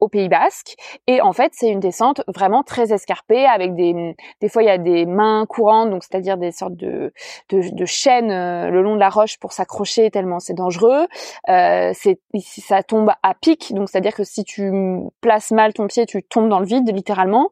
au 0.00 0.08
Pays 0.08 0.28
Basque. 0.28 0.76
Et 1.06 1.20
en 1.20 1.32
fait, 1.32 1.52
c'est 1.54 1.68
une 1.68 1.80
descente 1.80 2.22
vraiment 2.28 2.62
très 2.62 2.92
escarpée 2.92 3.46
avec 3.46 3.74
des, 3.74 4.16
des 4.40 4.48
fois 4.48 4.62
il 4.62 4.66
y 4.66 4.70
a 4.70 4.78
des 4.78 5.06
mains 5.06 5.46
courantes, 5.48 5.90
donc 5.90 6.04
c'est-à-dire 6.04 6.36
des 6.36 6.52
sortes 6.52 6.76
de, 6.76 7.12
de, 7.48 7.74
de 7.74 7.84
chaînes 7.84 8.30
euh, 8.30 8.70
le 8.70 8.82
long 8.82 8.94
de 8.94 9.00
la 9.00 9.08
roche 9.08 9.38
pour 9.38 9.52
s'accrocher 9.52 10.10
tellement 10.10 10.38
c'est 10.38 10.54
dangereux. 10.54 11.06
Euh, 11.48 11.92
c'est, 11.94 12.20
ça 12.40 12.82
tombe 12.82 13.10
à 13.22 13.34
pic, 13.34 13.72
donc 13.74 13.88
c'est-à-dire 13.88 14.14
que 14.14 14.24
si 14.24 14.44
tu 14.44 14.72
places 15.20 15.50
mal 15.50 15.72
ton 15.72 15.86
pied, 15.86 16.06
tu 16.06 16.22
tombes 16.22 16.48
dans 16.48 16.60
le 16.60 16.66
vide 16.66 16.90
littéralement. 16.94 17.50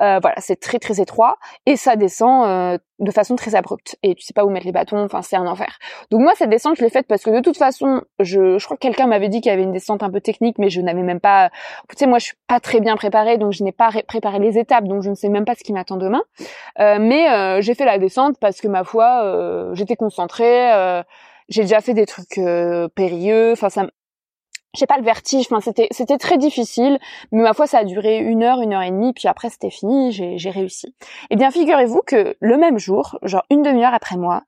Euh, 0.00 0.18
voilà, 0.20 0.36
c'est 0.38 0.60
très 0.60 0.78
très 0.78 1.00
étroit 1.00 1.36
et 1.66 1.76
ça 1.76 1.96
descend 1.96 2.46
euh, 2.46 2.78
de 2.98 3.10
façon 3.10 3.36
très 3.36 3.54
abrupte 3.54 3.96
et 4.02 4.14
tu 4.14 4.22
sais 4.22 4.32
pas 4.32 4.44
où 4.44 4.50
mettre 4.50 4.66
les 4.66 4.72
bâtons, 4.72 5.04
enfin 5.04 5.22
c'est 5.22 5.36
un 5.36 5.46
enfer. 5.46 5.78
Donc 6.10 6.22
moi 6.22 6.32
cette 6.36 6.50
descente 6.50 6.76
je 6.76 6.82
l'ai 6.82 6.90
faite 6.90 7.06
parce 7.06 7.22
que 7.22 7.30
de 7.30 7.40
toute 7.40 7.56
façon, 7.56 8.02
je, 8.20 8.58
je 8.58 8.64
crois 8.64 8.76
que 8.76 8.82
quelqu'un 8.82 9.06
m'avait 9.06 9.28
dit 9.28 9.40
qu'il 9.40 9.50
y 9.50 9.52
avait 9.52 9.62
une 9.62 9.72
descente 9.72 10.02
un 10.02 10.10
peu 10.10 10.20
technique 10.20 10.58
mais 10.58 10.70
je 10.70 10.80
n'avais 10.80 11.02
même 11.02 11.20
pas 11.20 11.50
tu 11.88 11.96
sais 11.96 12.06
moi 12.06 12.18
je 12.18 12.26
suis 12.26 12.36
pas 12.46 12.60
très 12.60 12.80
bien 12.80 12.96
préparée 12.96 13.38
donc 13.38 13.52
je 13.52 13.62
n'ai 13.64 13.72
pas 13.72 13.90
préparé 14.06 14.38
les 14.38 14.58
étapes 14.58 14.84
donc 14.84 15.02
je 15.02 15.10
ne 15.10 15.14
sais 15.14 15.28
même 15.28 15.44
pas 15.44 15.54
ce 15.54 15.64
qui 15.64 15.72
m'attend 15.72 15.96
demain. 15.96 16.22
Euh, 16.78 16.98
mais 17.00 17.30
euh, 17.30 17.60
j'ai 17.60 17.74
fait 17.74 17.84
la 17.84 17.98
descente 17.98 18.36
parce 18.40 18.60
que 18.60 18.68
ma 18.68 18.84
foi 18.84 19.22
euh, 19.24 19.74
j'étais 19.74 19.96
concentrée, 19.96 20.72
euh, 20.72 21.02
j'ai 21.48 21.62
déjà 21.62 21.80
fait 21.80 21.94
des 21.94 22.06
trucs 22.06 22.40
périlleux, 22.94 23.52
enfin 23.52 23.68
ça 23.68 23.86
j'ai 24.76 24.86
pas 24.86 24.96
le 24.96 25.02
vertige. 25.04 25.46
Enfin, 25.50 25.60
c'était 25.60 25.88
c'était 25.90 26.18
très 26.18 26.38
difficile, 26.38 26.98
mais 27.32 27.42
ma 27.42 27.52
foi, 27.52 27.66
ça 27.66 27.78
a 27.78 27.84
duré 27.84 28.18
une 28.18 28.42
heure, 28.42 28.60
une 28.60 28.72
heure 28.72 28.82
et 28.82 28.90
demie, 28.90 29.12
puis 29.12 29.28
après 29.28 29.48
c'était 29.48 29.70
fini, 29.70 30.12
j'ai 30.12 30.38
j'ai 30.38 30.50
réussi. 30.50 30.94
Eh 31.30 31.36
bien, 31.36 31.50
figurez-vous 31.50 32.02
que 32.06 32.36
le 32.40 32.56
même 32.56 32.78
jour, 32.78 33.18
genre 33.22 33.44
une 33.50 33.62
demi-heure 33.62 33.94
après 33.94 34.16
moi, 34.16 34.42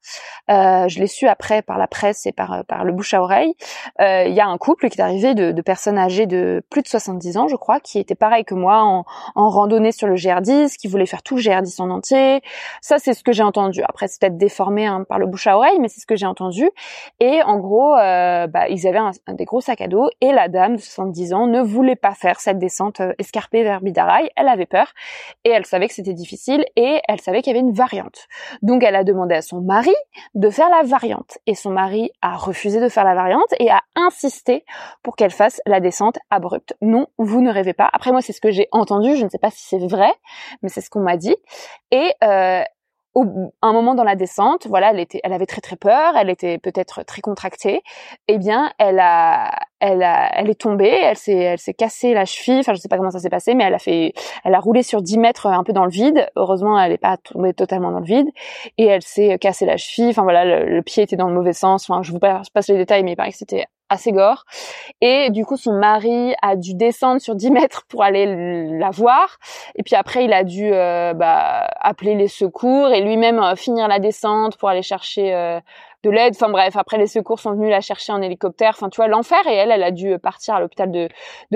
euh, 0.50 0.88
je 0.88 0.98
l'ai 0.98 1.06
su 1.06 1.26
après 1.26 1.62
par 1.62 1.78
la 1.78 1.86
presse 1.86 2.26
et 2.26 2.32
par 2.32 2.64
par 2.66 2.84
le 2.84 2.92
bouche 2.92 3.14
à 3.14 3.22
oreille, 3.22 3.54
euh, 4.00 4.24
il 4.26 4.34
y 4.34 4.40
a 4.40 4.46
un 4.46 4.58
couple 4.58 4.88
qui 4.88 4.98
est 4.98 5.02
arrivé 5.02 5.34
de, 5.34 5.52
de, 5.52 5.62
personnes 5.62 5.98
âgées 5.98 6.26
de 6.26 6.62
plus 6.70 6.82
de 6.82 6.88
70 6.88 7.36
ans, 7.36 7.48
je 7.48 7.56
crois, 7.56 7.80
qui 7.80 7.98
était 7.98 8.14
pareil 8.14 8.44
que 8.44 8.54
moi 8.54 8.82
en, 8.82 9.04
en 9.34 9.50
randonnée 9.50 9.92
sur 9.92 10.06
le 10.06 10.14
GR10, 10.14 10.76
qui 10.76 10.88
voulait 10.88 11.06
faire 11.06 11.22
tout 11.22 11.36
le 11.36 11.42
GR10 11.42 11.82
en 11.82 11.90
entier. 11.90 12.40
Ça, 12.80 12.98
c'est 12.98 13.14
ce 13.14 13.22
que 13.22 13.32
j'ai 13.32 13.42
entendu. 13.42 13.82
Après, 13.82 14.08
c'est 14.08 14.20
peut-être 14.20 14.36
déformé 14.38 14.86
hein, 14.86 15.04
par 15.08 15.18
le 15.18 15.26
bouche 15.26 15.46
à 15.46 15.56
oreille, 15.56 15.78
mais 15.80 15.88
c'est 15.88 16.00
ce 16.00 16.06
que 16.06 16.16
j'ai 16.16 16.26
entendu. 16.26 16.70
Et 17.20 17.42
en 17.42 17.58
gros, 17.58 17.94
euh, 17.96 18.46
bah, 18.46 18.68
ils 18.68 18.86
avaient 18.86 18.98
un, 18.98 19.12
des 19.34 19.44
gros 19.44 19.60
sacs 19.60 19.80
à 19.80 19.88
dos 19.88 20.08
et 20.20 20.32
la 20.32 20.48
dame 20.48 20.76
de 20.76 20.80
70 20.80 21.32
ans 21.32 21.46
ne 21.46 21.60
voulait 21.60 21.96
pas 21.96 22.14
faire 22.14 22.40
cette 22.40 22.58
descente 22.58 23.00
euh, 23.00 23.12
escarpée 23.18 23.62
vers 23.62 23.80
Bidaraï. 23.80 24.30
Elle 24.36 24.48
avait 24.48 24.66
peur 24.66 24.92
et 25.44 25.50
elle 25.50 25.66
savait 25.66 25.88
que 25.88 25.94
c'était 25.94 26.14
difficile 26.14 26.64
et 26.76 27.00
elle 27.08 27.20
savait 27.20 27.42
qu'il 27.42 27.54
y 27.54 27.56
avait 27.56 27.66
une 27.66 27.74
variante. 27.74 28.26
Donc 28.62 28.82
elle 28.82 28.96
a 28.96 29.04
demandé 29.04 29.34
à 29.34 29.42
son 29.42 29.60
mari 29.60 29.94
de 30.34 30.50
faire 30.50 30.68
la 30.68 30.82
variante 30.82 31.38
et 31.46 31.54
son 31.54 31.70
mari 31.70 32.10
a 32.22 32.36
refusé 32.36 32.80
de 32.80 32.88
faire 32.88 33.04
la 33.04 33.14
variante 33.14 33.52
et 33.58 33.70
a 33.70 33.82
insisté 33.94 34.64
pour 35.02 35.16
qu'elle 35.16 35.30
fasse 35.30 35.60
la 35.66 35.80
descente 35.80 36.18
abrupte. 36.30 36.74
Non, 36.80 37.06
vous 37.18 37.40
ne 37.40 37.50
rêvez 37.50 37.72
pas. 37.72 37.88
Après 37.92 38.12
moi, 38.12 38.22
c'est 38.22 38.32
ce 38.32 38.40
que 38.40 38.50
j'ai 38.50 38.68
entendu. 38.72 39.16
Je 39.16 39.24
ne 39.24 39.28
sais 39.28 39.38
pas 39.38 39.50
si 39.50 39.64
c'est 39.66 39.86
vrai, 39.86 40.12
mais 40.62 40.68
c'est 40.68 40.80
ce 40.80 40.90
qu'on 40.90 41.00
m'a 41.00 41.16
dit. 41.16 41.36
Et 41.90 42.12
euh, 42.22 42.62
un 43.62 43.72
moment 43.72 43.94
dans 43.94 44.04
la 44.04 44.16
descente, 44.16 44.66
voilà, 44.66 44.90
elle 44.90 45.00
était, 45.00 45.20
elle 45.24 45.32
avait 45.32 45.46
très 45.46 45.60
très 45.60 45.76
peur, 45.76 46.14
elle 46.16 46.30
était 46.30 46.58
peut-être 46.58 47.04
très 47.04 47.20
contractée. 47.20 47.82
Eh 48.28 48.38
bien, 48.38 48.72
elle 48.78 48.98
a, 49.00 49.50
elle 49.80 50.02
a, 50.02 50.30
elle 50.38 50.50
est 50.50 50.60
tombée, 50.60 50.98
elle 51.02 51.16
s'est, 51.16 51.36
elle 51.36 51.58
s'est 51.58 51.74
cassée 51.74 52.14
la 52.14 52.24
cheville. 52.24 52.60
Enfin, 52.60 52.74
je 52.74 52.80
sais 52.80 52.88
pas 52.88 52.96
comment 52.96 53.10
ça 53.10 53.18
s'est 53.18 53.30
passé, 53.30 53.54
mais 53.54 53.64
elle 53.64 53.74
a 53.74 53.78
fait, 53.78 54.12
elle 54.44 54.54
a 54.54 54.60
roulé 54.60 54.82
sur 54.82 55.02
10 55.02 55.18
mètres 55.18 55.46
un 55.46 55.64
peu 55.64 55.72
dans 55.72 55.84
le 55.84 55.90
vide. 55.90 56.28
Heureusement, 56.36 56.78
elle 56.80 56.92
n'est 56.92 56.98
pas 56.98 57.16
tombée 57.16 57.54
totalement 57.54 57.90
dans 57.90 58.00
le 58.00 58.06
vide 58.06 58.28
et 58.76 58.86
elle 58.86 59.02
s'est 59.02 59.38
cassée 59.38 59.66
la 59.66 59.76
cheville. 59.76 60.10
Enfin 60.10 60.22
voilà, 60.22 60.64
le, 60.64 60.82
pied 60.82 61.02
était 61.02 61.16
dans 61.16 61.28
le 61.28 61.34
mauvais 61.34 61.52
sens. 61.52 61.88
Enfin, 61.88 62.02
je 62.02 62.12
vous 62.12 62.18
passe 62.18 62.68
les 62.68 62.76
détails, 62.76 63.02
mais 63.02 63.12
il 63.12 63.16
paraît 63.16 63.30
que 63.30 63.36
c'était 63.36 63.66
assez 63.88 64.12
gore. 64.12 64.44
Et 65.00 65.30
du 65.30 65.44
coup, 65.44 65.56
son 65.56 65.72
mari 65.78 66.34
a 66.42 66.56
dû 66.56 66.74
descendre 66.74 67.20
sur 67.20 67.34
10 67.34 67.50
mètres 67.50 67.84
pour 67.88 68.02
aller 68.02 68.76
la 68.78 68.90
voir. 68.90 69.38
Et 69.76 69.82
puis 69.82 69.94
après, 69.94 70.24
il 70.24 70.32
a 70.32 70.44
dû 70.44 70.70
euh, 70.72 71.14
bah, 71.14 71.66
appeler 71.80 72.14
les 72.14 72.28
secours 72.28 72.88
et 72.88 73.00
lui-même 73.00 73.38
euh, 73.38 73.56
finir 73.56 73.88
la 73.88 73.98
descente 73.98 74.56
pour 74.56 74.68
aller 74.68 74.82
chercher 74.82 75.34
euh, 75.34 75.60
de 76.04 76.10
l'aide. 76.10 76.34
Enfin 76.36 76.50
bref, 76.50 76.76
après 76.76 76.98
les 76.98 77.06
secours 77.06 77.40
sont 77.40 77.52
venus 77.52 77.70
la 77.70 77.80
chercher 77.80 78.12
en 78.12 78.22
hélicoptère. 78.22 78.70
Enfin, 78.70 78.88
tu 78.88 78.96
vois, 78.96 79.08
l'enfer. 79.08 79.38
Et 79.46 79.54
elle, 79.54 79.70
elle 79.70 79.82
a 79.82 79.90
dû 79.90 80.18
partir 80.18 80.54
à 80.54 80.60
l'hôpital 80.60 80.90
de, 80.90 81.08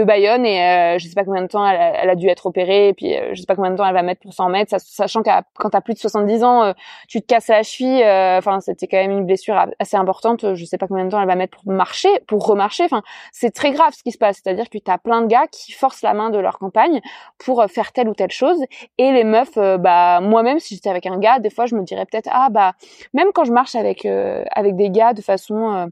Bayonne 0.04 0.44
et 0.44 0.60
euh, 0.62 0.98
je 0.98 1.06
sais 1.06 1.14
pas 1.14 1.24
combien 1.24 1.42
de 1.42 1.46
temps 1.46 1.64
elle 1.66 2.10
a, 2.10 2.14
dû 2.16 2.28
être 2.28 2.46
opérée. 2.46 2.88
Et 2.88 2.94
puis 2.94 3.16
euh, 3.16 3.30
je 3.34 3.40
sais 3.40 3.46
pas 3.46 3.54
combien 3.54 3.70
de 3.70 3.76
temps 3.76 3.86
elle 3.86 3.94
va 3.94 4.02
mettre 4.02 4.22
pour 4.22 4.32
s'en 4.32 4.48
mettre, 4.48 4.74
sachant 4.80 5.22
qu'à 5.22 5.44
quand 5.54 5.70
t'as 5.70 5.80
plus 5.80 5.94
de 5.94 5.98
70 5.98 6.42
ans, 6.44 6.64
euh, 6.64 6.72
tu 7.08 7.20
te 7.20 7.26
casses 7.26 7.48
la 7.48 7.62
cheville. 7.62 8.02
Euh, 8.02 8.38
enfin, 8.38 8.60
c'était 8.60 8.88
quand 8.88 8.96
même 8.96 9.12
une 9.12 9.26
blessure 9.26 9.56
assez 9.78 9.96
importante. 9.96 10.54
Je 10.54 10.64
sais 10.64 10.78
pas 10.78 10.88
combien 10.88 11.04
de 11.04 11.10
temps 11.10 11.20
elle 11.20 11.28
va 11.28 11.36
mettre 11.36 11.58
pour 11.58 11.72
marcher, 11.72 12.08
pour 12.26 12.44
remarcher. 12.46 12.84
Enfin, 12.84 13.02
c'est 13.32 13.52
très 13.52 13.70
grave 13.70 13.92
ce 13.96 14.02
qui 14.02 14.10
se 14.10 14.18
passe. 14.18 14.40
C'est-à-dire 14.42 14.68
que 14.70 14.78
t'as 14.78 14.98
plein 14.98 15.22
de 15.22 15.26
gars 15.26 15.46
qui 15.46 15.72
forcent 15.72 16.02
la 16.02 16.14
main 16.14 16.30
de 16.30 16.38
leur 16.38 16.58
compagne 16.58 17.00
pour 17.38 17.64
faire 17.70 17.92
telle 17.92 18.08
ou 18.08 18.14
telle 18.14 18.32
chose. 18.32 18.58
Et 18.98 19.12
les 19.12 19.24
meufs, 19.24 19.54
bah 19.54 20.20
moi-même, 20.20 20.58
si 20.58 20.74
j'étais 20.74 20.90
avec 20.90 21.06
un 21.06 21.18
gars, 21.18 21.38
des 21.38 21.50
fois 21.50 21.66
je 21.66 21.76
me 21.76 21.82
dirais 21.82 22.06
peut-être 22.06 22.28
ah 22.32 22.48
bah 22.50 22.72
même 23.14 23.28
quand 23.32 23.44
je 23.44 23.52
marche 23.52 23.74
avec 23.74 24.06
avec 24.52 24.76
des 24.76 24.90
gars 24.90 25.14
de 25.14 25.22
façon 25.22 25.72
euh, 25.72 25.86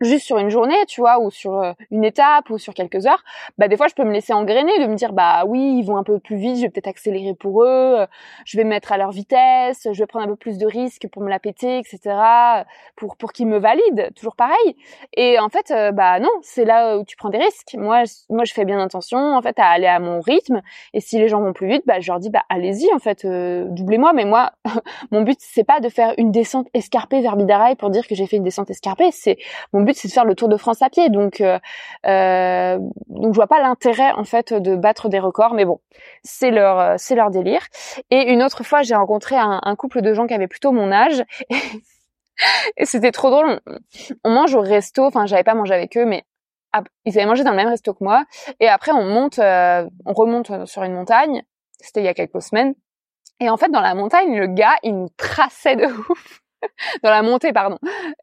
juste 0.00 0.24
sur 0.24 0.38
une 0.38 0.50
journée, 0.50 0.76
tu 0.86 1.00
vois, 1.00 1.20
ou 1.20 1.30
sur 1.30 1.58
euh, 1.58 1.72
une 1.90 2.04
étape, 2.04 2.50
ou 2.50 2.58
sur 2.58 2.74
quelques 2.74 3.06
heures, 3.06 3.22
bah 3.58 3.68
des 3.68 3.76
fois 3.76 3.88
je 3.88 3.94
peux 3.94 4.04
me 4.04 4.12
laisser 4.12 4.32
engrainer, 4.32 4.78
de 4.78 4.86
me 4.86 4.94
dire 4.94 5.12
bah 5.12 5.44
oui 5.46 5.78
ils 5.78 5.82
vont 5.82 5.96
un 5.96 6.02
peu 6.02 6.18
plus 6.18 6.36
vite, 6.36 6.56
je 6.56 6.62
vais 6.62 6.68
peut-être 6.68 6.88
accélérer 6.88 7.34
pour 7.34 7.62
eux, 7.62 8.00
euh, 8.00 8.06
je 8.44 8.56
vais 8.56 8.64
mettre 8.64 8.92
à 8.92 8.98
leur 8.98 9.10
vitesse, 9.10 9.88
je 9.90 9.98
vais 9.98 10.06
prendre 10.06 10.26
un 10.26 10.28
peu 10.28 10.36
plus 10.36 10.58
de 10.58 10.66
risques 10.66 11.08
pour 11.12 11.22
me 11.22 11.28
la 11.28 11.38
péter, 11.38 11.78
etc. 11.78 12.16
pour 12.96 13.16
pour 13.16 13.32
qu'ils 13.32 13.46
me 13.46 13.58
valident, 13.58 14.10
toujours 14.14 14.36
pareil. 14.36 14.76
Et 15.16 15.38
en 15.38 15.48
fait 15.48 15.70
euh, 15.70 15.92
bah 15.92 16.20
non, 16.20 16.30
c'est 16.42 16.64
là 16.64 16.98
où 16.98 17.04
tu 17.04 17.16
prends 17.16 17.30
des 17.30 17.38
risques. 17.38 17.74
Moi 17.76 18.02
moi 18.30 18.44
je 18.44 18.52
fais 18.52 18.64
bien 18.64 18.80
attention 18.80 19.18
en 19.18 19.42
fait 19.42 19.58
à 19.58 19.66
aller 19.66 19.86
à 19.86 19.98
mon 19.98 20.20
rythme, 20.20 20.62
et 20.94 21.00
si 21.00 21.18
les 21.18 21.28
gens 21.28 21.40
vont 21.40 21.52
plus 21.52 21.68
vite, 21.68 21.82
bah 21.86 22.00
je 22.00 22.10
leur 22.10 22.20
dis 22.20 22.30
bah 22.30 22.42
allez-y 22.48 22.92
en 22.94 22.98
fait, 22.98 23.26
doublez-moi. 23.26 24.12
Mais 24.12 24.24
moi 24.24 24.52
mon 25.10 25.22
but 25.22 25.38
c'est 25.40 25.64
pas 25.64 25.80
de 25.80 25.88
faire 25.88 26.14
une 26.18 26.30
descente 26.30 26.68
escarpée 26.74 27.20
vers 27.20 27.36
Bidaraï 27.36 27.74
pour 27.76 27.90
dire 27.90 28.06
que 28.06 28.14
j'ai 28.14 28.26
fait 28.26 28.36
une 28.36 28.44
descente 28.44 28.70
escarpée, 28.70 29.10
c'est 29.12 29.38
mon 29.72 29.82
c'est 29.96 30.08
de 30.08 30.12
faire 30.12 30.24
le 30.24 30.34
Tour 30.34 30.48
de 30.48 30.56
France 30.56 30.82
à 30.82 30.90
pied. 30.90 31.08
Donc, 31.10 31.40
euh, 31.40 31.58
euh, 32.06 32.78
donc 33.08 33.32
je 33.32 33.36
vois 33.36 33.46
pas 33.46 33.60
l'intérêt 33.60 34.12
en 34.12 34.24
fait 34.24 34.52
de 34.52 34.76
battre 34.76 35.08
des 35.08 35.18
records. 35.18 35.54
Mais 35.54 35.64
bon, 35.64 35.80
c'est 36.22 36.50
leur, 36.50 36.78
euh, 36.78 36.94
c'est 36.98 37.14
leur 37.14 37.30
délire. 37.30 37.66
Et 38.10 38.32
une 38.32 38.42
autre 38.42 38.64
fois, 38.64 38.82
j'ai 38.82 38.94
rencontré 38.94 39.36
un, 39.36 39.76
couple 39.76 40.02
de 40.02 40.12
gens 40.14 40.26
qui 40.26 40.34
avaient 40.34 40.48
plutôt 40.48 40.72
mon 40.72 40.92
âge. 40.92 41.24
Et 42.76 42.84
c'était 42.84 43.12
trop 43.12 43.30
drôle. 43.30 43.60
On 44.24 44.30
mange 44.30 44.54
au 44.54 44.60
resto. 44.60 45.04
Enfin, 45.04 45.26
j'avais 45.26 45.44
pas 45.44 45.54
mangé 45.54 45.74
avec 45.74 45.96
eux, 45.96 46.04
mais 46.04 46.24
ils 47.04 47.18
avaient 47.18 47.26
mangé 47.26 47.42
dans 47.42 47.50
le 47.50 47.56
même 47.56 47.68
resto 47.68 47.94
que 47.94 48.04
moi. 48.04 48.24
Et 48.60 48.68
après, 48.68 48.92
on 48.92 49.04
monte, 49.04 49.38
on 49.38 50.12
remonte 50.12 50.66
sur 50.66 50.84
une 50.84 50.94
montagne. 50.94 51.42
C'était 51.80 52.00
il 52.00 52.04
y 52.04 52.08
a 52.08 52.14
quelques 52.14 52.42
semaines. 52.42 52.74
Et 53.40 53.50
en 53.50 53.56
fait, 53.56 53.70
dans 53.70 53.80
la 53.80 53.94
montagne, 53.94 54.36
le 54.36 54.46
gars, 54.46 54.76
il 54.82 54.96
nous 54.96 55.08
traçait 55.16 55.76
de 55.76 55.86
ouf. 55.86 56.42
dans 57.02 57.10
la 57.10 57.22
montée, 57.22 57.52
pardon. 57.52 57.78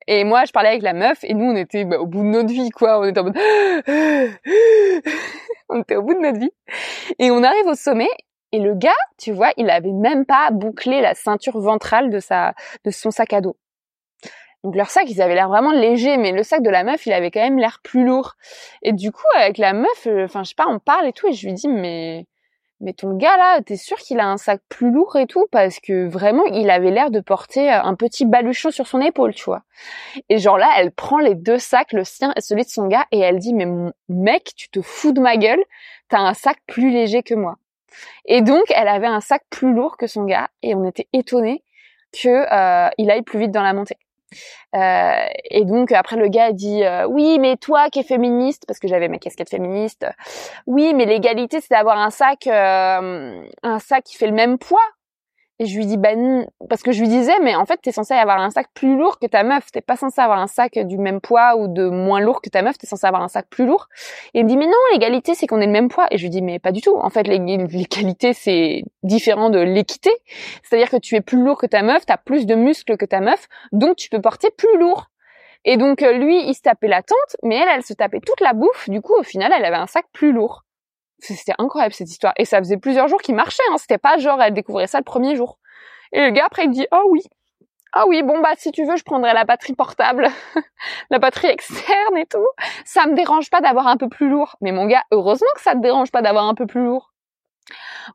Et 0.08 0.24
moi, 0.24 0.46
je 0.46 0.52
parlais 0.52 0.70
avec 0.70 0.82
la 0.82 0.94
meuf, 0.94 1.24
et 1.24 1.34
nous, 1.34 1.46
on 1.46 1.56
était 1.56 1.86
bah, 1.86 2.00
au 2.00 2.06
bout 2.06 2.24
de 2.24 2.30
notre 2.30 2.50
vie, 2.50 2.70
quoi. 2.70 3.00
On 3.00 3.06
était 3.06 3.20
en 3.20 3.26
mode... 3.26 3.38
on 5.70 5.82
était 5.82 5.96
au 5.96 6.04
bout 6.04 6.14
de 6.14 6.20
notre 6.20 6.40
vie. 6.40 6.52
Et 7.20 7.32
on 7.32 7.44
arrive 7.44 7.68
au 7.68 7.76
sommet, 7.76 8.10
et 8.52 8.60
le 8.60 8.74
gars, 8.74 8.92
tu 9.18 9.32
vois, 9.32 9.52
il 9.58 9.70
avait 9.70 9.92
même 9.92 10.26
pas 10.26 10.50
bouclé 10.52 11.02
la 11.02 11.14
ceinture 11.14 11.60
ventrale 11.60 12.10
de 12.10 12.20
sa, 12.20 12.54
de 12.86 12.92
son 12.92 13.12
sac 13.12 13.34
à 13.34 13.42
dos. 13.42 13.58
Donc 14.64 14.76
leur 14.76 14.90
sac, 14.90 15.06
ils 15.10 15.22
avaient 15.22 15.36
l'air 15.36 15.48
vraiment 15.48 15.72
légers, 15.72 16.18
mais 16.18 16.32
le 16.32 16.42
sac 16.42 16.64
de 16.64 16.72
la 16.72 16.84
meuf, 16.84 17.06
il 17.06 17.14
avait 17.14 17.30
quand 17.30 17.42
même 17.42 17.60
l'air 17.60 17.80
plus 17.84 18.04
lourd. 18.04 18.34
Et 18.82 18.94
du 18.94 19.12
coup, 19.12 19.28
avec 19.38 19.60
la 19.60 19.74
meuf, 19.74 20.08
euh, 20.08 20.26
enfin, 20.26 20.44
je 20.44 20.50
sais 20.50 20.56
pas, 20.56 20.66
on 20.68 20.80
parle 20.80 21.06
et 21.06 21.14
tout, 21.14 21.28
et 21.28 21.34
je 21.34 21.46
lui 21.46 21.54
dis, 21.54 21.68
mais 21.68 22.26
mais 22.86 22.94
ton 22.94 23.18
gars 23.18 23.36
là, 23.36 23.62
t'es 23.62 23.78
sûr 23.78 23.98
qu'il 23.98 24.20
a 24.20 24.28
un 24.28 24.38
sac 24.38 24.62
plus 24.70 24.92
lourd 24.92 25.16
et 25.18 25.26
tout? 25.26 25.48
Parce 25.52 25.80
que 25.80 26.08
vraiment, 26.08 26.46
il 26.46 26.70
avait 26.70 26.92
l'air 26.92 27.10
de 27.10 27.20
porter 27.20 27.74
euh, 27.74 27.82
un 27.82 27.96
petit 27.96 28.26
baluchon 28.26 28.70
sur 28.70 28.86
son 28.86 29.02
épaule, 29.02 29.34
tu 29.34 29.46
vois. 29.46 29.64
Et 30.30 30.38
genre 30.38 30.60
là, 30.60 30.70
elle 30.78 30.92
prend 30.92 31.18
les 31.18 31.34
deux 31.34 31.58
sacs, 31.58 31.94
le 31.94 32.04
sien 32.04 32.32
et 32.38 32.42
celui 32.42 32.64
de 32.64 32.70
son 32.70 32.88
gars, 32.88 33.06
et 33.12 33.20
elle 33.20 33.40
dit 33.40 33.56
mais 33.56 33.66
mon 33.66 33.92
mec, 34.08 34.54
tu 34.56 34.70
te 34.70 34.82
fous 34.82 35.12
de 35.12 35.20
ma 35.20 35.36
gueule, 35.36 35.64
t'as 36.10 36.20
un 36.20 36.36
sac 36.36 36.58
plus 36.68 36.92
léger 36.92 37.24
que 37.24 37.34
moi. 37.34 37.58
Et 38.26 38.42
donc, 38.42 38.66
elle 38.70 38.88
avait 38.88 39.08
un 39.08 39.22
sac 39.22 39.44
plus 39.50 39.74
lourd 39.74 39.98
que 39.98 40.06
son 40.08 40.24
gars, 40.26 40.50
et 40.62 40.76
on 40.76 40.86
était 40.88 41.08
étonnés 41.12 41.64
que 42.14 42.30
euh, 42.30 42.90
il 43.00 43.10
aille 43.10 43.24
plus 43.24 43.40
vite 43.40 43.52
dans 43.52 43.64
la 43.64 43.74
montée. 43.74 43.98
Euh, 44.76 45.26
et 45.50 45.64
donc 45.66 45.92
après 45.92 46.16
le 46.16 46.28
gars 46.28 46.52
dit 46.52 46.84
euh, 46.84 47.06
oui 47.08 47.40
mais 47.40 47.56
toi 47.58 47.90
qui 47.90 48.00
es 48.00 48.04
féministe 48.04 48.64
parce 48.68 48.80
que 48.80 48.88
j'avais 48.88 49.08
ma 49.08 49.20
casquette 49.20 49.50
féministe 49.50 50.06
oui 50.66 50.94
mais 50.94 51.06
l'égalité 51.06 51.62
c'est 51.62 51.72
d'avoir 51.72 51.98
un 51.98 52.10
sac 52.10 52.48
euh, 52.48 53.42
un 53.64 53.80
sac 53.80 54.04
qui 54.04 54.18
fait 54.18 54.28
le 54.28 54.34
même 54.34 54.58
poids 54.58 54.86
et 55.58 55.68
je 55.68 55.78
lui 55.78 55.86
dis, 55.86 55.96
ben, 55.96 56.46
parce 56.70 56.84
que 56.84 56.92
je 56.92 57.00
lui 57.00 57.08
disais, 57.08 57.40
mais 57.42 57.56
en 57.56 57.66
fait, 57.66 57.78
t'es 57.82 57.94
censé 57.94 58.14
avoir 58.14 58.42
un 58.42 58.50
sac 58.50 58.68
plus 58.74 58.98
lourd 58.98 59.20
que 59.20 59.26
ta 59.26 59.44
meuf. 59.44 59.72
T'es 59.72 59.80
pas 59.80 59.96
censé 59.96 60.20
avoir 60.20 60.40
un 60.40 60.48
sac 60.48 60.78
du 60.80 60.98
même 60.98 61.22
poids 61.22 61.56
ou 61.56 61.70
de 61.70 61.88
moins 61.88 62.20
lourd 62.20 62.42
que 62.42 62.50
ta 62.50 62.62
meuf. 62.62 62.78
T'es 62.78 62.88
censé 62.88 63.08
avoir 63.08 63.24
un 63.24 63.30
sac 63.30 63.48
plus 63.50 63.66
lourd. 63.66 63.88
Et 64.34 64.40
il 64.40 64.44
me 64.44 64.50
dit, 64.50 64.58
mais 64.58 64.66
non, 64.66 64.74
l'égalité, 64.92 65.34
c'est 65.34 65.48
qu'on 65.48 65.62
ait 65.62 65.66
le 65.66 65.72
même 65.72 65.88
poids. 65.88 66.08
Et 66.12 66.18
je 66.18 66.24
lui 66.24 66.30
dis, 66.30 66.42
mais 66.42 66.60
pas 66.60 66.74
du 66.74 66.82
tout. 66.82 66.98
En 66.98 67.10
fait, 67.10 67.24
l'égalité, 67.24 68.34
c'est 68.34 68.84
différent 69.04 69.50
de 69.50 69.60
l'équité. 69.60 70.12
C'est-à-dire 70.64 70.90
que 70.90 70.98
tu 70.98 71.16
es 71.16 71.22
plus 71.22 71.42
lourd 71.42 71.58
que 71.58 71.68
ta 71.68 71.84
meuf, 71.84 72.06
t'as 72.06 72.18
plus 72.18 72.46
de 72.46 72.56
muscles 72.56 72.98
que 72.98 73.06
ta 73.06 73.22
meuf, 73.22 73.48
donc 73.72 73.96
tu 73.96 74.10
peux 74.10 74.20
porter 74.20 74.50
plus 74.52 74.78
lourd. 74.78 75.06
Et 75.64 75.78
donc, 75.78 76.04
euh, 76.04 76.12
lui, 76.14 76.48
il 76.48 76.54
se 76.54 76.62
tapait 76.62 76.88
la 76.88 77.02
tente, 77.02 77.38
mais 77.44 77.56
elle, 77.56 77.70
elle 77.76 77.84
se 77.84 77.94
tapait 77.94 78.20
toute 78.20 78.42
la 78.42 78.54
bouffe. 78.54 78.90
Du 78.90 79.02
coup, 79.02 79.16
au 79.18 79.24
final, 79.24 79.54
elle 79.56 79.66
avait 79.66 79.78
un 79.78 79.88
sac 79.88 80.06
plus 80.12 80.34
lourd. 80.34 80.65
C'était 81.34 81.54
incroyable 81.58 81.94
cette 81.94 82.10
histoire. 82.10 82.34
Et 82.38 82.46
ça 82.46 82.60
faisait 82.60 82.78
plusieurs 82.78 83.08
jours 83.08 83.22
qu'il 83.22 83.36
marchait. 83.36 83.64
Hein. 83.72 83.78
C'était 83.78 83.98
pas 83.98 84.18
genre 84.18 84.42
elle 84.42 84.54
découvrait 84.54 84.88
ça 84.88 85.00
le 85.00 85.04
premier 85.04 85.36
jour. 85.36 85.58
Et 86.12 86.22
le 86.22 86.32
gars 86.32 86.46
après 86.46 86.66
il 86.66 86.72
dit 86.72 86.88
oh 86.92 87.08
oui. 87.10 87.22
Ah 87.98 88.06
oui, 88.08 88.24
bon 88.24 88.42
bah 88.42 88.52
si 88.58 88.74
tu 88.74 88.84
veux, 88.86 88.98
je 88.98 89.06
prendrai 89.06 89.34
la 89.34 89.46
batterie 89.46 89.74
portable, 89.74 90.28
la 91.10 91.18
batterie 91.18 91.48
externe 91.48 92.18
et 92.18 92.26
tout. 92.26 92.46
Ça 92.84 93.08
me 93.08 93.16
dérange 93.16 93.50
pas 93.50 93.62
d'avoir 93.62 93.88
un 93.88 93.96
peu 93.96 94.10
plus 94.10 94.30
lourd. 94.30 94.58
Mais 94.60 94.74
mon 94.74 94.86
gars, 94.86 95.04
heureusement 95.12 95.48
que 95.56 95.62
ça 95.62 95.76
te 95.76 95.80
dérange 95.80 96.12
pas 96.12 96.22
d'avoir 96.22 96.46
un 96.46 96.56
peu 96.56 96.68
plus 96.68 96.84
lourd. 96.84 97.14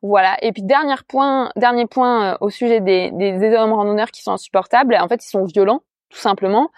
Voilà. 0.02 0.36
Et 0.42 0.52
puis 0.52 0.62
dernier 0.62 0.96
point, 1.08 1.50
dernier 1.56 1.86
point 1.86 2.32
euh, 2.32 2.36
au 2.42 2.50
sujet 2.50 2.80
des, 2.80 3.10
des, 3.10 3.56
hommes 3.56 3.72
randonneurs 3.72 4.10
qui 4.10 4.22
sont 4.22 4.32
insupportables. 4.32 4.94
En 5.00 5.08
fait, 5.08 5.24
ils 5.24 5.30
sont 5.30 5.44
violents, 5.44 5.80
tout 6.10 6.18
simplement 6.18 6.70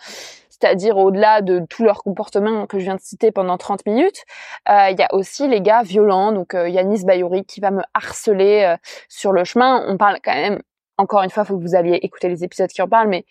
c'est-à-dire 0.62 0.96
au-delà 0.96 1.42
de 1.42 1.64
tout 1.68 1.82
leur 1.82 2.04
comportement 2.04 2.66
que 2.66 2.78
je 2.78 2.84
viens 2.84 2.94
de 2.94 3.00
citer 3.00 3.32
pendant 3.32 3.58
30 3.58 3.84
minutes, 3.84 4.22
euh, 4.68 4.90
il 4.90 4.98
y 4.98 5.02
a 5.02 5.12
aussi 5.12 5.48
les 5.48 5.60
gars 5.60 5.82
violents. 5.82 6.30
Donc 6.30 6.54
euh, 6.54 6.68
Yanis 6.68 7.04
Bayouri 7.04 7.44
qui 7.44 7.60
va 7.60 7.72
me 7.72 7.82
harceler 7.94 8.62
euh, 8.62 8.76
sur 9.08 9.32
le 9.32 9.42
chemin. 9.42 9.84
On 9.88 9.96
parle 9.96 10.18
quand 10.24 10.34
même, 10.34 10.60
encore 10.98 11.22
une 11.22 11.30
fois, 11.30 11.44
faut 11.44 11.56
que 11.56 11.62
vous 11.62 11.74
alliez 11.74 11.98
écouter 12.02 12.28
les 12.28 12.44
épisodes 12.44 12.70
qui 12.70 12.80
en 12.80 12.88
parlent, 12.88 13.08
mais 13.08 13.24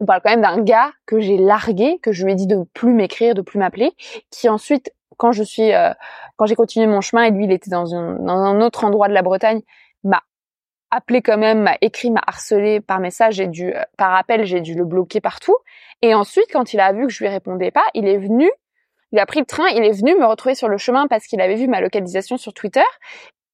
on 0.00 0.06
parle 0.06 0.22
quand 0.24 0.30
même 0.30 0.40
d'un 0.40 0.62
gars 0.62 0.92
que 1.04 1.20
j'ai 1.20 1.36
largué, 1.36 1.98
que 2.02 2.12
je 2.12 2.24
lui 2.24 2.32
ai 2.32 2.34
dit 2.36 2.46
de 2.46 2.64
plus 2.72 2.94
m'écrire, 2.94 3.34
de 3.34 3.42
plus 3.42 3.58
m'appeler, 3.58 3.92
qui 4.30 4.48
ensuite 4.48 4.90
quand 5.18 5.32
je 5.32 5.42
suis, 5.42 5.74
euh, 5.74 5.92
quand 6.36 6.46
j'ai 6.46 6.54
continué 6.54 6.86
mon 6.86 7.02
chemin 7.02 7.24
et 7.24 7.30
lui, 7.30 7.44
il 7.44 7.52
était 7.52 7.70
dans, 7.70 7.94
un, 7.94 8.60
autre 8.62 8.84
endroit 8.84 9.08
de 9.08 9.12
la 9.12 9.22
Bretagne, 9.22 9.60
appelé 10.90 11.22
quand 11.22 11.38
même, 11.38 11.62
m'a 11.62 11.76
écrit, 11.80 12.10
m'a 12.10 12.22
harcelé 12.26 12.80
par 12.80 13.00
message, 13.00 13.34
j'ai 13.34 13.46
dû, 13.46 13.74
euh, 13.74 13.82
par 13.96 14.14
appel, 14.14 14.44
j'ai 14.44 14.60
dû 14.60 14.74
le 14.74 14.84
bloquer 14.84 15.20
partout. 15.20 15.56
Et 16.02 16.14
ensuite, 16.14 16.46
quand 16.52 16.72
il 16.72 16.80
a 16.80 16.92
vu 16.92 17.06
que 17.06 17.12
je 17.12 17.18
lui 17.20 17.28
répondais 17.28 17.70
pas, 17.70 17.84
il 17.94 18.06
est 18.06 18.18
venu, 18.18 18.50
il 19.12 19.18
a 19.18 19.26
pris 19.26 19.40
le 19.40 19.46
train, 19.46 19.68
il 19.68 19.84
est 19.84 19.92
venu 19.92 20.14
me 20.14 20.26
retrouver 20.26 20.54
sur 20.54 20.68
le 20.68 20.76
chemin 20.78 21.06
parce 21.08 21.26
qu'il 21.26 21.40
avait 21.40 21.56
vu 21.56 21.66
ma 21.66 21.80
localisation 21.80 22.36
sur 22.36 22.52
Twitter. 22.52 22.84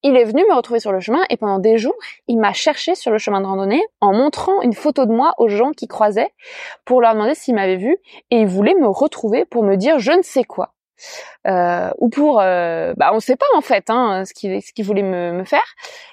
Il 0.03 0.17
est 0.19 0.25
venu 0.25 0.45
me 0.47 0.55
retrouver 0.55 0.81
sur 0.81 0.93
le 0.93 1.01
chemin 1.01 1.25
et 1.31 1.39
pendant 1.39 1.59
des 1.59 1.79
jours, 1.79 1.95
il 2.29 2.39
m'a 2.39 2.53
cherché 2.53 2.95
sur 2.95 3.11
le 3.11 3.17
chemin 3.17 3.41
de 3.41 3.47
randonnée 3.47 3.83
en 4.03 4.13
montrant 4.13 4.61
une 4.61 4.75
photo 4.75 5.07
de 5.07 5.13
moi 5.13 5.33
aux 5.39 5.49
gens 5.49 5.71
qui 5.71 5.89
croisaient 5.89 6.31
pour 6.85 7.01
leur 7.01 7.15
demander 7.15 7.35
s'ils 7.35 7.55
m'avaient 7.55 7.77
vu 7.77 7.97
et 8.31 8.41
il 8.41 8.47
voulait 8.47 8.75
me 8.75 8.87
retrouver 8.87 9.47
pour 9.47 9.63
me 9.63 9.77
dire 9.77 9.99
je 9.99 10.13
ne 10.13 10.21
sais 10.21 10.45
quoi 10.45 10.75
euh, 11.47 11.91
ou 11.99 12.09
pour 12.09 12.41
euh, 12.41 12.95
bah 12.97 13.11
on 13.13 13.21
sait 13.21 13.37
pas 13.37 13.47
en 13.57 13.61
fait 13.61 13.91
hein, 13.91 14.25
ce 14.25 14.33
qu'il 14.33 14.63
ce 14.63 14.73
qu'il 14.73 14.85
voulait 14.85 15.03
me, 15.03 15.33
me, 15.33 15.45
faire. 15.45 15.65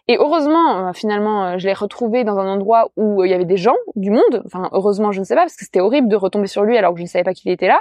Et 0.07 0.17
heureusement 0.17 0.89
euh, 0.89 0.93
finalement 0.93 1.45
euh, 1.45 1.57
je 1.57 1.67
l'ai 1.67 1.73
retrouvé 1.73 2.23
dans 2.23 2.37
un 2.37 2.47
endroit 2.47 2.89
où 2.97 3.23
il 3.23 3.31
y 3.31 3.33
avait 3.33 3.45
des 3.45 3.57
gens 3.57 3.77
du 3.95 4.11
monde. 4.11 4.43
Enfin 4.45 4.69
heureusement 4.73 5.11
je 5.11 5.19
ne 5.19 5.25
sais 5.25 5.35
pas 5.35 5.41
parce 5.41 5.55
que 5.55 5.65
c'était 5.65 5.79
horrible 5.79 6.07
de 6.09 6.15
retomber 6.15 6.47
sur 6.47 6.63
lui 6.63 6.77
alors 6.77 6.91
que 6.93 6.97
je 6.97 7.03
ne 7.03 7.07
savais 7.07 7.23
pas 7.23 7.33
qu'il 7.33 7.51
était 7.51 7.67
là. 7.67 7.79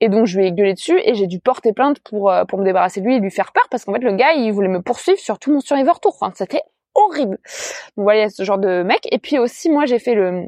Et 0.00 0.08
donc 0.08 0.26
je 0.26 0.38
lui 0.38 0.46
ai 0.46 0.52
gueulé 0.52 0.74
dessus 0.74 1.00
et 1.02 1.14
j'ai 1.14 1.26
dû 1.26 1.40
porter 1.40 1.72
plainte 1.72 1.98
pour 2.00 2.32
pour 2.48 2.58
me 2.58 2.64
débarrasser 2.64 3.00
de 3.00 3.06
lui 3.06 3.16
et 3.16 3.20
lui 3.20 3.30
faire 3.30 3.52
peur 3.52 3.66
parce 3.70 3.84
qu'en 3.84 3.92
fait 3.92 4.00
le 4.00 4.12
gars 4.12 4.32
il 4.32 4.52
voulait 4.52 4.68
me 4.68 4.82
poursuivre 4.82 5.18
sur 5.18 5.38
tout 5.38 5.52
mon 5.52 5.60
Survivor 5.60 6.00
Tour 6.00 6.16
enfin 6.20 6.32
c'était 6.36 6.62
horrible. 6.94 7.38
Donc 7.96 8.04
voilà 8.04 8.28
ce 8.28 8.42
genre 8.44 8.58
de 8.58 8.82
mec. 8.82 9.00
Et 9.10 9.18
puis 9.18 9.38
aussi 9.38 9.70
moi 9.70 9.86
j'ai 9.86 9.98
fait 9.98 10.14
le 10.14 10.44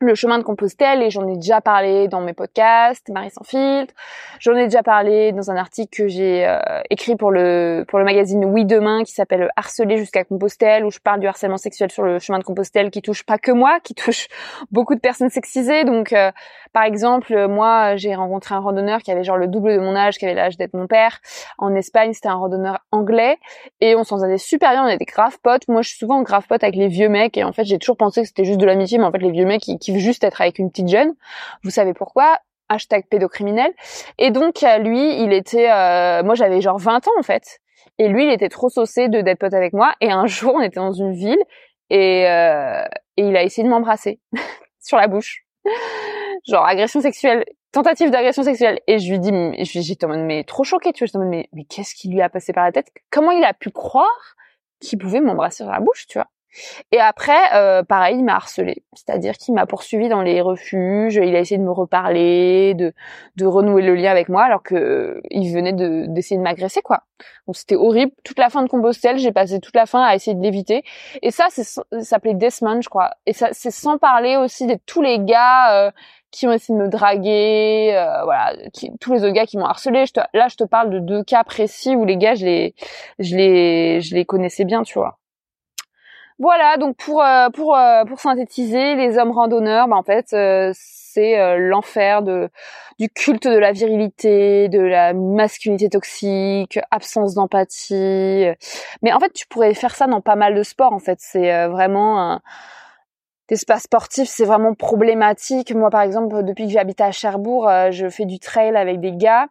le 0.00 0.14
chemin 0.14 0.38
de 0.38 0.42
Compostelle 0.42 1.02
et 1.02 1.08
j'en 1.08 1.26
ai 1.26 1.36
déjà 1.36 1.62
parlé 1.62 2.06
dans 2.06 2.20
mes 2.20 2.34
podcasts 2.34 3.08
Marie 3.08 3.30
sans 3.30 3.44
filtre. 3.44 3.94
J'en 4.40 4.54
ai 4.54 4.64
déjà 4.64 4.82
parlé 4.82 5.32
dans 5.32 5.50
un 5.50 5.56
article 5.56 5.96
que 5.96 6.08
j'ai 6.08 6.46
euh, 6.46 6.58
écrit 6.90 7.16
pour 7.16 7.30
le 7.30 7.84
pour 7.88 7.98
le 7.98 8.04
magazine 8.04 8.44
Oui 8.44 8.66
demain 8.66 9.04
qui 9.04 9.12
s'appelle 9.12 9.48
Harceler 9.56 9.96
jusqu'à 9.96 10.24
Compostelle 10.24 10.84
où 10.84 10.90
je 10.90 10.98
parle 10.98 11.20
du 11.20 11.26
harcèlement 11.26 11.56
sexuel 11.56 11.90
sur 11.90 12.02
le 12.02 12.18
chemin 12.18 12.38
de 12.38 12.44
Compostelle 12.44 12.90
qui 12.90 13.00
touche 13.00 13.24
pas 13.24 13.38
que 13.38 13.52
moi, 13.52 13.80
qui 13.80 13.94
touche 13.94 14.28
beaucoup 14.70 14.94
de 14.94 15.00
personnes 15.00 15.30
sexisées. 15.30 15.84
Donc 15.84 16.12
euh, 16.12 16.30
par 16.74 16.82
exemple, 16.82 17.48
moi 17.48 17.96
j'ai 17.96 18.14
rencontré 18.14 18.54
un 18.54 18.60
randonneur 18.60 19.00
qui 19.00 19.10
avait 19.10 19.24
genre 19.24 19.38
le 19.38 19.46
double 19.46 19.72
de 19.76 19.80
mon 19.80 19.96
âge, 19.96 20.18
qui 20.18 20.26
avait 20.26 20.34
l'âge 20.34 20.58
d'être 20.58 20.74
mon 20.74 20.86
père. 20.86 21.20
En 21.56 21.74
Espagne, 21.74 22.12
c'était 22.12 22.28
un 22.28 22.34
randonneur 22.34 22.80
anglais 22.92 23.38
et 23.80 23.96
on 23.96 24.04
s'en 24.04 24.18
faisait 24.18 24.36
super 24.36 24.72
bien, 24.72 24.84
on 24.84 24.88
était 24.88 25.06
grave 25.06 25.38
potes. 25.42 25.66
Moi 25.68 25.80
je 25.80 25.88
suis 25.88 25.98
souvent 25.98 26.20
grave 26.20 26.46
pote 26.46 26.62
avec 26.62 26.76
les 26.76 26.88
vieux 26.88 27.08
mecs 27.08 27.38
et 27.38 27.44
en 27.44 27.52
fait 27.52 27.64
j'ai 27.64 27.78
toujours 27.78 27.96
pensé 27.96 28.20
que 28.20 28.28
c'était 28.28 28.44
juste 28.44 28.60
de 28.60 28.66
l'amitié 28.66 28.98
mais 28.98 29.04
en 29.04 29.10
fait 29.10 29.22
les 29.22 29.30
vieux 29.30 29.46
mecs 29.46 29.62
qui 29.62 29.78
veut 29.92 29.98
juste 29.98 30.24
être 30.24 30.40
avec 30.40 30.58
une 30.58 30.70
petite 30.70 30.88
jeune. 30.88 31.14
Vous 31.62 31.70
savez 31.70 31.94
pourquoi? 31.94 32.38
Hashtag 32.68 33.06
pédocriminel. 33.08 33.72
Et 34.18 34.30
donc, 34.30 34.64
lui, 34.80 35.22
il 35.22 35.32
était... 35.32 35.70
Euh, 35.70 36.22
moi, 36.24 36.34
j'avais 36.34 36.60
genre 36.60 36.78
20 36.78 37.06
ans, 37.06 37.12
en 37.18 37.22
fait. 37.22 37.60
Et 37.98 38.08
lui, 38.08 38.26
il 38.26 38.32
était 38.32 38.48
trop 38.48 38.68
saucé 38.68 39.08
de 39.08 39.20
d'être 39.20 39.38
pote 39.38 39.54
avec 39.54 39.72
moi. 39.72 39.94
Et 40.00 40.10
un 40.10 40.26
jour, 40.26 40.54
on 40.54 40.60
était 40.60 40.80
dans 40.80 40.92
une 40.92 41.12
ville 41.12 41.42
et, 41.90 42.28
euh, 42.28 42.84
et 43.16 43.22
il 43.22 43.36
a 43.36 43.42
essayé 43.42 43.64
de 43.64 43.70
m'embrasser 43.70 44.20
sur 44.80 44.96
la 44.96 45.06
bouche. 45.06 45.44
genre 46.46 46.64
agression 46.64 47.00
sexuelle, 47.00 47.44
tentative 47.72 48.10
d'agression 48.10 48.42
sexuelle. 48.42 48.80
Et 48.86 48.98
je 48.98 49.10
lui 49.10 49.18
dis, 49.20 49.32
j'étais 49.64 50.04
en 50.06 50.08
mode, 50.08 50.20
mais 50.20 50.44
trop 50.44 50.64
choquée, 50.64 50.92
tu 50.92 51.04
vois. 51.04 51.06
J'étais 51.06 51.18
en 51.18 51.20
mode, 51.20 51.30
mais, 51.30 51.48
mais 51.52 51.64
qu'est-ce 51.64 51.94
qui 51.94 52.08
lui 52.08 52.20
a 52.20 52.28
passé 52.28 52.52
par 52.52 52.64
la 52.64 52.72
tête? 52.72 52.88
Comment 53.10 53.30
il 53.30 53.44
a 53.44 53.54
pu 53.54 53.70
croire 53.70 54.36
qu'il 54.80 54.98
pouvait 54.98 55.20
m'embrasser 55.20 55.64
sur 55.64 55.72
la 55.72 55.80
bouche, 55.80 56.06
tu 56.06 56.18
vois? 56.18 56.28
Et 56.92 57.00
après, 57.00 57.54
euh, 57.54 57.82
pareil, 57.82 58.16
il 58.18 58.24
m'a 58.24 58.36
harcelé, 58.36 58.84
c'est-à-dire 58.94 59.36
qu'il 59.36 59.54
m'a 59.54 59.66
poursuivi 59.66 60.08
dans 60.08 60.22
les 60.22 60.40
refuges. 60.40 61.16
Il 61.16 61.34
a 61.34 61.40
essayé 61.40 61.58
de 61.58 61.64
me 61.64 61.72
reparler, 61.72 62.74
de, 62.74 62.92
de 63.36 63.46
renouer 63.46 63.82
le 63.82 63.94
lien 63.94 64.10
avec 64.10 64.28
moi, 64.28 64.44
alors 64.44 64.62
que 64.62 64.74
euh, 64.74 65.20
il 65.30 65.52
venait 65.52 65.72
de 65.72 66.06
d'essayer 66.08 66.36
de 66.36 66.42
m'agresser, 66.42 66.82
quoi. 66.82 67.02
Donc 67.46 67.56
c'était 67.56 67.76
horrible. 67.76 68.12
Toute 68.24 68.38
la 68.38 68.50
fin 68.50 68.62
de 68.62 68.68
Compostelle, 68.68 69.18
j'ai 69.18 69.32
passé 69.32 69.60
toute 69.60 69.76
la 69.76 69.86
fin 69.86 70.02
à 70.02 70.14
essayer 70.14 70.34
de 70.36 70.42
l'éviter. 70.42 70.84
Et 71.22 71.30
ça, 71.30 71.46
ça 71.50 71.82
s'appelait 72.00 72.34
Desmond, 72.34 72.80
je 72.80 72.88
crois. 72.88 73.10
Et 73.26 73.32
ça, 73.32 73.48
c'est 73.52 73.70
sans 73.70 73.98
parler 73.98 74.36
aussi 74.36 74.66
de 74.66 74.76
tous 74.86 75.02
les 75.02 75.18
gars. 75.20 75.86
Euh, 75.86 75.90
qui 76.32 76.46
ont 76.46 76.52
essayé 76.52 76.78
de 76.78 76.84
me 76.84 76.88
draguer, 76.90 77.94
euh, 77.94 78.24
voilà, 78.24 78.54
tous 79.00 79.12
les 79.14 79.22
autres 79.22 79.32
gars 79.32 79.46
qui 79.46 79.56
m'ont 79.56 79.64
harcelé. 79.64 80.04
Là, 80.34 80.48
je 80.48 80.56
te 80.56 80.64
parle 80.64 80.90
de 80.90 80.98
deux 80.98 81.24
cas 81.24 81.44
précis 81.44 81.96
où 81.96 82.04
les 82.04 82.18
gars, 82.18 82.34
je 82.34 82.44
les, 82.44 82.74
je 83.18 83.36
les, 83.36 84.00
je 84.02 84.14
les 84.14 84.26
connaissais 84.26 84.64
bien, 84.64 84.82
tu 84.82 84.98
vois. 84.98 85.18
Voilà, 86.38 86.76
donc 86.76 86.96
pour 86.98 87.22
euh, 87.22 87.48
pour 87.48 87.76
euh, 87.76 88.04
pour 88.04 88.20
synthétiser, 88.20 88.94
les 88.94 89.16
hommes 89.16 89.30
randonneurs, 89.30 89.88
bah 89.88 89.96
en 89.96 90.02
fait, 90.02 90.34
euh, 90.34 90.70
c'est 90.74 91.56
l'enfer 91.58 92.22
de 92.22 92.50
du 92.98 93.08
culte 93.08 93.48
de 93.48 93.58
la 93.58 93.72
virilité, 93.72 94.68
de 94.68 94.80
la 94.80 95.14
masculinité 95.14 95.88
toxique, 95.88 96.78
absence 96.90 97.34
d'empathie. 97.34 98.48
Mais 99.02 99.12
en 99.14 99.20
fait, 99.20 99.32
tu 99.32 99.46
pourrais 99.46 99.72
faire 99.72 99.94
ça 99.94 100.06
dans 100.06 100.20
pas 100.20 100.36
mal 100.36 100.54
de 100.54 100.62
sports. 100.62 100.92
En 100.92 100.98
fait, 100.98 101.18
c'est 101.20 101.66
vraiment 101.68 102.20
un 102.20 102.40
L'espace 103.48 103.84
sportif, 103.84 104.28
c'est 104.28 104.44
vraiment 104.44 104.74
problématique. 104.74 105.72
Moi, 105.72 105.88
par 105.88 106.00
exemple, 106.02 106.42
depuis 106.42 106.66
que 106.66 106.72
j'habite 106.72 107.00
à 107.00 107.12
Cherbourg, 107.12 107.70
je 107.92 108.08
fais 108.08 108.24
du 108.24 108.40
trail 108.40 108.76
avec 108.76 108.98
des 108.98 109.12
gars 109.12 109.46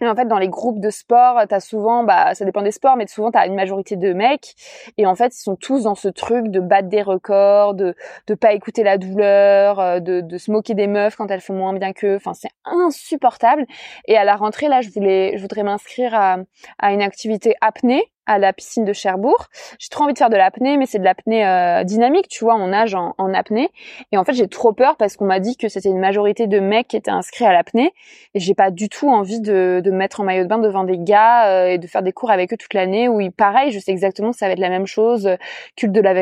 et 0.00 0.08
en 0.08 0.14
fait, 0.14 0.26
dans 0.26 0.38
les 0.38 0.48
groupes 0.48 0.80
de 0.80 0.90
sport, 0.90 1.40
t'as 1.48 1.60
souvent, 1.60 2.04
bah, 2.04 2.34
ça 2.34 2.44
dépend 2.44 2.62
des 2.62 2.70
sports, 2.70 2.96
mais 2.96 3.06
souvent 3.06 3.30
t'as 3.30 3.46
une 3.46 3.54
majorité 3.54 3.96
de 3.96 4.12
mecs. 4.12 4.54
Et 4.98 5.06
en 5.06 5.14
fait, 5.14 5.34
ils 5.36 5.40
sont 5.42 5.56
tous 5.56 5.84
dans 5.84 5.94
ce 5.94 6.08
truc 6.08 6.48
de 6.48 6.60
battre 6.60 6.88
des 6.88 7.02
records, 7.02 7.74
de 7.74 7.94
de 8.26 8.34
pas 8.34 8.52
écouter 8.52 8.82
la 8.82 8.98
douleur, 8.98 9.80
euh, 9.80 10.00
de 10.00 10.20
de 10.20 10.38
se 10.38 10.50
moquer 10.50 10.74
des 10.74 10.86
meufs 10.86 11.16
quand 11.16 11.30
elles 11.30 11.40
font 11.40 11.54
moins 11.54 11.72
bien 11.74 11.92
qu'eux. 11.92 12.16
Enfin, 12.16 12.34
c'est 12.34 12.50
insupportable. 12.64 13.66
Et 14.06 14.16
à 14.16 14.24
la 14.24 14.36
rentrée, 14.36 14.68
là, 14.68 14.80
je 14.80 14.90
voulais, 14.90 15.36
je 15.36 15.42
voudrais 15.42 15.62
m'inscrire 15.62 16.14
à 16.14 16.38
à 16.78 16.92
une 16.92 17.02
activité 17.02 17.54
apnée 17.60 18.10
à 18.30 18.38
la 18.38 18.52
piscine 18.52 18.84
de 18.84 18.92
Cherbourg. 18.92 19.48
J'ai 19.80 19.88
trop 19.88 20.04
envie 20.04 20.12
de 20.12 20.18
faire 20.18 20.30
de 20.30 20.36
l'apnée, 20.36 20.76
mais 20.76 20.86
c'est 20.86 21.00
de 21.00 21.04
l'apnée 21.04 21.44
euh, 21.44 21.82
dynamique, 21.82 22.28
tu 22.28 22.44
vois, 22.44 22.54
on 22.54 22.68
nage 22.68 22.94
en, 22.94 23.14
en 23.18 23.34
apnée. 23.34 23.70
Et 24.12 24.16
en 24.16 24.24
fait, 24.24 24.34
j'ai 24.34 24.46
trop 24.46 24.72
peur 24.72 24.96
parce 24.96 25.16
qu'on 25.16 25.24
m'a 25.24 25.40
dit 25.40 25.56
que 25.56 25.68
c'était 25.68 25.88
une 25.88 25.98
majorité 25.98 26.46
de 26.46 26.60
mecs 26.60 26.86
qui 26.86 26.96
étaient 26.96 27.10
inscrits 27.10 27.44
à 27.44 27.52
l'apnée. 27.52 27.92
Et 28.34 28.38
j'ai 28.38 28.54
pas 28.54 28.70
du 28.70 28.88
tout 28.88 29.08
envie 29.08 29.40
de, 29.40 29.80
de 29.84 29.90
me 29.90 29.96
mettre 29.96 30.20
en 30.20 30.24
maillot 30.24 30.44
de 30.44 30.48
bain 30.48 30.58
devant 30.58 30.84
des 30.84 30.98
gars 30.98 31.48
euh, 31.48 31.66
et 31.70 31.78
de 31.78 31.86
faire 31.88 32.02
des 32.02 32.12
cours 32.12 32.30
avec 32.30 32.52
eux 32.52 32.56
toute 32.56 32.72
l'année. 32.72 33.08
Où, 33.08 33.20
pareil, 33.32 33.72
je 33.72 33.80
sais 33.80 33.90
exactement 33.90 34.30
que 34.30 34.36
ça 34.36 34.46
va 34.46 34.52
être 34.52 34.60
la 34.60 34.70
même 34.70 34.86
chose. 34.86 35.28
Culte 35.76 35.92
de 35.92 36.00
la 36.00 36.14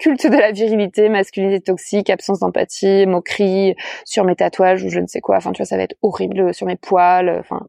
culte 0.00 0.26
de 0.26 0.36
la 0.36 0.52
virilité, 0.52 1.08
masculinité 1.08 1.60
toxique, 1.60 2.10
absence 2.10 2.40
d'empathie, 2.40 3.06
moquerie 3.06 3.74
sur 4.04 4.24
mes 4.24 4.36
tatouages 4.36 4.84
ou 4.84 4.88
je 4.88 5.00
ne 5.00 5.06
sais 5.06 5.20
quoi. 5.20 5.36
Enfin, 5.36 5.52
tu 5.52 5.62
vois, 5.62 5.66
ça 5.66 5.76
va 5.76 5.84
être 5.84 5.96
horrible 6.02 6.52
sur 6.54 6.66
mes 6.66 6.76
poils. 6.76 7.30
Enfin, 7.40 7.66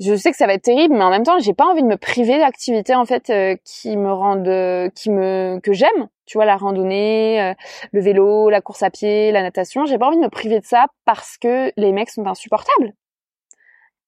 je 0.00 0.14
sais 0.14 0.30
que 0.30 0.36
ça 0.36 0.46
va 0.46 0.54
être 0.54 0.62
terrible, 0.62 0.94
mais 0.94 1.02
en 1.02 1.10
même 1.10 1.24
temps, 1.24 1.38
j'ai 1.40 1.54
pas 1.54 1.66
envie 1.66 1.82
de 1.82 1.88
me 1.88 1.96
priver 1.96 2.38
d'activités 2.38 2.94
en 2.94 3.04
fait 3.04 3.30
euh, 3.30 3.56
qui 3.64 3.96
me 3.96 4.12
rendent, 4.12 4.46
euh, 4.46 4.88
qui 4.90 5.10
me 5.10 5.58
que 5.60 5.72
j'aime. 5.72 6.08
Tu 6.26 6.38
vois, 6.38 6.44
la 6.44 6.56
randonnée, 6.56 7.40
euh, 7.42 7.54
le 7.92 8.00
vélo, 8.00 8.48
la 8.50 8.60
course 8.60 8.82
à 8.82 8.90
pied, 8.90 9.32
la 9.32 9.42
natation. 9.42 9.86
J'ai 9.86 9.98
pas 9.98 10.06
envie 10.06 10.18
de 10.18 10.22
me 10.22 10.28
priver 10.28 10.60
de 10.60 10.64
ça 10.64 10.86
parce 11.04 11.36
que 11.38 11.72
les 11.76 11.92
mecs 11.92 12.10
sont 12.10 12.24
insupportables. 12.26 12.92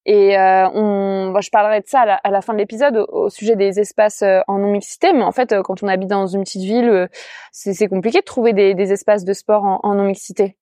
Et 0.07 0.35
on, 0.37 1.31
bah, 1.33 1.41
je 1.41 1.51
parlerai 1.51 1.81
de 1.81 1.87
ça 1.87 2.01
à 2.01 2.31
la, 2.31 2.41
fin 2.41 2.55
de 2.55 2.59
l'épisode 2.59 3.05
au, 3.11 3.29
sujet 3.29 3.55
des 3.55 3.79
espaces 3.81 4.23
en 4.49 4.59
non 4.59 4.73
mixité. 4.73 5.13
Mais 5.13 5.23
en 5.23 5.33
fait, 5.33 5.55
quand 5.63 5.83
on 5.83 5.89
habite 5.89 6.09
dans 6.09 6.27
une 6.27 6.43
petite 6.43 6.63
ville, 6.63 7.09
c'est 7.53 7.89
compliqué 7.89 8.21
de 8.21 8.25
trouver 8.25 8.53
des, 8.53 8.75
des 8.75 8.93
espaces 8.93 9.25
de 9.25 9.33
sport 9.33 9.65
en, 9.65 9.81
en 9.83 9.95
non 9.95 10.05
mixité. 10.05 10.57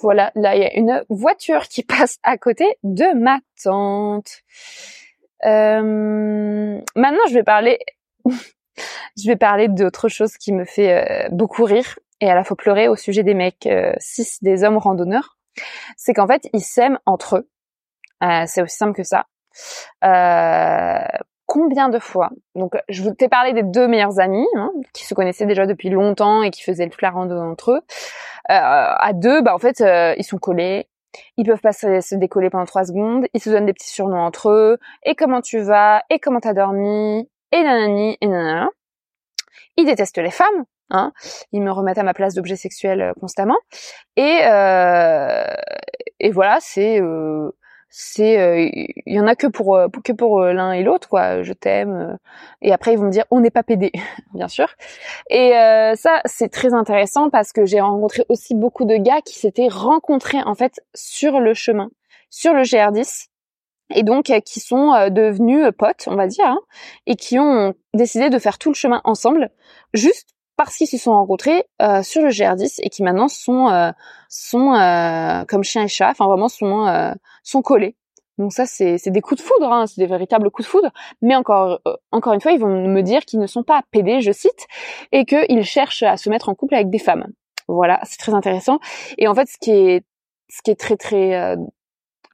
Voilà, 0.00 0.30
là 0.34 0.54
il 0.54 0.62
y 0.62 0.64
a 0.64 0.76
une 0.76 1.04
voiture 1.08 1.68
qui 1.68 1.82
passe 1.84 2.18
à 2.22 2.38
côté 2.38 2.78
de 2.82 3.14
ma 3.18 3.38
tante. 3.62 4.42
Euh, 5.44 6.80
maintenant, 6.96 7.26
je 7.28 7.34
vais 7.34 7.44
parler, 7.44 7.78
je 8.24 9.26
vais 9.26 9.36
parler 9.36 9.68
d'autre 9.68 10.08
chose 10.08 10.36
qui 10.36 10.52
me 10.52 10.64
fait 10.64 10.92
euh, 10.92 11.28
beaucoup 11.30 11.64
rire 11.64 11.98
et 12.20 12.28
à 12.28 12.34
la 12.34 12.44
fois 12.44 12.56
pleurer 12.56 12.88
au 12.88 12.96
sujet 12.96 13.22
des 13.22 13.34
mecs 13.34 13.66
euh, 13.66 13.92
cis, 13.98 14.38
des 14.42 14.64
hommes 14.64 14.78
randonneurs. 14.78 15.38
C'est 15.96 16.14
qu'en 16.14 16.26
fait, 16.26 16.48
ils 16.52 16.62
s'aiment 16.62 16.98
entre 17.06 17.38
eux. 17.38 17.48
c'est 18.46 18.62
aussi 18.62 18.76
simple 18.76 18.94
que 18.94 19.02
ça. 19.02 19.26
Combien 21.48 21.88
de 21.88 21.98
fois 21.98 22.30
Donc, 22.54 22.74
je 22.88 23.02
vous 23.02 23.12
t'ai 23.12 23.28
parlé 23.28 23.52
des 23.54 23.64
deux 23.64 23.88
meilleurs 23.88 24.20
amis 24.20 24.46
hein, 24.54 24.70
qui 24.92 25.04
se 25.04 25.14
connaissaient 25.14 25.46
déjà 25.46 25.66
depuis 25.66 25.88
longtemps 25.88 26.42
et 26.42 26.50
qui 26.50 26.62
faisaient 26.62 26.86
le 26.86 27.08
randonnée 27.08 27.40
entre 27.40 27.72
eux. 27.72 27.80
Euh, 28.50 28.54
à 28.54 29.10
deux, 29.14 29.40
bah 29.40 29.54
en 29.54 29.58
fait, 29.58 29.80
euh, 29.80 30.14
ils 30.18 30.24
sont 30.24 30.36
collés. 30.36 30.88
Ils 31.38 31.46
peuvent 31.46 31.60
pas 31.60 31.72
se, 31.72 32.14
décoller 32.14 32.50
pendant 32.50 32.66
trois 32.66 32.84
secondes. 32.84 33.26
Ils 33.32 33.40
se 33.40 33.48
donnent 33.48 33.64
des 33.64 33.72
petits 33.72 33.88
surnoms 33.88 34.20
entre 34.20 34.50
eux. 34.50 34.78
Et 35.04 35.14
comment 35.14 35.40
tu 35.40 35.58
vas? 35.58 36.02
Et 36.10 36.18
comment 36.18 36.38
t'as 36.38 36.52
dormi? 36.52 37.28
Et 37.50 37.62
nanani 37.62 38.18
et 38.20 38.26
nanana. 38.26 38.68
Ils 39.78 39.86
détestent 39.86 40.18
les 40.18 40.30
femmes. 40.30 40.64
Hein. 40.90 41.12
Ils 41.52 41.62
me 41.62 41.72
remettent 41.72 41.98
à 41.98 42.02
ma 42.02 42.14
place 42.14 42.34
d'objet 42.34 42.56
sexuel 42.56 43.00
euh, 43.00 43.12
constamment. 43.18 43.58
Et 44.16 44.40
et 46.20 46.30
voilà, 46.32 46.58
c'est 46.60 47.00
c'est 47.90 48.38
euh, 48.38 48.70
il 49.06 49.14
y 49.14 49.18
en 49.18 49.26
a 49.26 49.34
que 49.34 49.46
pour 49.46 49.74
euh, 49.76 49.88
que 50.04 50.12
pour 50.12 50.40
euh, 50.40 50.52
l'un 50.52 50.72
et 50.72 50.82
l'autre 50.82 51.08
quoi. 51.08 51.42
Je 51.42 51.52
t'aime 51.52 52.18
et 52.60 52.72
après 52.72 52.92
ils 52.92 52.98
vont 52.98 53.06
me 53.06 53.10
dire 53.10 53.24
on 53.30 53.40
n'est 53.40 53.50
pas 53.50 53.62
pédé 53.62 53.92
bien 54.34 54.48
sûr. 54.48 54.68
Et 55.30 55.50
ça 55.96 56.20
c'est 56.24 56.50
très 56.50 56.74
intéressant 56.74 57.30
parce 57.30 57.52
que 57.52 57.64
j'ai 57.64 57.80
rencontré 57.80 58.24
aussi 58.28 58.54
beaucoup 58.54 58.84
de 58.84 58.96
gars 58.96 59.20
qui 59.22 59.38
s'étaient 59.38 59.68
rencontrés 59.68 60.42
en 60.44 60.54
fait 60.54 60.80
sur 60.94 61.40
le 61.40 61.54
chemin 61.54 61.90
sur 62.30 62.52
le 62.52 62.62
GR10 62.62 63.28
et 63.94 64.02
donc 64.02 64.30
qui 64.44 64.60
sont 64.60 65.08
devenus 65.10 65.64
potes, 65.78 66.04
on 66.08 66.14
va 66.14 66.26
dire, 66.26 66.44
hein, 66.44 66.60
et 67.06 67.16
qui 67.16 67.38
ont 67.38 67.74
décidé 67.94 68.28
de 68.28 68.38
faire 68.38 68.58
tout 68.58 68.68
le 68.68 68.74
chemin 68.74 69.00
ensemble, 69.04 69.50
juste 69.94 70.28
parce 70.58 70.76
qu'ils 70.76 70.88
se 70.88 70.98
sont 70.98 71.12
rencontrés 71.12 71.64
euh, 71.80 72.02
sur 72.02 72.20
le 72.20 72.30
GR10 72.30 72.80
et 72.82 72.90
qui 72.90 73.04
maintenant 73.04 73.28
sont 73.28 73.68
euh, 73.68 73.92
sont 74.28 74.74
euh, 74.74 75.44
comme 75.44 75.62
chien 75.62 75.84
et 75.84 75.88
chat, 75.88 76.10
enfin 76.10 76.26
vraiment 76.26 76.48
sont 76.48 77.14
sont 77.44 77.62
collés. 77.62 77.96
Donc 78.38 78.52
ça 78.52 78.66
c'est 78.66 78.98
des 79.06 79.20
coups 79.20 79.40
de 79.40 79.46
foudre, 79.46 79.72
hein, 79.72 79.86
c'est 79.86 80.00
des 80.00 80.08
véritables 80.08 80.50
coups 80.50 80.66
de 80.66 80.70
foudre. 80.70 80.90
Mais 81.22 81.36
encore 81.36 81.80
encore 82.10 82.32
une 82.32 82.40
fois, 82.40 82.50
ils 82.52 82.58
vont 82.58 82.88
me 82.88 83.02
dire 83.02 83.24
qu'ils 83.24 83.38
ne 83.38 83.46
sont 83.46 83.62
pas 83.62 83.82
pédés, 83.92 84.20
je 84.20 84.32
cite, 84.32 84.66
et 85.12 85.24
qu'ils 85.24 85.64
cherchent 85.64 86.02
à 86.02 86.16
se 86.16 86.28
mettre 86.28 86.48
en 86.48 86.54
couple 86.56 86.74
avec 86.74 86.90
des 86.90 86.98
femmes. 86.98 87.28
Voilà, 87.68 88.00
c'est 88.02 88.18
très 88.18 88.34
intéressant. 88.34 88.80
Et 89.16 89.28
en 89.28 89.34
fait, 89.34 89.48
ce 89.48 89.58
qui 89.60 89.70
est 89.70 90.04
ce 90.48 90.60
qui 90.62 90.72
est 90.72 90.80
très 90.80 90.96
très 90.96 91.56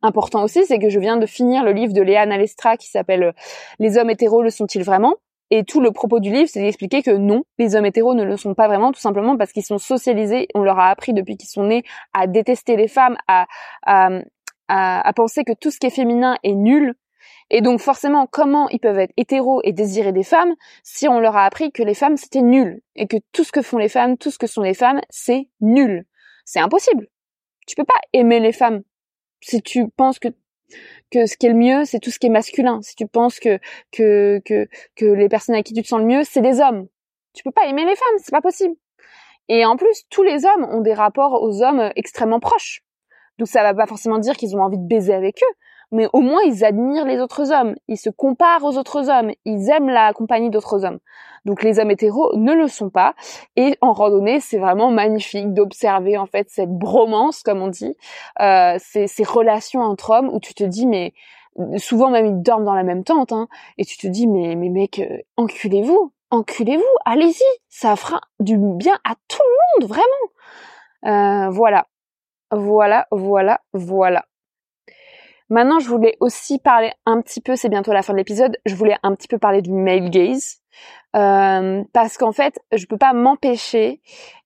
important 0.00 0.44
aussi, 0.44 0.64
c'est 0.64 0.78
que 0.78 0.88
je 0.88 0.98
viens 0.98 1.18
de 1.18 1.26
finir 1.26 1.62
le 1.62 1.72
livre 1.72 1.92
de 1.92 2.00
Léa 2.00 2.24
Nalestra 2.24 2.78
qui 2.78 2.88
s'appelle 2.88 3.34
Les 3.78 3.98
hommes 3.98 4.10
hétéros 4.10 4.42
le 4.42 4.50
sont-ils 4.50 4.82
vraiment? 4.82 5.16
Et 5.50 5.64
tout 5.64 5.80
le 5.80 5.92
propos 5.92 6.20
du 6.20 6.32
livre, 6.32 6.48
c'est 6.50 6.60
d'expliquer 6.60 7.02
que 7.02 7.10
non, 7.10 7.44
les 7.58 7.76
hommes 7.76 7.86
hétéros 7.86 8.14
ne 8.14 8.24
le 8.24 8.36
sont 8.36 8.54
pas 8.54 8.66
vraiment, 8.66 8.92
tout 8.92 9.00
simplement 9.00 9.36
parce 9.36 9.52
qu'ils 9.52 9.64
sont 9.64 9.78
socialisés. 9.78 10.48
On 10.54 10.62
leur 10.62 10.78
a 10.78 10.88
appris 10.90 11.12
depuis 11.12 11.36
qu'ils 11.36 11.48
sont 11.48 11.64
nés 11.64 11.84
à 12.12 12.26
détester 12.26 12.76
les 12.76 12.88
femmes, 12.88 13.16
à, 13.28 13.46
à, 13.84 14.08
à, 14.68 15.12
penser 15.12 15.44
que 15.44 15.52
tout 15.52 15.70
ce 15.70 15.78
qui 15.78 15.86
est 15.86 15.90
féminin 15.90 16.36
est 16.42 16.54
nul. 16.54 16.94
Et 17.50 17.60
donc 17.60 17.80
forcément, 17.80 18.26
comment 18.26 18.68
ils 18.70 18.80
peuvent 18.80 18.98
être 18.98 19.12
hétéros 19.16 19.60
et 19.64 19.72
désirer 19.72 20.12
des 20.12 20.22
femmes 20.22 20.54
si 20.82 21.08
on 21.08 21.20
leur 21.20 21.36
a 21.36 21.44
appris 21.44 21.72
que 21.72 21.82
les 21.82 21.94
femmes 21.94 22.16
c'était 22.16 22.42
nul 22.42 22.80
et 22.96 23.06
que 23.06 23.18
tout 23.32 23.44
ce 23.44 23.52
que 23.52 23.62
font 23.62 23.78
les 23.78 23.88
femmes, 23.88 24.16
tout 24.16 24.30
ce 24.30 24.38
que 24.38 24.46
sont 24.46 24.62
les 24.62 24.74
femmes, 24.74 25.00
c'est 25.10 25.48
nul? 25.60 26.06
C'est 26.44 26.60
impossible. 26.60 27.08
Tu 27.66 27.76
peux 27.76 27.84
pas 27.84 28.00
aimer 28.12 28.40
les 28.40 28.52
femmes 28.52 28.82
si 29.40 29.62
tu 29.62 29.88
penses 29.88 30.18
que 30.18 30.28
que 31.10 31.26
ce 31.26 31.36
qui 31.36 31.46
est 31.46 31.50
le 31.50 31.56
mieux, 31.56 31.84
c'est 31.84 32.00
tout 32.00 32.10
ce 32.10 32.18
qui 32.18 32.26
est 32.26 32.30
masculin. 32.30 32.80
Si 32.82 32.94
tu 32.94 33.06
penses 33.06 33.38
que 33.40 33.58
que 33.92 34.40
que 34.44 34.68
que 34.96 35.06
les 35.06 35.28
personnes 35.28 35.54
à 35.54 35.62
qui 35.62 35.72
tu 35.74 35.82
te 35.82 35.88
sens 35.88 36.00
le 36.00 36.06
mieux, 36.06 36.24
c'est 36.24 36.40
des 36.40 36.60
hommes. 36.60 36.88
Tu 37.34 37.42
peux 37.42 37.52
pas 37.52 37.66
aimer 37.66 37.84
les 37.84 37.96
femmes, 37.96 38.18
c'est 38.18 38.32
pas 38.32 38.40
possible. 38.40 38.74
Et 39.48 39.64
en 39.64 39.76
plus, 39.76 40.04
tous 40.10 40.22
les 40.22 40.44
hommes 40.46 40.64
ont 40.70 40.80
des 40.80 40.94
rapports 40.94 41.42
aux 41.42 41.62
hommes 41.62 41.90
extrêmement 41.96 42.40
proches. 42.40 42.82
Donc 43.38 43.48
ça 43.48 43.62
va 43.62 43.74
pas 43.74 43.86
forcément 43.86 44.18
dire 44.18 44.36
qu'ils 44.36 44.56
ont 44.56 44.62
envie 44.62 44.78
de 44.78 44.86
baiser 44.86 45.12
avec 45.12 45.42
eux, 45.42 45.54
mais 45.94 46.08
au 46.12 46.20
moins 46.20 46.42
ils 46.42 46.64
admirent 46.64 47.06
les 47.06 47.20
autres 47.20 47.52
hommes, 47.52 47.74
ils 47.88 47.96
se 47.96 48.10
comparent 48.10 48.64
aux 48.64 48.76
autres 48.76 49.08
hommes, 49.08 49.30
ils 49.44 49.70
aiment 49.70 49.88
la 49.88 50.12
compagnie 50.12 50.50
d'autres 50.50 50.84
hommes. 50.84 50.98
Donc 51.44 51.62
les 51.62 51.78
hommes 51.78 51.90
hétéros 51.90 52.36
ne 52.36 52.52
le 52.52 52.68
sont 52.68 52.90
pas. 52.90 53.14
Et 53.56 53.76
en 53.80 53.92
randonnée, 53.92 54.40
c'est 54.40 54.58
vraiment 54.58 54.90
magnifique 54.90 55.52
d'observer 55.52 56.16
en 56.16 56.26
fait 56.26 56.48
cette 56.50 56.70
bromance, 56.70 57.42
comme 57.42 57.62
on 57.62 57.68
dit, 57.68 57.96
euh, 58.40 58.76
ces, 58.78 59.24
relations 59.24 59.80
entre 59.80 60.10
hommes 60.10 60.30
où 60.32 60.40
tu 60.40 60.54
te 60.54 60.64
dis 60.64 60.86
mais 60.86 61.14
souvent 61.76 62.10
même 62.10 62.26
ils 62.26 62.42
dorment 62.42 62.64
dans 62.64 62.74
la 62.74 62.82
même 62.82 63.04
tente, 63.04 63.32
hein, 63.32 63.48
et 63.78 63.84
tu 63.84 63.96
te 63.96 64.06
dis 64.06 64.26
mais 64.26 64.56
mais 64.56 64.70
mec, 64.70 64.98
euh, 64.98 65.18
enculez-vous, 65.36 66.12
enculez-vous, 66.30 66.82
allez-y, 67.04 67.44
ça 67.68 67.94
fera 67.96 68.20
du 68.40 68.58
bien 68.58 68.98
à 69.04 69.14
tout 69.28 69.38
le 69.42 69.84
monde, 69.84 69.90
vraiment. 69.90 71.46
Euh, 71.46 71.50
voilà, 71.50 71.86
voilà, 72.50 73.06
voilà, 73.12 73.60
voilà. 73.72 74.24
Maintenant, 75.50 75.78
je 75.78 75.88
voulais 75.88 76.16
aussi 76.20 76.58
parler 76.58 76.92
un 77.06 77.20
petit 77.20 77.40
peu, 77.40 77.56
c'est 77.56 77.68
bientôt 77.68 77.92
la 77.92 78.02
fin 78.02 78.12
de 78.12 78.18
l'épisode, 78.18 78.56
je 78.64 78.74
voulais 78.74 78.96
un 79.02 79.14
petit 79.14 79.28
peu 79.28 79.38
parler 79.38 79.62
du 79.62 79.72
male 79.72 80.10
gaze. 80.10 80.60
Euh, 81.14 81.84
parce 81.92 82.16
qu'en 82.16 82.32
fait, 82.32 82.58
je 82.72 82.86
peux 82.86 82.96
pas 82.96 83.12
m'empêcher, 83.12 84.00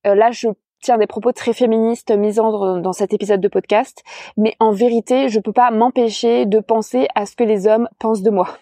euh, 0.06 0.14
là 0.14 0.30
je 0.30 0.48
tiens 0.80 0.98
des 0.98 1.06
propos 1.06 1.32
très 1.32 1.52
féministes 1.52 2.10
misandres 2.10 2.80
dans 2.80 2.92
cet 2.92 3.14
épisode 3.14 3.40
de 3.40 3.48
podcast, 3.48 4.02
mais 4.36 4.54
en 4.60 4.70
vérité, 4.70 5.28
je 5.28 5.40
peux 5.40 5.52
pas 5.52 5.70
m'empêcher 5.70 6.46
de 6.46 6.60
penser 6.60 7.08
à 7.14 7.26
ce 7.26 7.36
que 7.36 7.44
les 7.44 7.66
hommes 7.66 7.88
pensent 7.98 8.22
de 8.22 8.30
moi. 8.30 8.58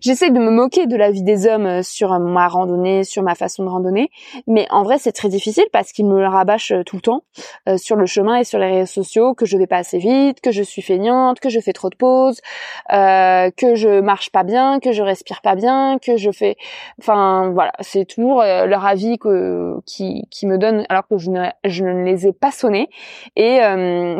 J'essaie 0.00 0.30
de 0.30 0.38
me 0.38 0.50
moquer 0.50 0.86
de 0.86 0.96
la 0.96 1.10
vie 1.10 1.22
des 1.22 1.46
hommes 1.46 1.66
euh, 1.66 1.82
sur 1.82 2.18
ma 2.18 2.48
randonnée, 2.48 3.04
sur 3.04 3.22
ma 3.22 3.34
façon 3.34 3.64
de 3.64 3.68
randonner, 3.68 4.10
mais 4.46 4.66
en 4.70 4.82
vrai 4.82 4.98
c'est 4.98 5.12
très 5.12 5.28
difficile 5.28 5.66
parce 5.72 5.92
qu'ils 5.92 6.06
me 6.06 6.18
le 6.18 6.26
rabâchent 6.26 6.72
euh, 6.72 6.82
tout 6.82 6.96
le 6.96 7.02
temps 7.02 7.22
euh, 7.68 7.76
sur 7.76 7.96
le 7.96 8.06
chemin 8.06 8.36
et 8.36 8.44
sur 8.44 8.58
les 8.58 8.66
réseaux 8.66 9.02
sociaux 9.02 9.34
que 9.34 9.44
je 9.44 9.58
vais 9.58 9.66
pas 9.66 9.76
assez 9.76 9.98
vite, 9.98 10.40
que 10.40 10.50
je 10.50 10.62
suis 10.62 10.82
feignante, 10.82 11.40
que 11.40 11.50
je 11.50 11.60
fais 11.60 11.72
trop 11.72 11.90
de 11.90 11.96
pauses, 11.96 12.40
que 12.88 13.74
je 13.74 14.00
marche 14.00 14.30
pas 14.30 14.44
bien, 14.44 14.80
que 14.80 14.92
je 14.92 15.02
respire 15.02 15.40
pas 15.42 15.54
bien, 15.54 15.98
que 15.98 16.16
je 16.16 16.30
fais, 16.30 16.56
enfin 17.00 17.50
voilà, 17.50 17.72
c'est 17.80 18.04
toujours 18.04 18.42
leur 18.42 18.84
avis 18.84 19.18
que, 19.18 19.76
qui, 19.86 20.26
qui 20.30 20.46
me 20.46 20.58
donne 20.58 20.84
alors 20.88 21.06
que 21.06 21.18
je 21.18 21.30
ne, 21.30 21.48
je 21.64 21.84
ne 21.84 22.04
les 22.04 22.26
ai 22.26 22.32
pas 22.32 22.50
sonnés. 22.50 22.88
Et 23.36 23.60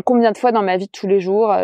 combien 0.05 0.33
de 0.33 0.39
fois 0.39 0.53
dans 0.53 0.63
ma 0.63 0.77
vie 0.77 0.87
de 0.87 0.93
tous 0.93 1.07
les 1.07 1.21
jours 1.21 1.55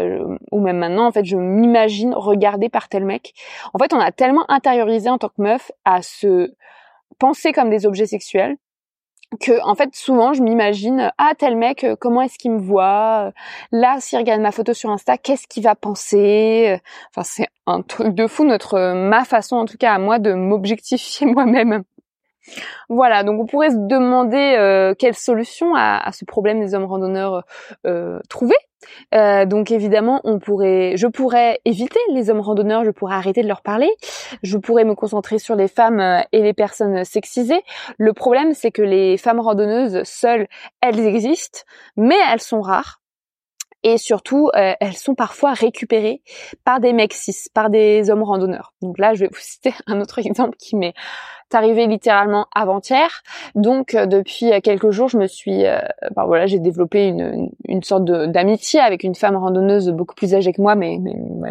ou 0.50 0.60
même 0.60 0.78
maintenant 0.78 1.06
en 1.06 1.12
fait 1.12 1.24
je 1.24 1.36
m'imagine 1.36 2.14
regarder 2.14 2.68
par 2.68 2.88
tel 2.88 3.04
mec 3.04 3.34
en 3.74 3.78
fait, 3.78 3.92
on 3.92 4.00
a 4.00 4.12
tellement 4.12 4.50
intériorisé 4.50 5.08
en 5.08 5.18
tant 5.18 5.28
que 5.28 5.40
meuf 5.42 5.70
à 5.84 6.02
se 6.02 6.52
penser 7.18 7.52
comme 7.52 7.70
des 7.70 7.86
objets 7.86 8.06
sexuels 8.06 8.56
que 9.40 9.62
en 9.62 9.74
fait 9.74 9.94
souvent 9.94 10.32
je 10.32 10.42
m'imagine 10.42 11.12
ah 11.18 11.32
tel 11.36 11.56
mec 11.56 11.84
euh, 11.84 11.96
comment 12.00 12.22
est-ce 12.22 12.38
qu'il 12.38 12.52
me 12.52 12.58
voit? 12.58 13.32
Là 13.72 13.96
s'il 14.00 14.18
regarde 14.18 14.40
ma 14.40 14.52
photo 14.52 14.72
sur 14.72 14.90
Insta 14.90 15.18
qu'est-ce 15.18 15.46
qu'il 15.46 15.62
va 15.62 15.74
penser? 15.74 16.80
Enfin 17.10 17.24
c'est 17.24 17.46
un 17.66 17.82
truc 17.82 18.14
de 18.14 18.26
fou 18.26 18.44
notre 18.44 18.94
ma 18.94 19.24
façon 19.24 19.56
en 19.56 19.66
tout 19.66 19.76
cas 19.76 19.92
à 19.92 19.98
moi 19.98 20.18
de 20.18 20.32
m'objectifier 20.32 21.26
moi-même. 21.32 21.84
Voilà, 22.88 23.24
donc 23.24 23.40
on 23.40 23.46
pourrait 23.46 23.70
se 23.70 23.76
demander 23.76 24.54
euh, 24.58 24.94
quelle 24.98 25.14
solution 25.14 25.74
à, 25.74 26.10
ce 26.12 26.24
problème 26.24 26.60
des 26.60 26.74
hommes 26.74 26.86
randonneurs 26.86 27.44
euh, 27.86 28.20
trouver. 28.30 28.56
Euh, 29.14 29.44
donc 29.44 29.70
évidemment, 29.70 30.20
on 30.24 30.38
pourrait, 30.38 30.94
je 30.96 31.06
pourrais 31.06 31.60
éviter 31.64 31.98
les 32.12 32.30
hommes 32.30 32.40
randonneurs, 32.40 32.84
je 32.84 32.90
pourrais 32.90 33.14
arrêter 33.14 33.42
de 33.42 33.48
leur 33.48 33.62
parler, 33.62 33.90
je 34.42 34.56
pourrais 34.56 34.84
me 34.84 34.94
concentrer 34.94 35.38
sur 35.38 35.56
les 35.56 35.68
femmes 35.68 36.00
euh, 36.00 36.20
et 36.32 36.42
les 36.42 36.52
personnes 36.52 37.04
sexisées. 37.04 37.62
Le 37.98 38.12
problème, 38.12 38.54
c'est 38.54 38.70
que 38.70 38.82
les 38.82 39.16
femmes 39.16 39.40
randonneuses 39.40 40.02
seules, 40.04 40.46
elles 40.80 41.00
existent, 41.00 41.60
mais 41.96 42.16
elles 42.30 42.40
sont 42.40 42.60
rares 42.60 42.97
et 43.92 43.98
surtout 43.98 44.50
euh, 44.54 44.74
elles 44.80 44.96
sont 44.96 45.14
parfois 45.14 45.52
récupérées 45.52 46.22
par 46.64 46.80
des 46.80 46.92
mecs 46.92 47.14
cis, 47.14 47.48
par 47.54 47.70
des 47.70 48.10
hommes 48.10 48.22
randonneurs. 48.22 48.72
Donc 48.82 48.98
là, 48.98 49.14
je 49.14 49.20
vais 49.20 49.28
vous 49.28 49.38
citer 49.40 49.72
un 49.86 50.00
autre 50.00 50.18
exemple 50.18 50.56
qui 50.58 50.76
m'est 50.76 50.94
arrivé 51.52 51.86
littéralement 51.86 52.46
avant-hier. 52.54 53.22
Donc 53.54 53.94
euh, 53.94 54.04
depuis 54.04 54.50
quelques 54.62 54.90
jours, 54.90 55.08
je 55.08 55.16
me 55.16 55.26
suis, 55.26 55.64
euh, 55.64 55.78
ben 56.14 56.26
voilà, 56.26 56.46
j'ai 56.46 56.58
développé 56.58 57.06
une, 57.06 57.82
sorte 57.82 58.04
d'amitié 58.04 58.80
avec 58.80 59.02
une 59.02 59.14
femme 59.14 59.36
randonneuse 59.36 59.88
beaucoup 59.90 60.14
plus 60.14 60.34
âgée 60.34 60.52
que 60.52 60.60
moi, 60.60 60.74
mais, 60.74 60.98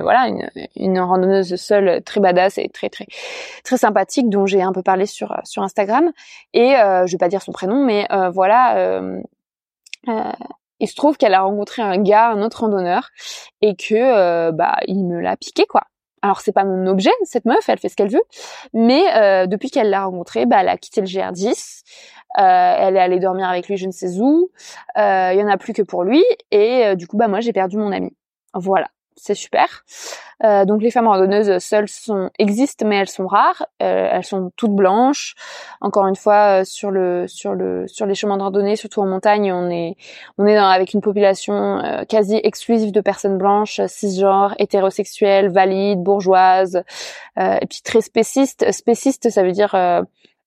voilà, 0.02 0.28
une, 0.28 0.48
une, 0.76 1.00
randonneuse 1.00 1.56
seule, 1.56 2.04
très 2.04 2.20
badass 2.20 2.60
et 2.60 2.70
très 2.70 2.90
très 2.90 3.08
très 3.64 3.78
sympathique, 3.78 4.30
dont 4.30 4.46
j'ai 4.46 4.62
un 4.62 4.74
peu 4.74 4.84
parlé 4.84 5.06
sur 5.06 5.36
sur 5.46 5.64
Instagram. 5.64 6.12
Et 6.54 6.74
je 6.76 7.12
vais 7.12 7.18
pas 7.18 7.30
dire 7.30 7.42
son 7.42 7.52
prénom, 7.52 7.84
mais 7.84 8.08
voilà. 8.34 9.22
Euh, 10.08 10.32
il 10.80 10.88
se 10.88 10.96
trouve 10.96 11.18
qu'elle 11.18 11.34
a 11.34 11.42
rencontré 11.42 11.82
un 11.82 11.98
gars, 12.02 12.30
un 12.30 12.42
autre 12.42 12.62
randonneur, 12.62 13.10
et 13.62 13.76
que 13.76 13.96
euh, 13.96 14.52
bah 14.52 14.78
il 14.88 15.06
me 15.06 15.20
l'a 15.20 15.38
piqué 15.38 15.66
quoi. 15.66 15.84
Alors 16.22 16.42
c'est 16.42 16.52
pas 16.52 16.64
mon 16.64 16.88
objet, 16.88 17.12
cette 17.24 17.46
meuf, 17.46 17.70
elle 17.70 17.78
fait 17.80 17.90
ce 17.90 17.96
qu'elle 17.96 18.10
veut, 18.10 18.24
mais 18.74 19.04
euh, 19.16 19.48
depuis 19.48 19.70
qu'elle 19.70 19.90
l'a 19.90 20.06
rencontré, 20.06 20.46
bah 20.46 20.58
elle 20.62 20.70
a 20.70 20.78
quitté 20.78 21.02
le 21.02 21.08
GR10, 21.08 21.84
euh, 22.40 22.42
elle 22.42 22.98
est 22.98 23.00
allée 23.00 23.20
dormir 23.20 23.48
avec 23.48 23.68
lui 23.68 23.78
je 23.78 23.86
ne 23.86 23.92
sais 23.92 24.20
où, 24.20 24.50
il 24.98 25.38
y 25.40 25.44
en 25.44 25.48
a 25.48 25.58
plus 25.58 25.74
que 25.74 25.84
pour 25.84 26.04
lui, 26.04 26.24
et 26.52 26.96
du 26.96 27.08
coup 27.08 27.18
bah 27.18 27.28
moi 27.28 27.40
j'ai 27.40 27.54
perdu 27.54 27.78
mon 27.78 27.92
ami. 27.92 28.16
Voilà 28.54 28.88
c'est 29.18 29.36
super. 29.36 29.84
Euh, 30.44 30.66
donc 30.66 30.82
les 30.82 30.92
femmes 30.92 31.08
randonneuses 31.08 31.58
seules 31.64 31.90
sont 31.90 32.30
existent, 32.38 32.86
mais 32.86 32.98
elles 32.98 33.10
sont 33.10 33.28
rares. 33.28 33.66
Euh, 33.82 34.10
elles 34.12 34.24
sont 34.24 34.52
toutes 34.56 34.76
blanches. 34.76 35.36
Encore 35.82 36.08
une 36.08 36.16
fois, 36.16 36.62
euh, 36.62 36.64
sur 36.64 36.92
le 36.92 37.28
sur 37.28 37.54
le 37.54 37.88
sur 37.88 38.06
les 38.06 38.16
chemins 38.16 38.38
de 38.38 38.44
randonnée, 38.44 38.76
surtout 38.76 39.02
en 39.02 39.08
montagne, 39.08 39.52
on 39.52 39.70
est 39.70 39.96
on 40.38 40.46
est 40.46 40.56
avec 40.56 40.94
une 40.94 41.02
population 41.02 41.82
quasi 42.08 42.40
exclusive 42.44 42.92
de 42.92 43.02
personnes 43.02 43.38
blanches, 43.38 43.82
cisgenres, 43.88 44.54
hétérosexuelles, 44.60 45.50
valides, 45.50 46.02
bourgeoises, 46.02 46.84
et 47.38 47.66
puis 47.68 47.82
très 47.84 48.02
spécistes. 48.02 48.72
Spécistes, 48.72 49.30
ça 49.30 49.44
veut 49.44 49.52
dire 49.52 49.76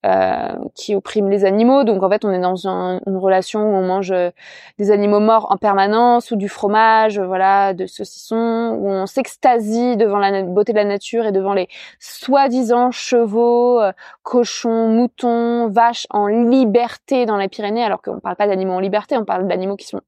euh, 0.06 0.54
qui 0.74 0.94
opprime 0.94 1.28
les 1.28 1.44
animaux. 1.44 1.84
Donc 1.84 2.02
en 2.02 2.08
fait, 2.08 2.24
on 2.24 2.32
est 2.32 2.40
dans 2.40 2.66
une 2.66 3.16
relation 3.18 3.60
où 3.60 3.74
on 3.74 3.86
mange 3.86 4.12
euh, 4.12 4.30
des 4.78 4.90
animaux 4.90 5.20
morts 5.20 5.48
en 5.50 5.58
permanence 5.58 6.30
ou 6.30 6.36
du 6.36 6.48
fromage, 6.48 7.18
euh, 7.18 7.26
voilà, 7.26 7.74
de 7.74 7.84
saucisson, 7.84 8.78
où 8.80 8.88
on 8.88 9.04
s'extasie 9.04 9.98
devant 9.98 10.18
la 10.18 10.42
beauté 10.42 10.72
de 10.72 10.78
la 10.78 10.86
nature 10.86 11.26
et 11.26 11.32
devant 11.32 11.52
les 11.52 11.68
soi-disant 11.98 12.90
chevaux, 12.92 13.78
cochons, 14.22 14.88
moutons, 14.88 15.68
vaches 15.68 16.06
en 16.08 16.28
liberté 16.28 17.26
dans 17.26 17.36
les 17.36 17.48
Pyrénées, 17.48 17.84
alors 17.84 18.00
qu'on 18.00 18.20
parle 18.20 18.36
pas 18.36 18.46
d'animaux 18.46 18.72
en 18.72 18.80
liberté, 18.80 19.18
on 19.18 19.26
parle 19.26 19.46
d'animaux 19.48 19.76
qui 19.76 19.86
sont 19.86 20.00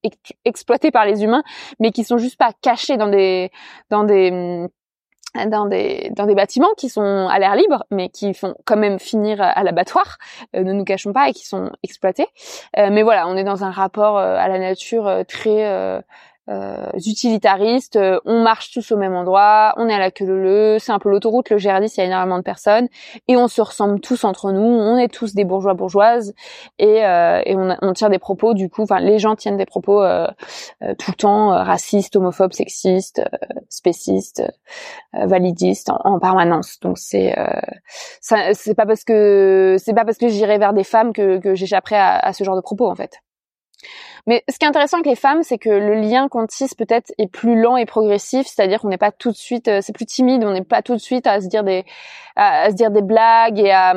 exploités 0.46 0.90
par 0.90 1.04
les 1.04 1.22
humains, 1.22 1.42
mais 1.80 1.90
qui 1.90 2.04
sont 2.04 2.16
juste 2.16 2.38
pas 2.38 2.52
cachés 2.62 2.96
dans 2.96 3.08
des 3.08 3.50
dans 3.90 4.04
des 4.04 4.30
hum, 4.30 4.68
dans 5.46 5.66
des 5.66 6.10
dans 6.14 6.26
des 6.26 6.34
bâtiments 6.34 6.72
qui 6.76 6.88
sont 6.88 7.28
à 7.28 7.38
l'air 7.38 7.54
libre 7.54 7.84
mais 7.90 8.08
qui 8.08 8.34
font 8.34 8.54
quand 8.64 8.76
même 8.76 8.98
finir 8.98 9.40
à 9.40 9.62
l'abattoir 9.62 10.18
euh, 10.54 10.62
ne 10.62 10.72
nous 10.72 10.84
cachons 10.84 11.12
pas 11.12 11.28
et 11.28 11.32
qui 11.32 11.46
sont 11.46 11.70
exploités. 11.82 12.26
Euh, 12.78 12.88
mais 12.92 13.02
voilà 13.02 13.26
on 13.28 13.36
est 13.36 13.44
dans 13.44 13.64
un 13.64 13.70
rapport 13.70 14.18
euh, 14.18 14.36
à 14.36 14.48
la 14.48 14.58
nature 14.58 15.24
très 15.26 15.66
euh, 15.66 16.00
utilitaristes. 17.06 17.96
Euh, 17.96 18.20
on 18.24 18.42
marche 18.42 18.72
tous 18.72 18.92
au 18.92 18.96
même 18.96 19.14
endroit, 19.14 19.74
on 19.76 19.88
est 19.88 19.94
à 19.94 19.98
la 19.98 20.10
queue 20.10 20.24
leu 20.26 20.76
c'est 20.78 20.92
un 20.92 20.98
peu 20.98 21.10
l'autoroute, 21.10 21.50
le 21.50 21.56
GR10, 21.56 21.94
il 21.96 22.00
y 22.00 22.02
a 22.02 22.06
énormément 22.06 22.38
de 22.38 22.42
personnes, 22.42 22.88
et 23.28 23.36
on 23.36 23.48
se 23.48 23.60
ressemble 23.60 24.00
tous 24.00 24.24
entre 24.24 24.52
nous, 24.52 24.60
on 24.60 24.96
est 24.96 25.08
tous 25.08 25.34
des 25.34 25.44
bourgeois 25.44 25.74
bourgeoises, 25.74 26.34
et, 26.78 27.04
euh, 27.04 27.40
et 27.44 27.56
on, 27.56 27.76
on, 27.80 27.92
tient 27.92 28.10
des 28.10 28.18
propos, 28.18 28.54
du 28.54 28.68
coup, 28.68 28.82
enfin 28.82 29.00
les 29.00 29.18
gens 29.18 29.36
tiennent 29.36 29.56
des 29.56 29.66
propos 29.66 30.02
tout 30.80 31.10
le 31.10 31.16
temps, 31.16 31.48
racistes, 31.50 32.16
homophobes, 32.16 32.52
sexistes, 32.52 33.22
spécistes, 33.68 34.42
validistes, 35.12 35.90
en, 35.90 36.00
en, 36.04 36.18
permanence. 36.18 36.78
Donc 36.80 36.98
c'est 36.98 37.34
c'est 38.20 38.74
pas 38.74 38.86
parce 38.86 39.04
que 39.04 39.76
c'est 39.78 39.94
pas 39.94 40.04
parce 40.04 40.18
que 40.18 40.28
j'irai 40.28 40.58
vers 40.58 40.72
des 40.72 40.84
femmes 40.84 41.12
que, 41.12 41.38
que 41.38 41.54
j'échapperai 41.54 41.96
à, 41.96 42.18
à 42.18 42.32
ce 42.32 42.44
genre 42.44 42.56
de 42.56 42.60
propos 42.60 42.88
en 42.90 42.94
fait. 42.94 43.20
Mais 44.26 44.44
ce 44.48 44.58
qui 44.58 44.64
est 44.64 44.68
intéressant 44.68 44.98
avec 44.98 45.06
les 45.06 45.16
femmes, 45.16 45.42
c'est 45.42 45.58
que 45.58 45.70
le 45.70 45.94
lien 45.94 46.28
qu'on 46.28 46.46
tisse 46.46 46.74
peut-être 46.74 47.12
est 47.18 47.26
plus 47.26 47.60
lent 47.60 47.76
et 47.76 47.86
progressif, 47.86 48.46
c'est-à-dire 48.46 48.80
qu'on 48.80 48.88
n'est 48.88 48.98
pas 48.98 49.10
tout 49.10 49.30
de 49.30 49.36
suite, 49.36 49.68
euh, 49.68 49.80
c'est 49.82 49.92
plus 49.92 50.06
timide, 50.06 50.44
on 50.44 50.52
n'est 50.52 50.62
pas 50.62 50.82
tout 50.82 50.94
de 50.94 51.00
suite 51.00 51.26
à 51.26 51.40
se 51.40 51.48
dire 51.48 51.64
des, 51.64 51.84
à, 52.36 52.70
se 52.70 52.74
dire 52.74 52.90
des 52.90 53.02
blagues 53.02 53.58
et 53.58 53.72
à, 53.72 53.94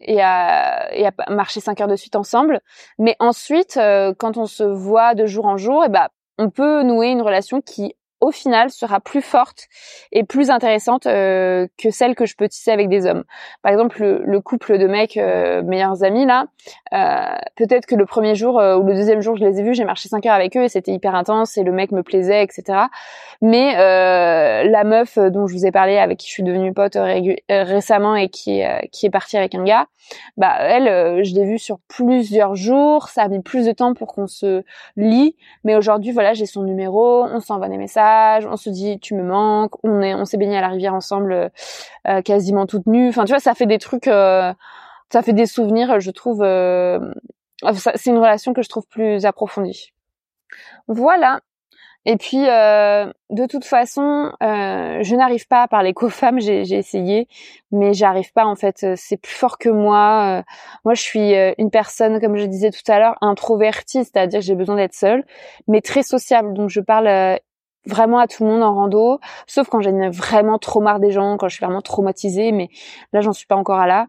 et 0.00 0.20
à, 0.20 0.94
et 0.94 1.06
à 1.06 1.12
marcher 1.30 1.60
cinq 1.60 1.80
heures 1.80 1.88
de 1.88 1.96
suite 1.96 2.16
ensemble. 2.16 2.60
Mais 2.98 3.16
ensuite, 3.18 3.76
euh, 3.76 4.12
quand 4.18 4.36
on 4.36 4.46
se 4.46 4.64
voit 4.64 5.14
de 5.14 5.26
jour 5.26 5.46
en 5.46 5.56
jour, 5.56 5.82
et 5.84 5.86
eh 5.86 5.90
ben, 5.90 6.08
on 6.38 6.50
peut 6.50 6.82
nouer 6.82 7.08
une 7.08 7.22
relation 7.22 7.60
qui 7.60 7.94
au 8.22 8.30
final 8.30 8.70
sera 8.70 9.00
plus 9.00 9.20
forte 9.20 9.66
et 10.12 10.22
plus 10.22 10.48
intéressante 10.48 11.06
euh, 11.06 11.66
que 11.76 11.90
celle 11.90 12.14
que 12.14 12.24
je 12.24 12.36
peux 12.36 12.48
tisser 12.48 12.70
avec 12.70 12.88
des 12.88 13.04
hommes. 13.04 13.24
Par 13.62 13.72
exemple, 13.72 14.00
le, 14.24 14.40
couple 14.40 14.78
de 14.78 14.86
mecs 14.86 15.16
euh, 15.16 15.62
meilleurs 15.62 16.04
amis 16.04 16.24
là, 16.24 16.46
euh, 16.94 17.36
peut-être 17.56 17.84
que 17.84 17.96
le 17.96 18.06
premier 18.06 18.36
jour 18.36 18.54
ou 18.54 18.84
le 18.84 18.94
deuxième 18.94 19.20
jour 19.20 19.36
je 19.36 19.44
les 19.44 19.58
ai 19.58 19.62
vus, 19.64 19.74
j'ai 19.74 19.84
marché 19.84 20.08
cinq 20.08 20.24
heures 20.24 20.34
avec 20.34 20.56
eux 20.56 20.62
et 20.62 20.68
c'était 20.68 20.92
hyper 20.92 21.16
intense 21.16 21.58
et 21.58 21.64
le 21.64 21.72
mec 21.72 21.90
me 21.90 22.04
plaisait, 22.04 22.44
etc. 22.44 22.84
Mais 23.40 23.74
la 23.74 24.84
meuf 24.84 25.18
dont 25.18 25.48
je 25.48 25.54
vous 25.54 25.66
ai 25.66 25.72
parlé, 25.72 25.98
avec 25.98 26.18
qui 26.18 26.28
je 26.28 26.32
suis 26.32 26.42
devenue 26.44 26.72
pote 26.72 26.96
récemment 27.48 28.14
et 28.14 28.28
qui 28.28 28.62
qui 28.92 29.06
est 29.06 29.10
partie 29.10 29.36
avec 29.36 29.56
un 29.56 29.64
gars, 29.64 29.86
bah 30.36 30.54
elle, 30.60 31.24
je 31.24 31.34
l'ai 31.34 31.44
vue 31.44 31.58
sur 31.58 31.78
plusieurs 31.88 32.54
jours, 32.54 33.08
ça 33.08 33.22
a 33.22 33.28
mis 33.28 33.42
plus 33.42 33.66
de 33.66 33.72
temps 33.72 33.94
pour 33.94 34.14
qu'on 34.14 34.28
se 34.28 34.62
lie, 34.96 35.34
mais 35.64 35.74
aujourd'hui 35.74 36.12
voilà 36.12 36.34
j'ai 36.34 36.46
son 36.46 36.62
numéro, 36.62 37.24
on 37.24 37.40
s'envoie 37.40 37.68
des 37.68 37.78
messages 37.78 38.11
on 38.50 38.56
se 38.56 38.70
dit 38.70 38.98
tu 39.00 39.14
me 39.14 39.22
manques, 39.22 39.72
on 39.84 40.00
est, 40.00 40.14
on 40.14 40.24
s'est 40.24 40.36
baigné 40.36 40.56
à 40.56 40.60
la 40.60 40.68
rivière 40.68 40.94
ensemble, 40.94 41.50
euh, 42.08 42.22
quasiment 42.22 42.66
toutes 42.66 42.86
nues. 42.86 43.08
Enfin, 43.08 43.24
tu 43.24 43.32
vois, 43.32 43.40
ça 43.40 43.54
fait 43.54 43.66
des 43.66 43.78
trucs, 43.78 44.08
euh, 44.08 44.52
ça 45.12 45.22
fait 45.22 45.32
des 45.32 45.46
souvenirs. 45.46 46.00
Je 46.00 46.10
trouve, 46.10 46.42
euh, 46.42 46.98
c'est 47.94 48.10
une 48.10 48.18
relation 48.18 48.52
que 48.52 48.62
je 48.62 48.68
trouve 48.68 48.86
plus 48.88 49.24
approfondie. 49.24 49.92
Voilà. 50.88 51.40
Et 52.04 52.16
puis, 52.16 52.38
de 52.38 53.46
toute 53.46 53.64
façon, 53.64 54.32
je 54.40 55.14
n'arrive 55.14 55.46
pas 55.46 55.62
à 55.62 55.68
parler 55.68 55.94
qu'aux 55.94 56.08
femmes. 56.08 56.40
J'ai, 56.40 56.62
essayé, 56.72 57.28
mais 57.70 57.94
j'arrive 57.94 58.32
pas. 58.32 58.44
En 58.44 58.56
fait, 58.56 58.84
c'est 58.96 59.16
plus 59.16 59.32
fort 59.32 59.56
que 59.56 59.68
moi. 59.68 60.42
moi, 60.84 60.94
je 60.94 61.00
suis 61.00 61.32
une 61.58 61.70
personne, 61.70 62.20
comme 62.20 62.36
je 62.36 62.46
disais 62.46 62.72
tout 62.72 62.90
à 62.90 62.98
l'heure, 62.98 63.16
introvertie, 63.20 64.04
c'est-à-dire 64.04 64.40
j'ai 64.40 64.56
besoin 64.56 64.74
d'être 64.74 64.94
seule, 64.94 65.24
mais 65.68 65.80
très 65.80 66.02
sociable. 66.02 66.54
Donc, 66.54 66.70
je 66.70 66.80
parle 66.80 67.38
vraiment 67.86 68.18
à 68.18 68.26
tout 68.26 68.44
le 68.44 68.50
monde 68.50 68.62
en 68.62 68.74
rando, 68.74 69.18
sauf 69.46 69.68
quand 69.68 69.80
j'ai 69.80 69.92
vraiment 70.10 70.58
trop 70.58 70.80
marre 70.80 71.00
des 71.00 71.10
gens, 71.10 71.36
quand 71.36 71.48
je 71.48 71.56
suis 71.56 71.64
vraiment 71.64 71.82
traumatisée, 71.82 72.52
mais 72.52 72.68
là 73.12 73.20
j'en 73.20 73.32
suis 73.32 73.46
pas 73.46 73.56
encore 73.56 73.78
à 73.78 73.86
là. 73.86 74.06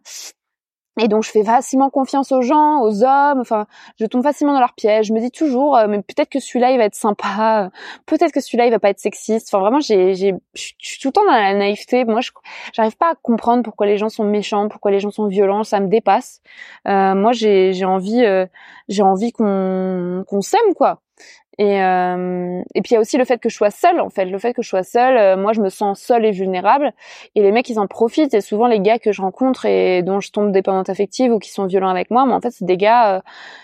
Et 1.00 1.08
donc 1.08 1.24
je 1.24 1.32
fais 1.32 1.44
facilement 1.44 1.90
confiance 1.90 2.32
aux 2.32 2.44
gens, 2.44 2.82
aux 2.84 3.04
hommes, 3.04 3.40
enfin 3.40 3.66
je 4.00 4.06
tombe 4.06 4.22
facilement 4.22 4.54
dans 4.54 4.60
leur 4.60 4.74
piège. 4.74 5.08
Je 5.08 5.14
me 5.14 5.20
dis 5.20 5.32
toujours, 5.32 5.76
euh, 5.76 5.88
mais 5.88 6.04
peut-être 6.04 6.30
que 6.30 6.40
celui-là 6.40 6.70
il 6.72 6.78
va 6.78 6.84
être 6.86 6.94
sympa, 6.94 7.72
peut-être 8.06 8.32
que 8.32 8.40
celui-là 8.40 8.68
il 8.68 8.72
va 8.72 8.78
pas 8.78 8.90
être 8.90 9.00
sexiste. 9.00 9.48
Enfin 9.50 9.60
vraiment 9.60 9.80
j'ai, 9.80 10.14
j'ai, 10.14 10.36
je 10.54 10.72
suis 10.78 11.00
tout 11.02 11.08
le 11.08 11.14
temps 11.14 11.26
dans 11.26 11.32
la 11.32 11.56
naïveté. 11.56 12.06
Moi 12.06 12.22
je, 12.22 12.30
j'arrive 12.74 12.96
pas 12.96 13.10
à 13.10 13.16
comprendre 13.16 13.64
pourquoi 13.64 13.88
les 13.88 13.98
gens 13.98 14.10
sont 14.10 14.24
méchants, 14.24 14.70
pourquoi 14.70 14.92
les 14.92 15.00
gens 15.00 15.10
sont 15.10 15.26
violents. 15.26 15.64
Ça 15.64 15.80
me 15.80 15.88
dépasse. 15.88 16.42
Euh, 16.88 17.16
moi 17.16 17.32
j'ai, 17.32 17.74
j'ai 17.74 17.86
envie, 17.86 18.24
euh, 18.24 18.46
j'ai 18.88 19.02
envie 19.02 19.32
qu'on, 19.32 20.24
qu'on 20.28 20.42
s'aime 20.42 20.76
quoi. 20.76 21.00
Et, 21.60 21.82
euh, 21.84 22.62
et 22.74 22.82
puis 22.82 22.92
il 22.92 22.94
y 22.96 22.98
a 22.98 23.00
aussi 23.00 23.18
le 23.18 23.26
fait 23.26 23.38
que 23.38 23.48
je 23.48 23.56
sois 23.56 23.70
seule 23.70 24.00
en 24.00 24.10
fait, 24.10 24.26
le 24.26 24.40
fait 24.40 24.54
que 24.54 24.64
je 24.64 24.70
sois 24.70 24.82
seule, 24.84 25.18
euh, 25.18 25.38
moi 25.38 25.54
je 25.54 25.62
me 25.62 25.70
sens 25.70 26.00
seule 26.00 26.26
et 26.26 26.32
vulnérable. 26.32 26.94
Et 27.36 27.44
les 27.44 27.52
mecs 27.52 27.70
ils 27.70 27.80
en 27.80 27.86
profitent. 27.86 28.34
Et 28.34 28.42
souvent 28.42 28.66
les 28.66 28.80
gars 28.80 28.98
que 28.98 29.12
je 29.12 29.22
rencontre 29.22 29.66
et 29.66 30.02
dont 30.02 30.20
je 30.20 30.32
tombe 30.32 30.52
dépendante 30.52 30.90
affective 30.90 31.32
ou 31.32 31.38
qui 31.38 31.52
sont 31.52 31.66
violents 31.66 31.90
avec 31.90 32.10
moi, 32.10 32.26
mais 32.26 32.34
en 32.34 32.42
fait 32.42 32.50
c'est 32.50 32.66
des 32.66 32.78
gars 32.78 33.18
euh, 33.18 33.22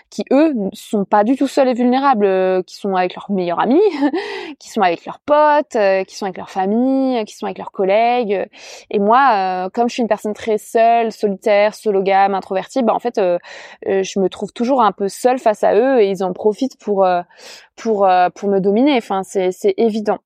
qui 0.08 0.24
eux 0.32 0.54
sont 0.72 1.04
pas 1.04 1.24
du 1.24 1.36
tout 1.36 1.48
seuls 1.48 1.68
et 1.68 1.74
vulnérables, 1.74 2.26
euh, 2.26 2.62
qui 2.62 2.76
sont 2.76 2.94
avec 2.94 3.14
leurs 3.16 3.30
meilleurs 3.30 3.58
amis, 3.58 3.80
qui 4.60 4.70
sont 4.70 4.82
avec 4.82 5.04
leurs 5.04 5.18
potes, 5.18 5.76
qui 6.06 6.16
sont 6.16 6.26
avec 6.26 6.36
leur 6.36 6.50
famille, 6.50 7.24
qui 7.24 7.34
sont 7.34 7.46
avec 7.46 7.58
leurs 7.58 7.72
collègues. 7.72 8.48
Et 8.90 9.00
moi 9.00 9.68
comme 9.74 9.88
je 9.88 9.94
suis 9.94 10.02
une 10.02 10.08
personne 10.08 10.34
très 10.34 10.58
seule, 10.58 11.10
solitaire, 11.10 11.74
sologame, 11.74 12.34
introvertie, 12.34 12.82
bah 12.82 12.94
en 12.94 13.00
fait 13.00 13.20
je 13.84 14.20
me 14.20 14.28
trouve 14.28 14.52
toujours 14.52 14.82
un 14.82 14.92
peu 14.92 15.08
seule 15.08 15.38
face 15.38 15.64
à 15.64 15.74
eux 15.74 16.00
et 16.00 16.10
ils 16.10 16.22
en 16.22 16.32
profitent 16.32 16.78
pour 16.78 17.06
pour 17.76 18.06
euh, 18.06 18.28
pour 18.34 18.48
me 18.48 18.60
dominer. 18.60 18.96
Enfin, 18.96 19.22
c'est 19.22 19.52
c'est 19.52 19.74
évident. 19.76 20.18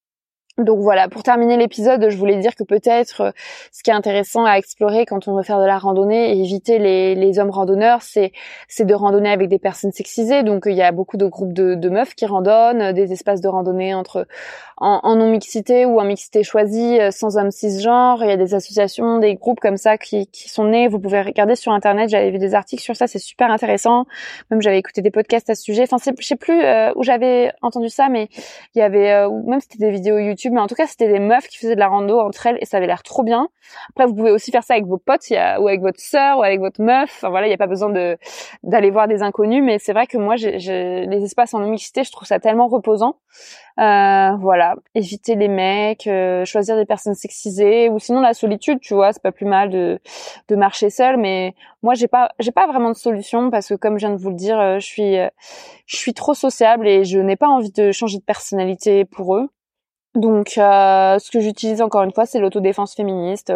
Donc 0.56 0.78
voilà, 0.78 1.08
pour 1.08 1.24
terminer 1.24 1.56
l'épisode, 1.56 2.08
je 2.08 2.16
voulais 2.16 2.36
dire 2.36 2.54
que 2.54 2.62
peut-être 2.62 3.20
euh, 3.22 3.30
ce 3.72 3.82
qui 3.82 3.90
est 3.90 3.94
intéressant 3.94 4.44
à 4.44 4.54
explorer 4.54 5.04
quand 5.04 5.26
on 5.26 5.34
veut 5.34 5.42
faire 5.42 5.58
de 5.58 5.66
la 5.66 5.78
randonnée 5.78 6.30
et 6.30 6.40
éviter 6.40 6.78
les, 6.78 7.16
les 7.16 7.40
hommes 7.40 7.50
randonneurs, 7.50 8.02
c'est 8.02 8.30
c'est 8.68 8.84
de 8.84 8.94
randonner 8.94 9.30
avec 9.30 9.48
des 9.48 9.58
personnes 9.58 9.90
sexisées. 9.90 10.44
Donc 10.44 10.64
il 10.66 10.76
y 10.76 10.82
a 10.82 10.92
beaucoup 10.92 11.16
de 11.16 11.26
groupes 11.26 11.52
de, 11.52 11.74
de 11.74 11.88
meufs 11.88 12.14
qui 12.14 12.26
randonnent, 12.26 12.92
des 12.92 13.12
espaces 13.12 13.40
de 13.40 13.48
randonnée 13.48 13.94
entre 13.94 14.28
en, 14.76 15.00
en 15.02 15.16
non 15.16 15.30
mixité 15.30 15.84
ou 15.86 16.00
en 16.00 16.04
mixité 16.04 16.42
choisie, 16.42 17.00
euh, 17.00 17.10
sans 17.10 17.36
hommes 17.36 17.50
cisgenres. 17.50 18.22
Il 18.22 18.28
y 18.28 18.32
a 18.32 18.36
des 18.36 18.54
associations, 18.54 19.18
des 19.18 19.34
groupes 19.34 19.60
comme 19.60 19.76
ça 19.76 19.98
qui, 19.98 20.26
qui 20.28 20.48
sont 20.48 20.64
nés. 20.64 20.88
Vous 20.88 20.98
pouvez 20.98 21.22
regarder 21.22 21.56
sur 21.56 21.72
internet. 21.72 22.08
J'avais 22.08 22.30
vu 22.30 22.38
des 22.38 22.54
articles 22.54 22.82
sur 22.82 22.96
ça, 22.96 23.06
c'est 23.06 23.18
super 23.18 23.50
intéressant. 23.50 24.06
Même 24.50 24.62
j'avais 24.62 24.78
écouté 24.78 25.02
des 25.02 25.10
podcasts 25.10 25.50
à 25.50 25.54
ce 25.54 25.62
sujet. 25.62 25.82
Enfin, 25.82 25.96
je 26.18 26.26
sais 26.26 26.36
plus 26.36 26.62
euh, 26.64 26.92
où 26.96 27.02
j'avais 27.02 27.52
entendu 27.62 27.88
ça, 27.88 28.08
mais 28.08 28.28
il 28.74 28.78
y 28.78 28.82
avait 28.82 29.28
même 29.46 29.60
c'était 29.60 29.78
des 29.78 29.90
vidéos 29.90 30.18
YouTube 30.18 30.52
mais 30.54 30.60
en 30.60 30.66
tout 30.66 30.74
cas, 30.74 30.86
c'était 30.86 31.08
des 31.08 31.18
meufs 31.18 31.48
qui 31.48 31.58
faisaient 31.58 31.74
de 31.74 31.80
la 31.80 31.88
rando 31.88 32.18
entre 32.20 32.46
elles 32.46 32.58
et 32.60 32.64
ça 32.64 32.78
avait 32.78 32.86
l'air 32.86 33.02
trop 33.02 33.22
bien. 33.22 33.48
Après, 33.90 34.06
vous 34.06 34.14
pouvez 34.14 34.30
aussi 34.30 34.50
faire 34.50 34.62
ça 34.62 34.74
avec 34.74 34.86
vos 34.86 34.98
potes 34.98 35.30
ou 35.30 35.68
avec 35.68 35.80
votre 35.80 36.00
sœur 36.00 36.38
ou 36.38 36.42
avec 36.42 36.60
votre 36.60 36.80
meuf. 36.80 37.10
Enfin 37.16 37.30
voilà, 37.30 37.46
il 37.46 37.50
n'y 37.50 37.54
a 37.54 37.58
pas 37.58 37.66
besoin 37.66 37.90
de 37.90 38.16
d'aller 38.62 38.90
voir 38.90 39.08
des 39.08 39.22
inconnus, 39.22 39.62
mais 39.62 39.78
c'est 39.78 39.92
vrai 39.92 40.06
que 40.06 40.16
moi, 40.16 40.36
j'ai, 40.36 40.58
les 41.06 41.24
espaces 41.24 41.54
en 41.54 41.60
mixité, 41.60 42.04
je 42.04 42.12
trouve 42.12 42.26
ça 42.26 42.38
tellement 42.38 42.68
reposant. 42.68 43.16
Euh, 43.78 44.36
voilà, 44.40 44.73
éviter 44.94 45.34
les 45.34 45.48
mecs, 45.48 46.06
euh, 46.06 46.44
choisir 46.44 46.76
des 46.76 46.84
personnes 46.84 47.14
sexisées 47.14 47.88
ou 47.88 47.98
sinon 47.98 48.20
la 48.20 48.34
solitude, 48.34 48.80
tu 48.80 48.94
vois, 48.94 49.12
c'est 49.12 49.22
pas 49.22 49.32
plus 49.32 49.46
mal 49.46 49.70
de 49.70 50.00
de 50.48 50.56
marcher 50.56 50.90
seul. 50.90 51.16
Mais 51.18 51.54
moi, 51.82 51.94
j'ai 51.94 52.08
pas 52.08 52.30
j'ai 52.38 52.52
pas 52.52 52.66
vraiment 52.66 52.90
de 52.90 52.96
solution 52.96 53.50
parce 53.50 53.68
que 53.68 53.74
comme 53.74 53.98
je 53.98 54.06
viens 54.06 54.16
de 54.16 54.20
vous 54.20 54.30
le 54.30 54.36
dire, 54.36 54.58
euh, 54.60 54.78
je 54.78 54.86
suis 54.86 55.16
je 55.86 55.96
suis 55.96 56.14
trop 56.14 56.34
sociable 56.34 56.88
et 56.88 57.04
je 57.04 57.18
n'ai 57.18 57.36
pas 57.36 57.48
envie 57.48 57.72
de 57.72 57.92
changer 57.92 58.18
de 58.18 58.24
personnalité 58.24 59.04
pour 59.04 59.36
eux. 59.36 59.48
Donc, 60.14 60.58
euh, 60.58 61.18
ce 61.18 61.30
que 61.30 61.40
j'utilise 61.40 61.82
encore 61.82 62.04
une 62.04 62.12
fois, 62.12 62.24
c'est 62.24 62.38
l'autodéfense 62.38 62.94
féministe. 62.94 63.52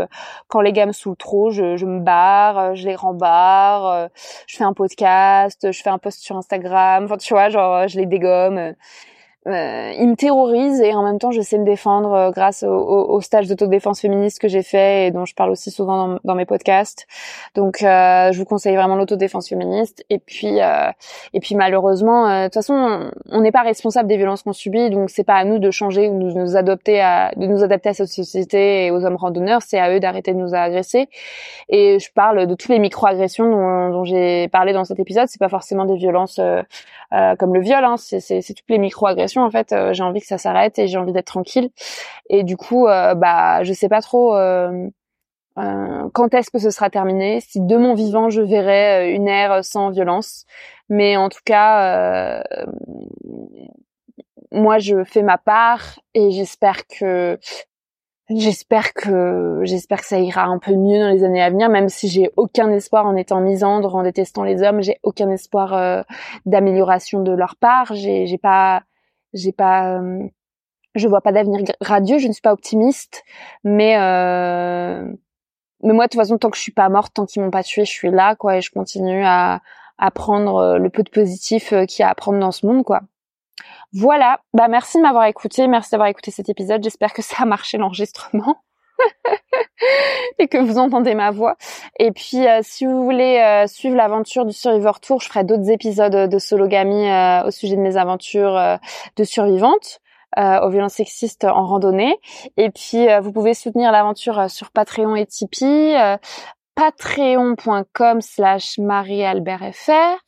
Quand 0.48 0.60
les 0.60 0.72
gars 0.72 0.86
me 0.86 0.92
saoulent 0.92 1.16
trop, 1.16 1.50
je, 1.50 1.76
je 1.76 1.86
me 1.86 2.00
barre, 2.00 2.74
je 2.74 2.88
les 2.88 2.96
rembarre, 2.96 3.86
euh, 3.86 4.08
je 4.48 4.56
fais 4.56 4.64
un 4.64 4.72
podcast, 4.72 5.70
je 5.70 5.82
fais 5.82 5.90
un 5.90 5.98
post 5.98 6.20
sur 6.20 6.36
Instagram. 6.36 7.04
Enfin, 7.04 7.16
tu 7.16 7.32
vois, 7.32 7.48
genre, 7.48 7.86
je 7.86 7.96
les 7.98 8.06
dégomme 8.06 8.74
euh, 9.48 9.92
il 9.98 10.08
me 10.08 10.14
terrorise 10.14 10.80
et 10.80 10.94
en 10.94 11.02
même 11.02 11.18
temps 11.18 11.30
je 11.30 11.40
sais 11.40 11.58
me 11.58 11.64
défendre 11.64 12.12
euh, 12.12 12.30
grâce 12.30 12.62
au, 12.62 12.68
au, 12.68 13.20
stage 13.20 13.48
d'autodéfense 13.48 14.00
féministe 14.00 14.40
que 14.40 14.48
j'ai 14.48 14.62
fait 14.62 15.06
et 15.06 15.10
dont 15.10 15.24
je 15.24 15.34
parle 15.34 15.50
aussi 15.50 15.70
souvent 15.70 16.08
dans, 16.08 16.18
dans 16.24 16.34
mes 16.34 16.44
podcasts. 16.44 17.06
Donc 17.54 17.82
euh, 17.82 18.30
je 18.32 18.38
vous 18.38 18.44
conseille 18.44 18.76
vraiment 18.76 18.96
l'autodéfense 18.96 19.48
féministe. 19.48 20.04
Et 20.10 20.18
puis 20.18 20.60
euh, 20.60 20.90
et 21.32 21.40
puis 21.40 21.54
malheureusement 21.54 22.28
euh, 22.28 22.40
de 22.40 22.44
toute 22.44 22.54
façon 22.54 23.10
on 23.30 23.40
n'est 23.40 23.52
pas 23.52 23.62
responsable 23.62 24.08
des 24.08 24.16
violences 24.16 24.42
qu'on 24.42 24.52
subit. 24.52 24.90
Donc 24.90 25.08
c'est 25.08 25.24
pas 25.24 25.36
à 25.36 25.44
nous 25.44 25.58
de 25.58 25.70
changer 25.70 26.08
ou 26.08 26.18
de 26.18 26.38
nous 26.38 26.56
adopter 26.56 27.00
à 27.00 27.32
de 27.36 27.46
nous 27.46 27.62
adapter 27.62 27.90
à 27.90 27.94
cette 27.94 28.08
société 28.08 28.86
et 28.86 28.90
aux 28.90 29.04
hommes 29.04 29.16
randonneurs, 29.16 29.62
c'est 29.62 29.78
à 29.78 29.90
eux 29.94 30.00
d'arrêter 30.00 30.32
de 30.34 30.38
nous 30.38 30.54
agresser. 30.54 31.08
Et 31.70 31.98
je 31.98 32.12
parle 32.12 32.46
de 32.46 32.54
toutes 32.54 32.70
les 32.70 32.78
micro-agressions 32.78 33.50
dont, 33.50 33.90
dont 33.90 34.04
j'ai 34.04 34.48
parlé 34.48 34.72
dans 34.72 34.84
cet 34.84 34.98
épisode, 34.98 35.28
c'est 35.28 35.40
pas 35.40 35.48
forcément 35.48 35.86
des 35.86 35.96
violences 35.96 36.40
comme 37.38 37.54
le 37.54 37.60
viol 37.60 37.82
hein, 37.84 37.96
c'est 37.96 38.42
toutes 38.46 38.68
les 38.68 38.78
micro-agressions 38.78 39.37
en 39.44 39.50
fait 39.50 39.72
euh, 39.72 39.92
j'ai 39.92 40.02
envie 40.02 40.20
que 40.20 40.26
ça 40.26 40.38
s'arrête 40.38 40.78
et 40.78 40.88
j'ai 40.88 40.98
envie 40.98 41.12
d'être 41.12 41.26
tranquille. 41.26 41.70
Et 42.30 42.42
du 42.44 42.56
coup 42.56 42.86
euh, 42.86 43.14
bah 43.14 43.62
je 43.64 43.72
sais 43.72 43.88
pas 43.88 44.00
trop 44.02 44.36
euh, 44.36 44.88
quand 45.56 46.34
est-ce 46.34 46.50
que 46.50 46.58
ce 46.58 46.70
sera 46.70 46.88
terminé 46.90 47.40
si 47.40 47.60
de 47.60 47.76
mon 47.76 47.94
vivant 47.94 48.30
je 48.30 48.42
verrai 48.42 49.12
une 49.12 49.28
ère 49.28 49.64
sans 49.64 49.90
violence. 49.90 50.44
Mais 50.88 51.16
en 51.16 51.28
tout 51.28 51.40
cas 51.44 52.44
moi 54.52 54.78
je 54.78 55.04
fais 55.04 55.22
ma 55.22 55.38
part 55.38 55.98
et 56.14 56.30
j'espère 56.30 56.86
que 56.86 57.38
J'espère 58.30 58.92
que 58.92 59.60
j'espère 59.62 60.00
que 60.00 60.06
ça 60.06 60.18
ira 60.18 60.44
un 60.44 60.58
peu 60.58 60.74
mieux 60.74 60.98
dans 60.98 61.08
les 61.08 61.24
années 61.24 61.42
à 61.42 61.48
venir, 61.48 61.70
même 61.70 61.88
si 61.88 62.08
j'ai 62.08 62.30
aucun 62.36 62.70
espoir 62.70 63.06
en 63.06 63.16
étant 63.16 63.40
misandre, 63.40 63.94
en 63.96 64.02
détestant 64.02 64.42
les 64.42 64.62
hommes, 64.62 64.82
j'ai 64.82 64.98
aucun 65.02 65.30
espoir 65.30 66.04
d'amélioration 66.44 67.22
de 67.22 67.32
leur 67.32 67.56
part. 67.56 67.94
J'ai, 67.94 68.26
j'ai 68.26 68.36
pas 68.36 68.82
j'ai 69.34 69.52
pas, 69.52 70.00
je 70.94 71.08
vois 71.08 71.20
pas 71.20 71.32
d'avenir 71.32 71.62
radieux. 71.80 72.18
Je 72.18 72.28
ne 72.28 72.32
suis 72.32 72.42
pas 72.42 72.52
optimiste, 72.52 73.24
mais 73.64 73.96
mais 75.80 75.92
moi, 75.92 76.06
de 76.06 76.10
toute 76.10 76.20
façon, 76.20 76.38
tant 76.38 76.50
que 76.50 76.56
je 76.56 76.62
suis 76.62 76.72
pas 76.72 76.88
morte, 76.88 77.14
tant 77.14 77.24
qu'ils 77.24 77.40
m'ont 77.42 77.52
pas 77.52 77.62
tuée, 77.62 77.84
je 77.84 77.92
suis 77.92 78.10
là, 78.10 78.34
quoi, 78.34 78.56
et 78.56 78.60
je 78.60 78.72
continue 78.72 79.24
à, 79.24 79.60
à 79.96 80.10
prendre 80.10 80.76
le 80.76 80.90
peu 80.90 81.04
de 81.04 81.10
positif 81.10 81.72
qu'il 81.86 82.00
y 82.00 82.02
a 82.02 82.08
à 82.08 82.14
prendre 82.16 82.40
dans 82.40 82.50
ce 82.50 82.66
monde, 82.66 82.84
quoi. 82.84 83.02
Voilà. 83.92 84.40
Bah, 84.52 84.68
merci 84.68 84.98
de 84.98 85.02
m'avoir 85.02 85.24
écouté. 85.24 85.66
Merci 85.66 85.90
d'avoir 85.92 86.08
écouté 86.08 86.30
cet 86.30 86.48
épisode. 86.48 86.82
J'espère 86.82 87.12
que 87.12 87.22
ça 87.22 87.36
a 87.42 87.46
marché 87.46 87.78
l'enregistrement. 87.78 88.62
et 90.38 90.48
que 90.48 90.58
vous 90.58 90.78
entendez 90.78 91.14
ma 91.14 91.30
voix. 91.30 91.56
Et 91.98 92.12
puis, 92.12 92.46
euh, 92.46 92.60
si 92.62 92.86
vous 92.86 93.04
voulez 93.04 93.38
euh, 93.38 93.66
suivre 93.66 93.96
l'aventure 93.96 94.44
du 94.44 94.52
Survivor 94.52 95.00
Tour, 95.00 95.20
je 95.20 95.28
ferai 95.28 95.44
d'autres 95.44 95.70
épisodes 95.70 96.28
de 96.28 96.38
Sologamy 96.38 97.08
euh, 97.08 97.46
au 97.46 97.50
sujet 97.50 97.76
de 97.76 97.80
mes 97.80 97.96
aventures 97.96 98.78
de 99.16 99.24
survivante. 99.24 100.00
aux 100.36 100.70
violences 100.70 100.94
sexistes 100.94 101.44
en 101.44 101.66
randonnée. 101.66 102.18
Et 102.56 102.70
puis, 102.70 103.06
vous 103.22 103.32
pouvez 103.32 103.54
soutenir 103.54 103.90
l'aventure 103.92 104.50
sur 104.50 104.70
Patreon 104.70 105.16
et 105.16 105.26
Tipeee. 105.26 105.96
Patreon.com 106.74 108.20
slash 108.20 108.78
Marie-Albert-FR. 108.78 110.18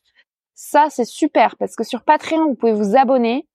Ça, 0.55 0.87
c'est 0.91 1.05
super 1.05 1.57
parce 1.57 1.77
que 1.77 1.85
sur 1.85 2.03
Patreon, 2.03 2.49
vous 2.49 2.55
pouvez 2.55 2.73
vous 2.73 2.97
abonner 2.97 3.47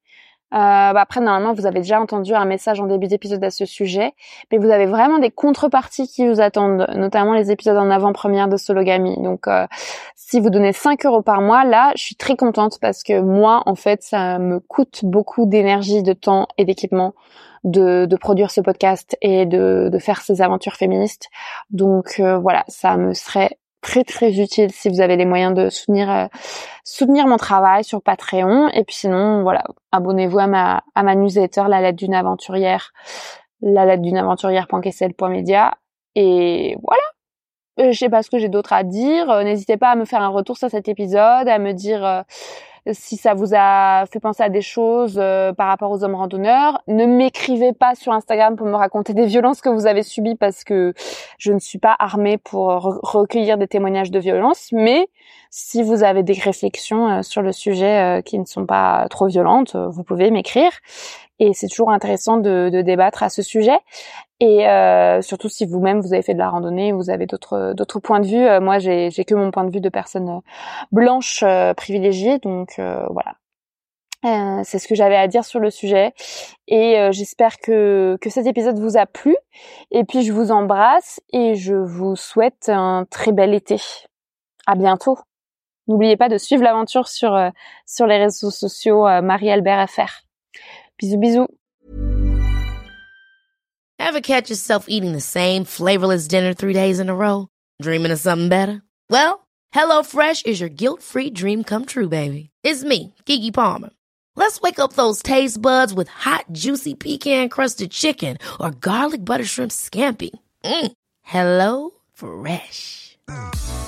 euh, 0.56 0.94
bah 0.94 1.02
après, 1.02 1.20
normalement, 1.20 1.54
vous 1.54 1.66
avez 1.66 1.80
déjà 1.80 2.00
entendu 2.00 2.34
un 2.34 2.46
message 2.46 2.80
en 2.80 2.86
début 2.86 3.08
d'épisode 3.08 3.44
à 3.44 3.50
ce 3.50 3.66
sujet, 3.66 4.14
mais 4.52 4.58
vous 4.58 4.70
avez 4.70 4.86
vraiment 4.86 5.20
des 5.20 5.32
contreparties 5.32 6.08
qui 6.08 6.26
vous 6.28 6.40
attendent, 6.40 6.88
notamment 6.96 7.34
les 7.34 7.52
épisodes 7.52 7.78
en 7.78 7.90
avant-première 7.90 8.48
de 8.48 8.56
Sologamy. 8.56 9.18
Donc, 9.22 9.48
euh, 9.48 9.68
si 10.16 10.40
vous 10.40 10.50
donnez 10.50 10.72
5 10.72 11.06
euros 11.06 11.22
par 11.22 11.42
mois, 11.42 11.66
là, 11.66 11.92
je 11.96 12.04
suis 12.04 12.16
très 12.16 12.38
contente 12.38 12.80
parce 12.80 13.04
que 13.04 13.20
moi, 13.20 13.64
en 13.66 13.76
fait, 13.76 14.02
ça 14.02 14.40
me 14.40 14.60
coûte 14.62 15.02
beaucoup 15.04 15.46
d'énergie, 15.46 16.04
de 16.04 16.14
temps 16.14 16.48
et 16.58 16.64
d'équipement 16.64 17.14
de, 17.66 18.16
produire 18.16 18.52
ce 18.52 18.62
podcast 18.62 19.18
et 19.22 19.46
de, 19.46 19.90
de 19.92 20.00
faire 20.00 20.22
ces 20.22 20.42
aventures 20.42 20.76
féministes. 20.76 21.30
Donc 21.70 22.16
euh, 22.20 22.38
voilà, 22.38 22.64
ça 22.68 22.96
me 22.96 23.14
serait 23.14 23.58
très 23.86 24.04
très 24.04 24.40
utile 24.40 24.72
si 24.72 24.90
vous 24.90 25.00
avez 25.00 25.16
les 25.16 25.26
moyens 25.26 25.54
de 25.54 25.70
soutenir 25.70 26.10
euh, 26.10 26.26
soutenir 26.84 27.28
mon 27.28 27.38
travail 27.38 27.84
sur 27.84 28.02
Patreon. 28.02 28.68
Et 28.70 28.84
puis 28.84 28.96
sinon 28.96 29.44
voilà 29.44 29.64
abonnez-vous 29.92 30.40
à 30.40 30.48
ma 30.48 30.84
à 30.96 31.04
ma 31.04 31.14
newsletter 31.14 31.66
la 31.70 31.82
lettre 31.82 31.98
d'une 31.98 32.16
aventurière 32.16 32.92
la 33.62 33.86
lettre 33.86 34.02
d'une 34.02 34.18
aventurière.kessel.media 34.18 35.76
et 36.16 36.76
voilà. 36.82 37.04
Euh, 37.80 37.92
je 37.92 37.98
sais 37.98 38.10
pas 38.10 38.24
ce 38.24 38.32
que 38.32 38.40
j'ai 38.40 38.50
d'autre 38.50 38.74
à 38.74 38.84
dire. 38.84 39.30
Euh, 39.30 39.44
n'hésitez 39.44 39.78
pas 39.78 39.92
à 39.92 39.96
me 39.96 40.06
faire 40.06 40.22
un 40.22 40.30
retour 40.30 40.58
sur 40.58 40.70
cet 40.70 40.88
épisode 40.88 41.48
à 41.48 41.60
me 41.60 41.74
dire 41.74 42.24
si 42.94 43.18
ça 43.18 43.34
vous 43.34 43.54
a 43.56 44.06
fait 44.12 44.20
penser 44.20 44.44
à 44.44 44.50
des 44.50 44.62
choses 44.62 45.18
euh, 45.18 45.54
par 45.54 45.68
rapport 45.68 45.92
aux 45.92 46.04
hommes 46.04 46.16
randonneurs. 46.16 46.82
Ne 46.88 47.06
m'écrivez 47.06 47.74
pas 47.74 47.96
sur 47.96 48.14
Instagram 48.14 48.56
pour 48.56 48.68
me 48.68 48.76
raconter 48.76 49.14
des 49.14 49.26
violences 49.26 49.62
que 49.62 49.70
vous 49.70 49.88
avez 49.88 50.04
subies 50.04 50.36
parce 50.36 50.64
que 50.64 50.94
je 51.38 51.52
ne 51.52 51.60
suis 51.60 51.80
pas 51.80 51.96
armée 51.98 52.38
pour 52.38 52.68
recueillir 53.04 53.58
des 53.58 53.68
témoignages 53.68 54.12
de 54.12 54.20
violence. 54.20 54.70
Mais 54.72 55.08
si 55.50 55.84
vous 55.84 56.04
avez 56.04 56.24
des 56.24 56.34
réflexions 56.34 57.10
euh, 57.10 57.22
sur 57.22 57.42
le 57.42 57.52
sujet 57.52 58.20
euh, 58.20 58.22
qui 58.22 58.38
ne 58.40 58.46
sont 58.46 58.66
pas 58.66 59.08
trop 59.10 59.28
violentes, 59.28 59.76
vous 59.76 60.04
pouvez 60.04 60.32
m'écrire. 60.32 60.72
Et 61.40 61.54
c'est 61.54 61.68
toujours 61.68 61.92
intéressant 61.92 62.38
de, 62.38 62.70
de, 62.72 62.82
débattre 62.82 63.24
à 63.24 63.30
ce 63.30 63.42
sujet. 63.42 63.78
Et 64.40 64.68
euh, 64.68 65.22
surtout 65.22 65.50
si 65.50 65.66
vous-même 65.66 66.02
vous 66.02 66.14
avez 66.14 66.22
fait 66.22 66.34
de 66.34 66.40
la 66.40 66.50
randonnée, 66.50 66.92
vous 66.92 67.10
avez 67.10 67.26
d'autres 67.26 67.74
d'autres 67.74 68.00
points 68.00 68.20
de 68.20 68.28
vue. 68.28 68.46
Euh, 68.46 68.60
moi, 68.60 68.80
j'ai 68.80 69.10
que 69.10 69.36
mon 69.36 69.52
point 69.52 69.64
de 69.64 69.72
vue 69.72 69.82
de 69.82 69.90
personne 69.90 70.30
euh, 70.30 70.40
blanche 70.92 71.44
euh, 71.44 71.74
privilégiée, 71.74 72.40
donc 72.40 72.76
voilà. 72.78 73.36
c'est 74.64 74.80
ce 74.80 74.88
que 74.88 74.96
j'avais 74.96 75.16
à 75.16 75.28
dire 75.28 75.46
sur 75.46 75.60
le 75.60 75.70
sujet 75.70 76.14
et 76.68 76.98
j'espère 77.12 77.60
que 77.60 78.18
que 78.22 78.30
cet 78.30 78.48
épisode 78.48 78.80
vous 78.80 78.98
a 78.98 79.06
plu. 79.06 79.36
Et 79.92 80.04
puis 80.04 80.24
je 80.24 80.34
vous 80.34 80.52
embrasse 80.52 81.22
et 81.32 81.56
je 81.56 81.76
vous 81.76 82.16
souhaite 82.16 82.70
un 82.70 83.06
très 83.10 83.32
bel 83.32 83.54
été. 83.54 83.78
À 84.66 84.76
bientôt. 84.76 85.18
N'oubliez 85.88 86.18
pas 86.18 86.30
de 86.30 86.38
suivre 86.38 86.64
l'aventure 86.64 87.08
sur 87.08 87.52
sur 87.86 88.08
les 88.08 88.18
réseaux 88.18 88.52
sociaux 88.52 89.04
Marie 89.22 89.52
Albert 89.52 89.90
FR. 89.90 90.24
Bisous 91.00 91.18
bisous. 91.18 91.48
Ever 94.00 94.22
catch 94.22 94.50
yourself 94.50 94.86
eating 94.88 95.14
the 95.14 95.22
same 95.22 95.66
flavorless 95.66 96.28
dinner 96.28 96.54
three 96.54 96.74
days 96.74 97.00
in 97.00 97.10
a 97.10 97.16
row? 97.16 97.48
Dreaming 97.82 98.12
of 98.12 98.20
something 98.20 98.50
better? 98.50 98.82
Well, 99.10 99.48
HelloFresh 99.74 100.46
is 100.46 100.60
your 100.60 100.70
guilt-free 100.70 101.32
dream 101.32 101.64
come 101.64 101.86
true, 101.86 102.08
baby. 102.08 102.50
It's 102.64 102.84
me, 102.84 103.14
Kiki 103.26 103.52
Palmer. 103.52 103.90
Let's 104.36 104.62
wake 104.62 104.80
up 104.80 104.94
those 104.94 105.24
taste 105.24 105.62
buds 105.62 105.94
with 105.94 106.08
hot, 106.08 106.46
juicy 106.52 106.94
pecan-crusted 106.94 107.92
chicken 107.92 108.38
or 108.60 108.72
garlic 108.72 109.24
butter 109.26 109.46
shrimp 109.46 109.72
scampi. 109.72 110.32
Mm. 110.64 110.92
Hello 111.22 111.92
Fresh. 112.14 113.18